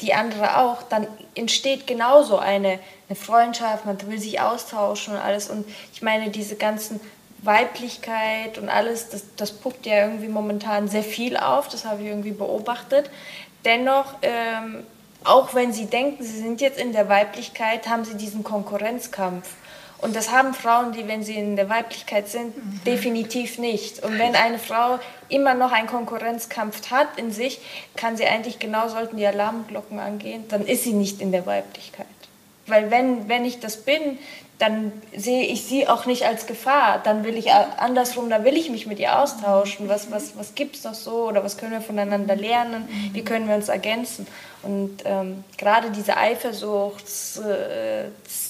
die 0.00 0.14
andere 0.14 0.58
auch, 0.58 0.82
dann 0.82 1.06
entsteht 1.34 1.86
genauso 1.86 2.38
eine, 2.38 2.78
eine 3.08 3.16
Freundschaft, 3.16 3.86
man 3.86 3.96
will 4.08 4.18
sich 4.18 4.40
austauschen 4.40 5.14
und 5.14 5.20
alles. 5.20 5.48
Und 5.48 5.66
ich 5.92 6.02
meine, 6.02 6.30
diese 6.30 6.56
ganzen 6.56 7.00
Weiblichkeit 7.42 8.58
und 8.58 8.68
alles, 8.68 9.10
das, 9.10 9.24
das 9.36 9.52
puppt 9.52 9.86
ja 9.86 10.06
irgendwie 10.06 10.28
momentan 10.28 10.88
sehr 10.88 11.04
viel 11.04 11.36
auf, 11.36 11.68
das 11.68 11.84
habe 11.84 12.02
ich 12.02 12.08
irgendwie 12.08 12.32
beobachtet. 12.32 13.10
Dennoch 13.64 14.14
ähm, 14.22 14.84
auch 15.24 15.54
wenn 15.54 15.72
sie 15.72 15.86
denken, 15.86 16.22
sie 16.22 16.38
sind 16.38 16.60
jetzt 16.60 16.78
in 16.78 16.92
der 16.92 17.08
Weiblichkeit, 17.08 17.88
haben 17.88 18.04
sie 18.04 18.14
diesen 18.14 18.44
Konkurrenzkampf. 18.44 19.48
Und 20.04 20.14
das 20.14 20.30
haben 20.30 20.52
Frauen, 20.52 20.92
die, 20.92 21.08
wenn 21.08 21.22
sie 21.22 21.34
in 21.34 21.56
der 21.56 21.70
Weiblichkeit 21.70 22.28
sind, 22.28 22.54
mhm. 22.54 22.80
definitiv 22.84 23.56
nicht. 23.56 24.04
Und 24.04 24.18
wenn 24.18 24.36
eine 24.36 24.58
Frau 24.58 24.98
immer 25.30 25.54
noch 25.54 25.72
einen 25.72 25.86
Konkurrenzkampf 25.86 26.90
hat 26.90 27.08
in 27.16 27.32
sich, 27.32 27.58
kann 27.96 28.18
sie 28.18 28.26
eigentlich 28.26 28.58
genau, 28.58 28.88
sollten 28.88 29.16
die 29.16 29.26
Alarmglocken 29.26 29.98
angehen, 29.98 30.44
dann 30.50 30.66
ist 30.66 30.84
sie 30.84 30.92
nicht 30.92 31.22
in 31.22 31.32
der 31.32 31.46
Weiblichkeit. 31.46 32.04
Weil 32.66 32.90
wenn, 32.90 33.30
wenn 33.30 33.46
ich 33.46 33.60
das 33.60 33.78
bin, 33.78 34.18
dann 34.58 34.92
sehe 35.16 35.46
ich 35.46 35.64
sie 35.64 35.88
auch 35.88 36.04
nicht 36.04 36.24
als 36.24 36.46
Gefahr. 36.46 37.00
Dann 37.02 37.24
will 37.24 37.38
ich 37.38 37.50
andersrum, 37.52 38.28
da 38.28 38.44
will 38.44 38.58
ich 38.58 38.68
mich 38.68 38.86
mit 38.86 38.98
ihr 38.98 39.18
austauschen. 39.18 39.88
Was, 39.88 40.10
was, 40.10 40.36
was 40.36 40.54
gibt 40.54 40.76
es 40.76 40.84
noch 40.84 40.94
so 40.94 41.28
oder 41.28 41.42
was 41.42 41.56
können 41.56 41.72
wir 41.72 41.80
voneinander 41.80 42.36
lernen? 42.36 42.88
Wie 43.12 43.22
können 43.22 43.48
wir 43.48 43.54
uns 43.54 43.68
ergänzen? 43.68 44.26
Und 44.62 45.02
ähm, 45.04 45.44
gerade 45.58 45.90
diese 45.90 46.16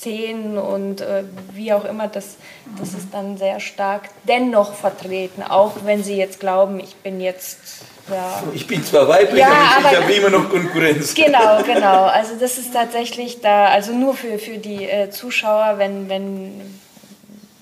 Eifersuchtsszenen 0.04 0.58
und 0.58 1.00
äh, 1.00 1.24
wie 1.52 1.72
auch 1.72 1.84
immer, 1.84 2.08
das, 2.08 2.36
das 2.78 2.90
ist 2.90 3.08
dann 3.12 3.36
sehr 3.36 3.60
stark 3.60 4.08
dennoch 4.24 4.74
vertreten, 4.74 5.42
auch 5.42 5.72
wenn 5.84 6.02
sie 6.02 6.16
jetzt 6.16 6.40
glauben, 6.40 6.80
ich 6.80 6.96
bin 6.96 7.20
jetzt 7.20 7.58
ja. 8.10 8.42
Ich 8.52 8.66
bin 8.66 8.84
zwar 8.84 9.08
weiblich, 9.08 9.40
ja, 9.40 9.78
aber 9.78 9.90
ich 9.90 9.96
habe 9.96 10.12
immer 10.12 10.28
noch 10.28 10.50
Konkurrenz. 10.50 11.14
Genau, 11.14 11.62
genau. 11.62 12.04
Also 12.04 12.34
das 12.38 12.58
ist 12.58 12.74
tatsächlich 12.74 13.40
da, 13.40 13.68
also 13.68 13.92
nur 13.92 14.14
für, 14.14 14.38
für 14.38 14.58
die 14.58 14.84
äh, 14.84 15.08
Zuschauer, 15.08 15.76
wenn, 15.78 16.10
wenn, 16.10 16.60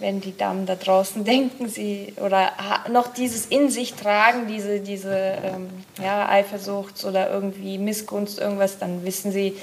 wenn 0.01 0.21
die 0.21 0.37
Damen 0.37 0.67
da 0.67 0.75
draußen 0.75 1.23
denken, 1.25 1.69
sie 1.69 2.15
oder 2.21 2.51
noch 2.91 3.15
dieses 3.15 3.47
in 3.47 3.71
sich 3.71 3.95
tragen, 3.95 4.49
diese, 4.49 4.81
diese 4.81 5.15
ähm, 5.15 5.69
ja, 6.03 6.29
Eifersucht 6.29 7.05
oder 7.05 7.31
irgendwie 7.31 7.79
Missgunst, 7.79 8.41
irgendwas, 8.41 8.79
dann 8.79 9.05
wissen 9.05 9.31
sie, 9.31 9.57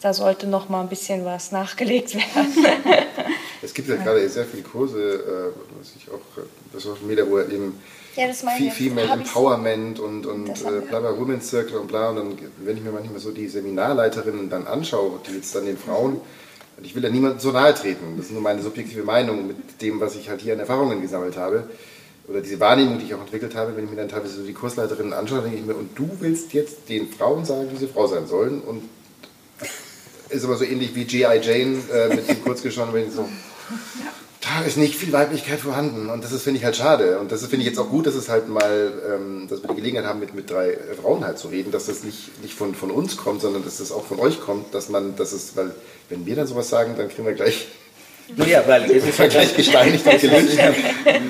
da 0.00 0.14
sollte 0.14 0.46
noch 0.46 0.68
mal 0.68 0.80
ein 0.80 0.88
bisschen 0.88 1.24
was 1.24 1.52
nachgelegt 1.52 2.14
werden. 2.14 2.54
es 3.62 3.74
gibt 3.74 3.88
ja 3.88 3.96
gerade 3.96 4.26
sehr 4.28 4.44
viele 4.44 4.62
Kurse, 4.62 4.98
äh, 4.98 5.78
was 5.78 5.92
ich 5.96 6.10
auch, 6.10 6.42
das 6.72 6.86
war 6.86 6.96
mir 7.06 7.16
da, 7.16 7.28
wo 7.28 7.38
eben 7.38 7.78
ja, 8.16 8.26
das 8.26 8.42
meine 8.42 8.70
Female 8.70 9.08
Empowerment 9.08 10.00
und, 10.00 10.26
und 10.26 10.48
äh, 10.48 10.80
bla 10.88 11.00
bla 11.00 11.16
Women's 11.16 11.48
Circle 11.48 11.78
und 11.78 11.86
bla. 11.86 12.10
Und 12.10 12.16
dann, 12.16 12.38
wenn 12.58 12.76
ich 12.76 12.82
mir 12.82 12.92
manchmal 12.92 13.20
so 13.20 13.30
die 13.30 13.48
Seminarleiterinnen 13.48 14.50
dann 14.50 14.66
anschaue, 14.66 15.20
die 15.28 15.36
jetzt 15.36 15.54
dann 15.54 15.66
den 15.66 15.78
Frauen, 15.78 16.20
und 16.76 16.86
ich 16.86 16.94
will 16.94 17.04
ja 17.04 17.10
niemandem 17.10 17.40
so 17.40 17.52
nahe 17.52 17.74
treten, 17.74 18.16
das 18.16 18.26
ist 18.26 18.32
nur 18.32 18.42
meine 18.42 18.62
subjektive 18.62 19.02
Meinung 19.02 19.46
mit 19.46 19.80
dem, 19.82 20.00
was 20.00 20.16
ich 20.16 20.28
halt 20.28 20.40
hier 20.40 20.54
an 20.54 20.60
Erfahrungen 20.60 21.02
gesammelt 21.02 21.36
habe, 21.36 21.64
oder 22.26 22.40
diese 22.40 22.58
Wahrnehmung, 22.60 22.98
die 22.98 23.06
ich 23.06 23.14
auch 23.14 23.20
entwickelt 23.20 23.54
habe, 23.54 23.76
wenn 23.76 23.84
ich 23.84 23.90
mir 23.90 23.96
dann 23.96 24.08
teilweise 24.08 24.34
so 24.34 24.44
die 24.44 24.52
Kursleiterinnen 24.52 25.12
anschaue, 25.12 25.42
denke 25.42 25.58
ich 25.58 25.64
mir, 25.64 25.74
und 25.74 25.98
du 25.98 26.08
willst 26.20 26.52
jetzt 26.52 26.88
den 26.88 27.08
Frauen 27.08 27.44
sagen, 27.44 27.68
wie 27.72 27.76
sie 27.76 27.88
Frau 27.88 28.06
sein 28.06 28.26
sollen? 28.26 28.60
Und 28.60 28.82
ist 30.30 30.44
aber 30.44 30.56
so 30.56 30.64
ähnlich 30.64 30.94
wie 30.94 31.04
G.I. 31.04 31.40
Jane 31.42 31.78
äh, 31.92 32.14
mit 32.14 32.28
dem 32.28 32.42
Kurzgeschauen, 32.42 32.92
wenn 32.92 33.08
ich 33.08 33.14
so, 33.14 33.28
ah, 34.50 34.62
ist 34.66 34.76
nicht 34.76 34.96
viel 34.96 35.12
Weiblichkeit 35.12 35.60
vorhanden 35.60 36.08
und 36.10 36.24
das 36.24 36.30
finde 36.42 36.58
ich, 36.58 36.64
halt 36.64 36.76
schade. 36.76 37.18
Und 37.18 37.32
das 37.32 37.40
finde 37.42 37.58
ich 37.58 37.66
jetzt 37.66 37.78
auch 37.78 37.88
gut, 37.88 38.06
dass 38.06 38.14
es 38.14 38.28
halt 38.28 38.48
mal, 38.48 38.92
ähm, 39.14 39.46
dass 39.48 39.62
wir 39.62 39.68
die 39.68 39.76
Gelegenheit 39.76 40.06
haben, 40.06 40.20
mit, 40.20 40.34
mit 40.34 40.50
drei 40.50 40.76
Frauen 41.00 41.24
halt 41.24 41.38
zu 41.38 41.48
reden, 41.48 41.70
dass 41.70 41.86
das 41.86 42.02
nicht, 42.02 42.42
nicht 42.42 42.54
von, 42.54 42.74
von 42.74 42.90
uns 42.90 43.16
kommt, 43.16 43.40
sondern 43.40 43.64
dass 43.64 43.78
das 43.78 43.92
auch 43.92 44.04
von 44.04 44.18
euch 44.18 44.40
kommt, 44.40 44.74
dass 44.74 44.88
man, 44.88 45.16
dass 45.16 45.32
es, 45.32 45.56
weil 45.56 45.74
wenn 46.08 46.26
wir 46.26 46.36
dann 46.36 46.46
sowas 46.46 46.68
sagen, 46.68 46.94
dann 46.96 47.08
kriegen 47.08 47.26
wir 47.26 47.34
gleich 47.34 47.68
naja, 48.36 48.62
weil 48.66 48.90
es 48.90 49.06
ist 49.06 49.18
ja 49.18 49.26
gleich 49.26 49.56
gesteinigt 49.56 50.06
und 50.06 50.20
gelöst. 50.20 50.58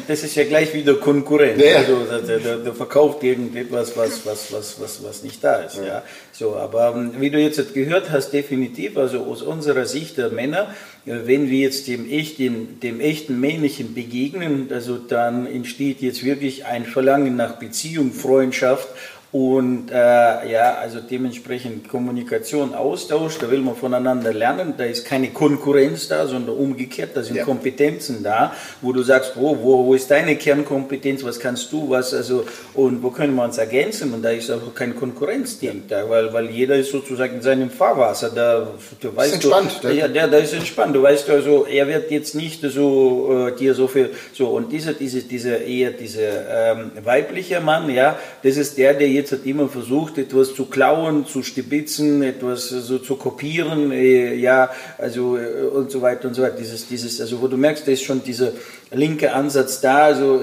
Das 0.07 0.23
ist 0.23 0.35
ja 0.35 0.45
gleich 0.45 0.75
wieder 0.75 0.95
Konkurrenz. 0.95 1.63
Ja. 1.63 1.77
Also 1.77 2.05
der, 2.27 2.39
der, 2.39 2.57
der, 2.57 2.75
verkauft 2.75 3.23
irgendetwas, 3.23 3.97
was, 3.97 4.25
was, 4.27 4.53
was, 4.53 4.81
was, 4.81 5.05
was 5.05 5.23
nicht 5.23 5.43
da 5.43 5.57
ist. 5.57 5.77
Ja. 5.77 5.85
ja. 5.85 6.03
So, 6.33 6.57
aber 6.57 6.95
ähm, 6.97 7.13
wie 7.19 7.31
du 7.31 7.39
jetzt 7.39 7.75
gehört 7.75 8.11
hast, 8.11 8.31
definitiv, 8.31 8.97
also 8.97 9.25
aus 9.25 9.43
unserer 9.43 9.87
Sicht 9.87 10.19
der 10.19 10.31
Männer, 10.31 10.75
äh, 11.07 11.17
wenn 11.25 11.51
wir 11.51 11.59
jetzt 11.59 11.87
dem 11.89 12.11
echten, 12.11 12.81
dem 12.81 13.01
echten 13.01 13.41
Männlichen 13.41 13.95
begegnen, 13.95 14.69
also 14.73 14.97
dann 14.97 15.47
entsteht 15.47 16.01
jetzt 16.01 16.25
wirklich 16.25 16.65
ein 16.67 16.85
Verlangen 16.85 17.37
nach 17.37 17.57
Beziehung, 17.57 18.13
Freundschaft 18.13 18.89
und 19.33 19.93
äh, 19.93 19.95
ja, 19.95 20.75
also 20.81 20.99
dementsprechend 20.99 21.89
Kommunikation, 21.89 22.75
Austausch, 22.75 23.39
da 23.39 23.49
will 23.49 23.61
man 23.61 23.77
voneinander 23.77 24.35
lernen, 24.35 24.75
da 24.77 24.85
ist 24.85 25.05
keine 25.05 25.29
Konkurrenz 25.29 26.09
da, 26.09 26.27
sondern 26.27 26.57
umgekehrt, 26.57 27.11
da 27.15 27.23
sind 27.23 27.37
ja. 27.37 27.45
Kompetenzen 27.45 28.25
da, 28.25 28.53
wo 28.81 28.93
du 28.93 29.05
sagst, 29.05 29.35
wo, 29.37 29.57
wo, 29.63 29.87
wo 29.87 29.95
ist 29.95 30.11
deine 30.11 30.35
Kernkompetenz, 30.35 31.23
was 31.23 31.39
kannst 31.39 31.71
du, 31.71 31.91
was, 31.91 32.13
also, 32.13 32.45
und 32.75 33.05
wo 33.05 33.11
können 33.11 33.37
wir 33.37 33.45
uns 33.45 33.57
ergänzen? 33.59 34.13
Und 34.13 34.23
da 34.23 34.31
ist 34.31 34.51
auch 34.51 34.75
kein 34.75 34.97
Konkurrenzding 34.97 35.85
da, 35.87 36.09
weil, 36.09 36.33
weil 36.33 36.51
jeder 36.51 36.75
ist 36.75 36.91
sozusagen 36.91 37.37
in 37.37 37.43
seinem 37.43 37.71
Fahrwasser, 37.71 38.31
da, 38.31 38.67
du 39.01 39.15
weißt 39.15 39.29
ist 39.29 39.45
entspannt, 39.45 39.79
du, 39.83 39.95
ja, 39.95 40.09
der, 40.09 40.27
da 40.27 40.39
ist 40.39 40.55
entspannt, 40.55 40.97
du 40.97 41.03
weißt 41.03 41.31
also, 41.31 41.67
er 41.67 41.87
wird 41.87 42.11
jetzt 42.11 42.35
nicht 42.35 42.63
so, 42.63 43.47
äh, 43.47 43.57
dir 43.57 43.75
so 43.75 43.87
viel, 43.87 44.11
so, 44.33 44.49
und 44.49 44.73
dieser, 44.73 44.95
diese, 44.95 45.23
dieser, 45.23 45.61
eher 45.61 45.93
dieser 45.93 46.73
ähm, 46.73 46.91
weibliche 47.05 47.61
Mann, 47.61 47.89
ja, 47.91 48.19
das 48.43 48.57
ist 48.57 48.77
der, 48.77 48.95
der 48.95 49.09
jetzt 49.09 49.20
hat 49.29 49.45
immer 49.45 49.69
versucht, 49.69 50.19
etwas 50.19 50.55
zu 50.55 50.67
klauen, 50.67 51.27
zu 51.27 51.43
stibitzen, 51.43 52.23
etwas 52.23 52.69
so 52.69 52.99
zu 52.99 53.17
kopieren, 53.17 53.93
äh, 53.93 54.35
ja, 54.35 54.71
also 54.99 55.37
äh, 55.37 55.67
und 55.67 55.91
so 55.91 56.01
weiter 56.03 56.29
und 56.29 56.35
so 56.35 56.43
weiter. 56.43 56.57
Dieses, 56.57 56.89
dieses, 56.89 57.21
also 57.21 57.41
wo 57.41 57.49
du 57.49 57.57
merkst, 57.57 57.87
da 57.87 57.93
ist 57.93 58.03
schon 58.03 58.23
dieser 58.23 58.53
linke 58.93 59.33
Ansatz 59.33 59.81
da, 59.81 60.05
also 60.05 60.41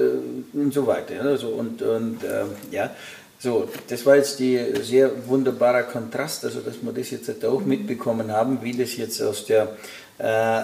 und 0.54 0.74
so 0.74 0.86
weiter. 0.86 1.22
Also, 1.22 1.48
und 1.50 1.82
und 1.82 2.24
äh, 2.24 2.46
ja. 2.72 2.92
So, 3.40 3.70
das 3.88 4.04
war 4.06 4.16
jetzt 4.16 4.40
die 4.40 4.60
sehr 4.82 5.12
wunderbarer 5.28 5.84
Kontrast, 5.84 6.44
also 6.44 6.60
dass 6.60 6.76
wir 6.82 6.92
das 6.92 7.12
jetzt 7.12 7.46
auch 7.46 7.62
mitbekommen 7.62 8.32
haben, 8.32 8.60
wie 8.64 8.76
das 8.76 8.98
jetzt 8.98 9.22
aus 9.22 9.46
der 9.46 9.78
äh, 10.18 10.64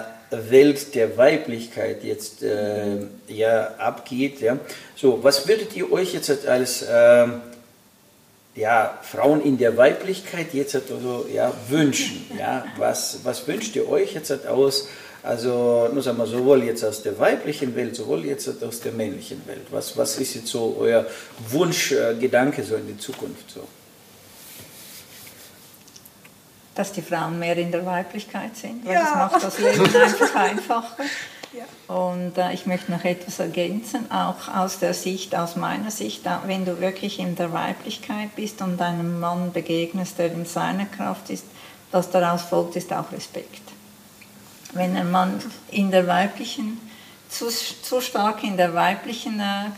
Welt 0.50 0.94
der 0.94 1.16
Weiblichkeit 1.16 2.02
jetzt 2.02 2.42
äh, 2.42 3.06
ja 3.28 3.74
abgeht. 3.78 4.40
Ja. 4.40 4.58
So, 4.96 5.22
was 5.22 5.46
würdet 5.46 5.76
ihr 5.76 5.92
euch 5.92 6.14
jetzt 6.14 6.48
als 6.48 6.82
äh, 6.82 7.26
ja, 8.54 8.98
Frauen 9.02 9.40
in 9.42 9.58
der 9.58 9.76
Weiblichkeit 9.76 10.54
jetzt 10.54 10.74
also, 10.74 11.26
ja, 11.32 11.52
wünschen. 11.68 12.26
Ja, 12.38 12.64
was, 12.78 13.20
was 13.24 13.46
wünscht 13.46 13.74
ihr 13.76 13.88
euch 13.88 14.14
jetzt 14.14 14.46
aus, 14.46 14.88
also 15.22 15.88
nur 15.92 16.02
sagen 16.02 16.18
wir, 16.18 16.26
sowohl 16.26 16.62
jetzt 16.64 16.84
aus 16.84 17.02
der 17.02 17.18
weiblichen 17.18 17.74
Welt, 17.74 17.96
sowohl 17.96 18.24
jetzt 18.24 18.62
aus 18.62 18.80
der 18.80 18.92
männlichen 18.92 19.46
Welt? 19.46 19.66
Was, 19.70 19.96
was 19.96 20.18
ist 20.18 20.34
jetzt 20.34 20.48
so 20.48 20.76
euer 20.78 21.06
Wunschgedanke 21.48 22.62
so 22.62 22.76
in 22.76 22.86
die 22.86 22.98
Zukunft? 22.98 23.50
So? 23.50 23.66
Dass 26.74 26.92
die 26.92 27.02
Frauen 27.02 27.38
mehr 27.38 27.56
in 27.56 27.72
der 27.72 27.84
Weiblichkeit 27.86 28.56
sind, 28.56 28.84
weil 28.84 28.94
ja. 28.94 29.00
das 29.00 29.14
macht 29.14 29.44
das 29.44 29.58
Leben 29.58 29.96
einfach 29.96 30.34
einfacher. 30.34 30.96
Und 31.88 32.38
äh, 32.38 32.52
ich 32.52 32.66
möchte 32.66 32.90
noch 32.90 33.04
etwas 33.04 33.38
ergänzen, 33.38 34.10
auch 34.10 34.48
aus 34.54 34.78
der 34.78 34.94
Sicht, 34.94 35.34
aus 35.34 35.56
meiner 35.56 35.90
Sicht, 35.90 36.22
wenn 36.46 36.64
du 36.64 36.80
wirklich 36.80 37.18
in 37.18 37.36
der 37.36 37.52
Weiblichkeit 37.52 38.34
bist 38.36 38.62
und 38.62 38.80
einem 38.80 39.20
Mann 39.20 39.52
begegnest, 39.52 40.18
der 40.18 40.32
in 40.32 40.46
seiner 40.46 40.86
Kraft 40.86 41.30
ist, 41.30 41.44
was 41.90 42.10
daraus 42.10 42.42
folgt, 42.42 42.76
ist 42.76 42.92
auch 42.92 43.12
Respekt. 43.12 43.62
Wenn 44.72 44.96
ein 44.96 45.10
Mann 45.10 45.40
in 45.70 45.90
der 45.90 46.06
weiblichen, 46.06 46.80
zu, 47.28 47.48
zu 47.48 48.00
stark 48.00 48.42
in 48.42 48.56
der 48.56 48.74
weiblichen 48.74 49.38
äh, 49.38 49.70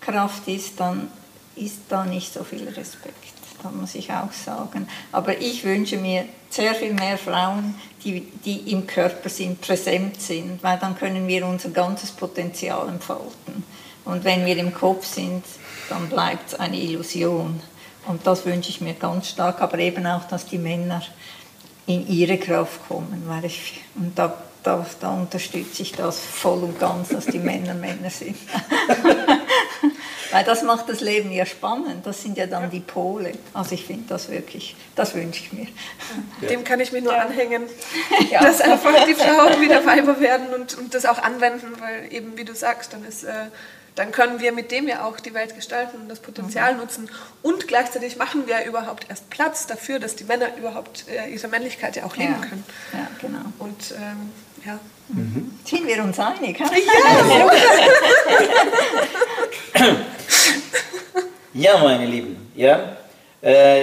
Kraft 0.00 0.48
ist, 0.48 0.80
dann 0.80 1.10
ist 1.56 1.80
da 1.88 2.04
nicht 2.04 2.32
so 2.32 2.44
viel 2.44 2.68
Respekt 2.68 3.41
das 3.62 3.72
muss 3.72 3.94
ich 3.94 4.10
auch 4.12 4.32
sagen. 4.32 4.88
Aber 5.12 5.38
ich 5.40 5.64
wünsche 5.64 5.96
mir 5.96 6.24
sehr 6.50 6.74
viel 6.74 6.92
mehr 6.92 7.16
Frauen, 7.16 7.74
die, 8.04 8.20
die 8.44 8.72
im 8.72 8.86
Körper 8.86 9.28
sind, 9.28 9.60
präsent 9.60 10.20
sind, 10.20 10.62
weil 10.62 10.78
dann 10.78 10.96
können 10.96 11.26
wir 11.26 11.46
unser 11.46 11.70
ganzes 11.70 12.10
Potenzial 12.10 12.88
entfalten. 12.88 13.64
Und 14.04 14.24
wenn 14.24 14.44
wir 14.44 14.56
im 14.56 14.74
Kopf 14.74 15.06
sind, 15.06 15.44
dann 15.88 16.08
bleibt 16.08 16.48
es 16.48 16.54
eine 16.54 16.76
Illusion. 16.76 17.60
Und 18.06 18.26
das 18.26 18.44
wünsche 18.44 18.70
ich 18.70 18.80
mir 18.80 18.94
ganz 18.94 19.28
stark, 19.28 19.60
aber 19.62 19.78
eben 19.78 20.06
auch, 20.06 20.24
dass 20.24 20.46
die 20.46 20.58
Männer 20.58 21.02
in 21.86 22.06
ihre 22.08 22.38
Kraft 22.38 22.86
kommen. 22.88 23.24
Weil 23.26 23.44
ich, 23.44 23.80
und 23.94 24.18
da, 24.18 24.36
da, 24.62 24.84
da 25.00 25.10
unterstütze 25.10 25.82
ich 25.82 25.92
das 25.92 26.18
voll 26.18 26.64
und 26.64 26.80
ganz, 26.80 27.10
dass 27.10 27.26
die 27.26 27.38
Männer 27.38 27.74
Männer 27.74 28.10
sind. 28.10 28.36
Weil 30.32 30.44
das 30.44 30.62
macht 30.62 30.88
das 30.88 31.00
Leben 31.00 31.30
ja 31.30 31.44
spannend. 31.44 32.06
Das 32.06 32.22
sind 32.22 32.38
ja 32.38 32.46
dann 32.46 32.70
die 32.70 32.80
Pole. 32.80 33.32
Also 33.52 33.74
ich 33.74 33.86
finde 33.86 34.04
das 34.08 34.30
wirklich, 34.30 34.74
das 34.96 35.14
wünsche 35.14 35.44
ich 35.44 35.52
mir. 35.52 35.66
Dem 36.48 36.64
kann 36.64 36.80
ich 36.80 36.90
mich 36.90 37.04
nur 37.04 37.12
ja. 37.12 37.22
anhängen, 37.22 37.64
ja. 38.30 38.42
dass 38.42 38.62
einfach 38.62 39.04
die 39.04 39.14
Frauen 39.14 39.60
wieder 39.60 39.84
Weiber 39.84 40.18
werden 40.20 40.54
und, 40.54 40.76
und 40.78 40.94
das 40.94 41.04
auch 41.04 41.18
anwenden, 41.18 41.74
weil 41.78 42.12
eben, 42.12 42.36
wie 42.36 42.44
du 42.44 42.54
sagst, 42.54 42.92
dann 42.92 43.04
ist... 43.04 43.24
Äh, 43.24 43.46
dann 43.94 44.10
können 44.10 44.40
wir 44.40 44.52
mit 44.52 44.70
dem 44.70 44.88
ja 44.88 45.04
auch 45.04 45.20
die 45.20 45.34
Welt 45.34 45.54
gestalten 45.54 46.00
und 46.00 46.08
das 46.08 46.20
Potenzial 46.20 46.72
mhm. 46.72 46.80
nutzen. 46.80 47.10
Und 47.42 47.68
gleichzeitig 47.68 48.16
machen 48.16 48.46
wir 48.46 48.64
überhaupt 48.64 49.04
erst 49.10 49.28
Platz 49.28 49.66
dafür, 49.66 49.98
dass 49.98 50.16
die 50.16 50.24
Männer 50.24 50.56
überhaupt 50.56 51.04
äh, 51.08 51.28
ihre 51.28 51.46
Männlichkeit 51.48 51.96
ja 51.96 52.04
auch 52.04 52.16
leben 52.16 52.36
ja. 52.40 52.48
können. 52.48 52.64
Ja, 52.94 53.06
genau. 53.20 53.44
Und 53.58 53.90
ähm, 53.90 54.30
ja. 54.64 54.80
Mhm. 55.08 55.58
Ziehen 55.64 55.86
wir 55.86 56.02
uns 56.02 56.18
einig? 56.18 56.58
Ja! 56.58 56.70
Ja, 61.54 61.76
meine 61.82 62.06
Lieben, 62.06 62.36
ja. 62.56 62.96
Äh, 63.42 63.82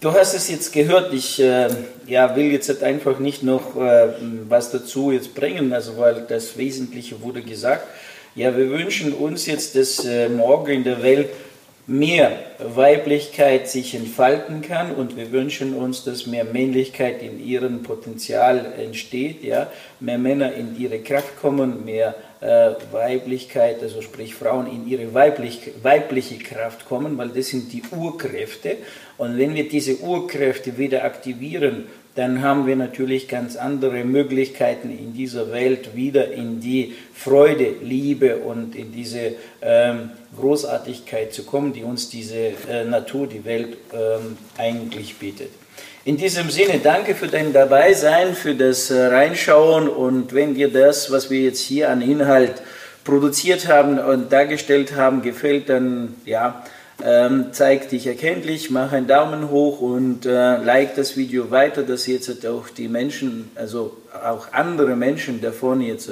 du 0.00 0.12
hast 0.12 0.34
es 0.34 0.48
jetzt 0.48 0.72
gehört, 0.72 1.12
ich 1.12 1.40
äh, 1.40 1.66
ja, 2.06 2.36
will 2.36 2.52
jetzt 2.52 2.80
einfach 2.80 3.18
nicht 3.18 3.42
noch 3.42 3.74
äh, 3.74 4.10
was 4.48 4.70
dazu 4.70 5.10
jetzt 5.10 5.34
bringen, 5.34 5.72
also 5.72 5.98
weil 5.98 6.24
das 6.28 6.56
Wesentliche 6.56 7.20
wurde 7.22 7.42
gesagt. 7.42 7.88
Ja, 8.36 8.56
wir 8.56 8.70
wünschen 8.70 9.14
uns 9.14 9.46
jetzt, 9.46 9.74
dass 9.74 10.04
äh, 10.04 10.28
morgen 10.28 10.70
in 10.70 10.84
der 10.84 11.02
Welt 11.02 11.30
mehr 11.88 12.30
Weiblichkeit 12.60 13.68
sich 13.68 13.96
entfalten 13.96 14.62
kann 14.62 14.94
und 14.94 15.16
wir 15.16 15.32
wünschen 15.32 15.74
uns, 15.74 16.04
dass 16.04 16.24
mehr 16.26 16.44
Männlichkeit 16.44 17.20
in 17.20 17.44
ihrem 17.44 17.82
Potenzial 17.82 18.74
entsteht, 18.78 19.42
ja, 19.42 19.66
mehr 19.98 20.18
Männer 20.18 20.54
in 20.54 20.78
ihre 20.78 21.00
Kraft 21.00 21.36
kommen, 21.40 21.84
mehr 21.84 22.14
Weiblichkeit, 22.92 23.82
also 23.82 24.02
sprich 24.02 24.34
Frauen 24.34 24.66
in 24.66 24.86
ihre 24.86 25.14
weiblich, 25.14 25.70
weibliche 25.82 26.38
Kraft 26.38 26.86
kommen, 26.86 27.16
weil 27.16 27.28
das 27.28 27.48
sind 27.48 27.72
die 27.72 27.82
Urkräfte 27.90 28.76
und 29.16 29.38
wenn 29.38 29.54
wir 29.54 29.68
diese 29.68 30.00
Urkräfte 30.00 30.76
wieder 30.76 31.04
aktivieren 31.04 31.86
dann 32.14 32.42
haben 32.42 32.66
wir 32.66 32.76
natürlich 32.76 33.28
ganz 33.28 33.56
andere 33.56 34.04
Möglichkeiten 34.04 34.90
in 34.90 35.14
dieser 35.14 35.50
Welt 35.50 35.96
wieder 35.96 36.32
in 36.32 36.60
die 36.60 36.94
Freude, 37.12 37.74
Liebe 37.82 38.36
und 38.38 38.76
in 38.76 38.92
diese 38.92 39.34
ähm, 39.60 40.10
Großartigkeit 40.38 41.32
zu 41.32 41.44
kommen, 41.44 41.72
die 41.72 41.82
uns 41.82 42.08
diese 42.10 42.52
äh, 42.68 42.84
Natur, 42.84 43.26
die 43.26 43.44
Welt 43.44 43.76
ähm, 43.92 44.36
eigentlich 44.56 45.16
bietet. 45.16 45.50
In 46.06 46.18
diesem 46.18 46.50
Sinne, 46.50 46.80
danke 46.80 47.14
für 47.14 47.28
dein 47.28 47.54
Dabeisein, 47.54 48.34
für 48.34 48.54
das 48.54 48.90
äh, 48.90 49.06
Reinschauen 49.06 49.88
und 49.88 50.34
wenn 50.34 50.54
dir 50.54 50.70
das, 50.70 51.10
was 51.10 51.30
wir 51.30 51.40
jetzt 51.40 51.60
hier 51.60 51.88
an 51.88 52.02
Inhalt 52.02 52.60
produziert 53.04 53.68
haben 53.68 53.98
und 53.98 54.30
dargestellt 54.30 54.96
haben, 54.96 55.22
gefällt, 55.22 55.70
dann 55.70 56.14
ja, 56.26 56.62
ähm, 57.02 57.46
zeig 57.52 57.88
dich 57.88 58.06
erkenntlich, 58.06 58.68
mach 58.68 58.92
einen 58.92 59.06
Daumen 59.06 59.48
hoch 59.48 59.80
und 59.80 60.26
äh, 60.26 60.58
like 60.58 60.94
das 60.94 61.16
Video 61.16 61.50
weiter, 61.50 61.82
dass 61.82 62.06
jetzt 62.06 62.46
auch 62.46 62.68
die 62.68 62.88
Menschen, 62.88 63.50
also 63.54 63.96
auch 64.12 64.48
andere 64.52 64.96
Menschen 64.96 65.40
davon 65.40 65.80
jetzt 65.80 66.10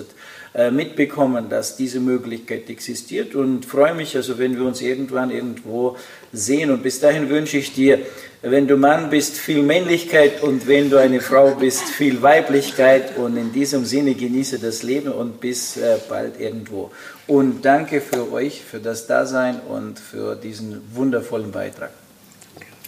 mitbekommen, 0.70 1.48
dass 1.48 1.76
diese 1.76 1.98
Möglichkeit 1.98 2.68
existiert 2.68 3.34
und 3.34 3.64
freue 3.64 3.94
mich 3.94 4.14
also, 4.16 4.38
wenn 4.38 4.57
wir 4.57 4.66
uns 4.66 4.82
irgendwann 4.82 5.30
irgendwo 5.30 5.96
sehen 6.32 6.70
und 6.70 6.82
bis 6.82 7.00
dahin 7.00 7.30
wünsche 7.30 7.57
ich 7.57 7.72
dir, 7.72 8.00
wenn 8.42 8.66
du 8.66 8.76
Mann 8.76 9.09
bist, 9.09 9.38
viel 9.38 9.62
Männlichkeit 9.62 10.42
und 10.42 10.66
wenn 10.66 10.90
du 10.90 10.98
eine 10.98 11.20
Frau 11.20 11.55
bist, 11.55 11.84
viel 11.84 12.22
Weiblichkeit 12.22 13.16
und 13.16 13.36
in 13.36 13.53
diesem 13.53 13.84
Sinne 13.84 14.14
genieße 14.14 14.59
das 14.59 14.82
Leben 14.82 15.12
und 15.12 15.40
bis 15.40 15.76
äh, 15.76 15.98
bald 16.09 16.40
irgendwo. 16.40 16.90
Und 17.28 17.64
danke 17.64 18.00
für 18.00 18.32
euch, 18.32 18.62
für 18.62 18.80
das 18.80 19.07
Dasein 19.07 19.61
und 19.61 20.00
für 20.00 20.34
diesen 20.34 20.82
wundervollen 20.92 21.53
Beitrag. 21.53 21.92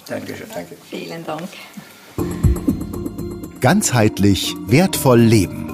Dankeschön. 0.08 0.46
Danke. 0.52 0.76
Vielen 0.90 1.24
Dank. 1.24 1.48
Ganzheitlich 3.60 4.54
wertvoll 4.66 5.20
leben 5.20 5.73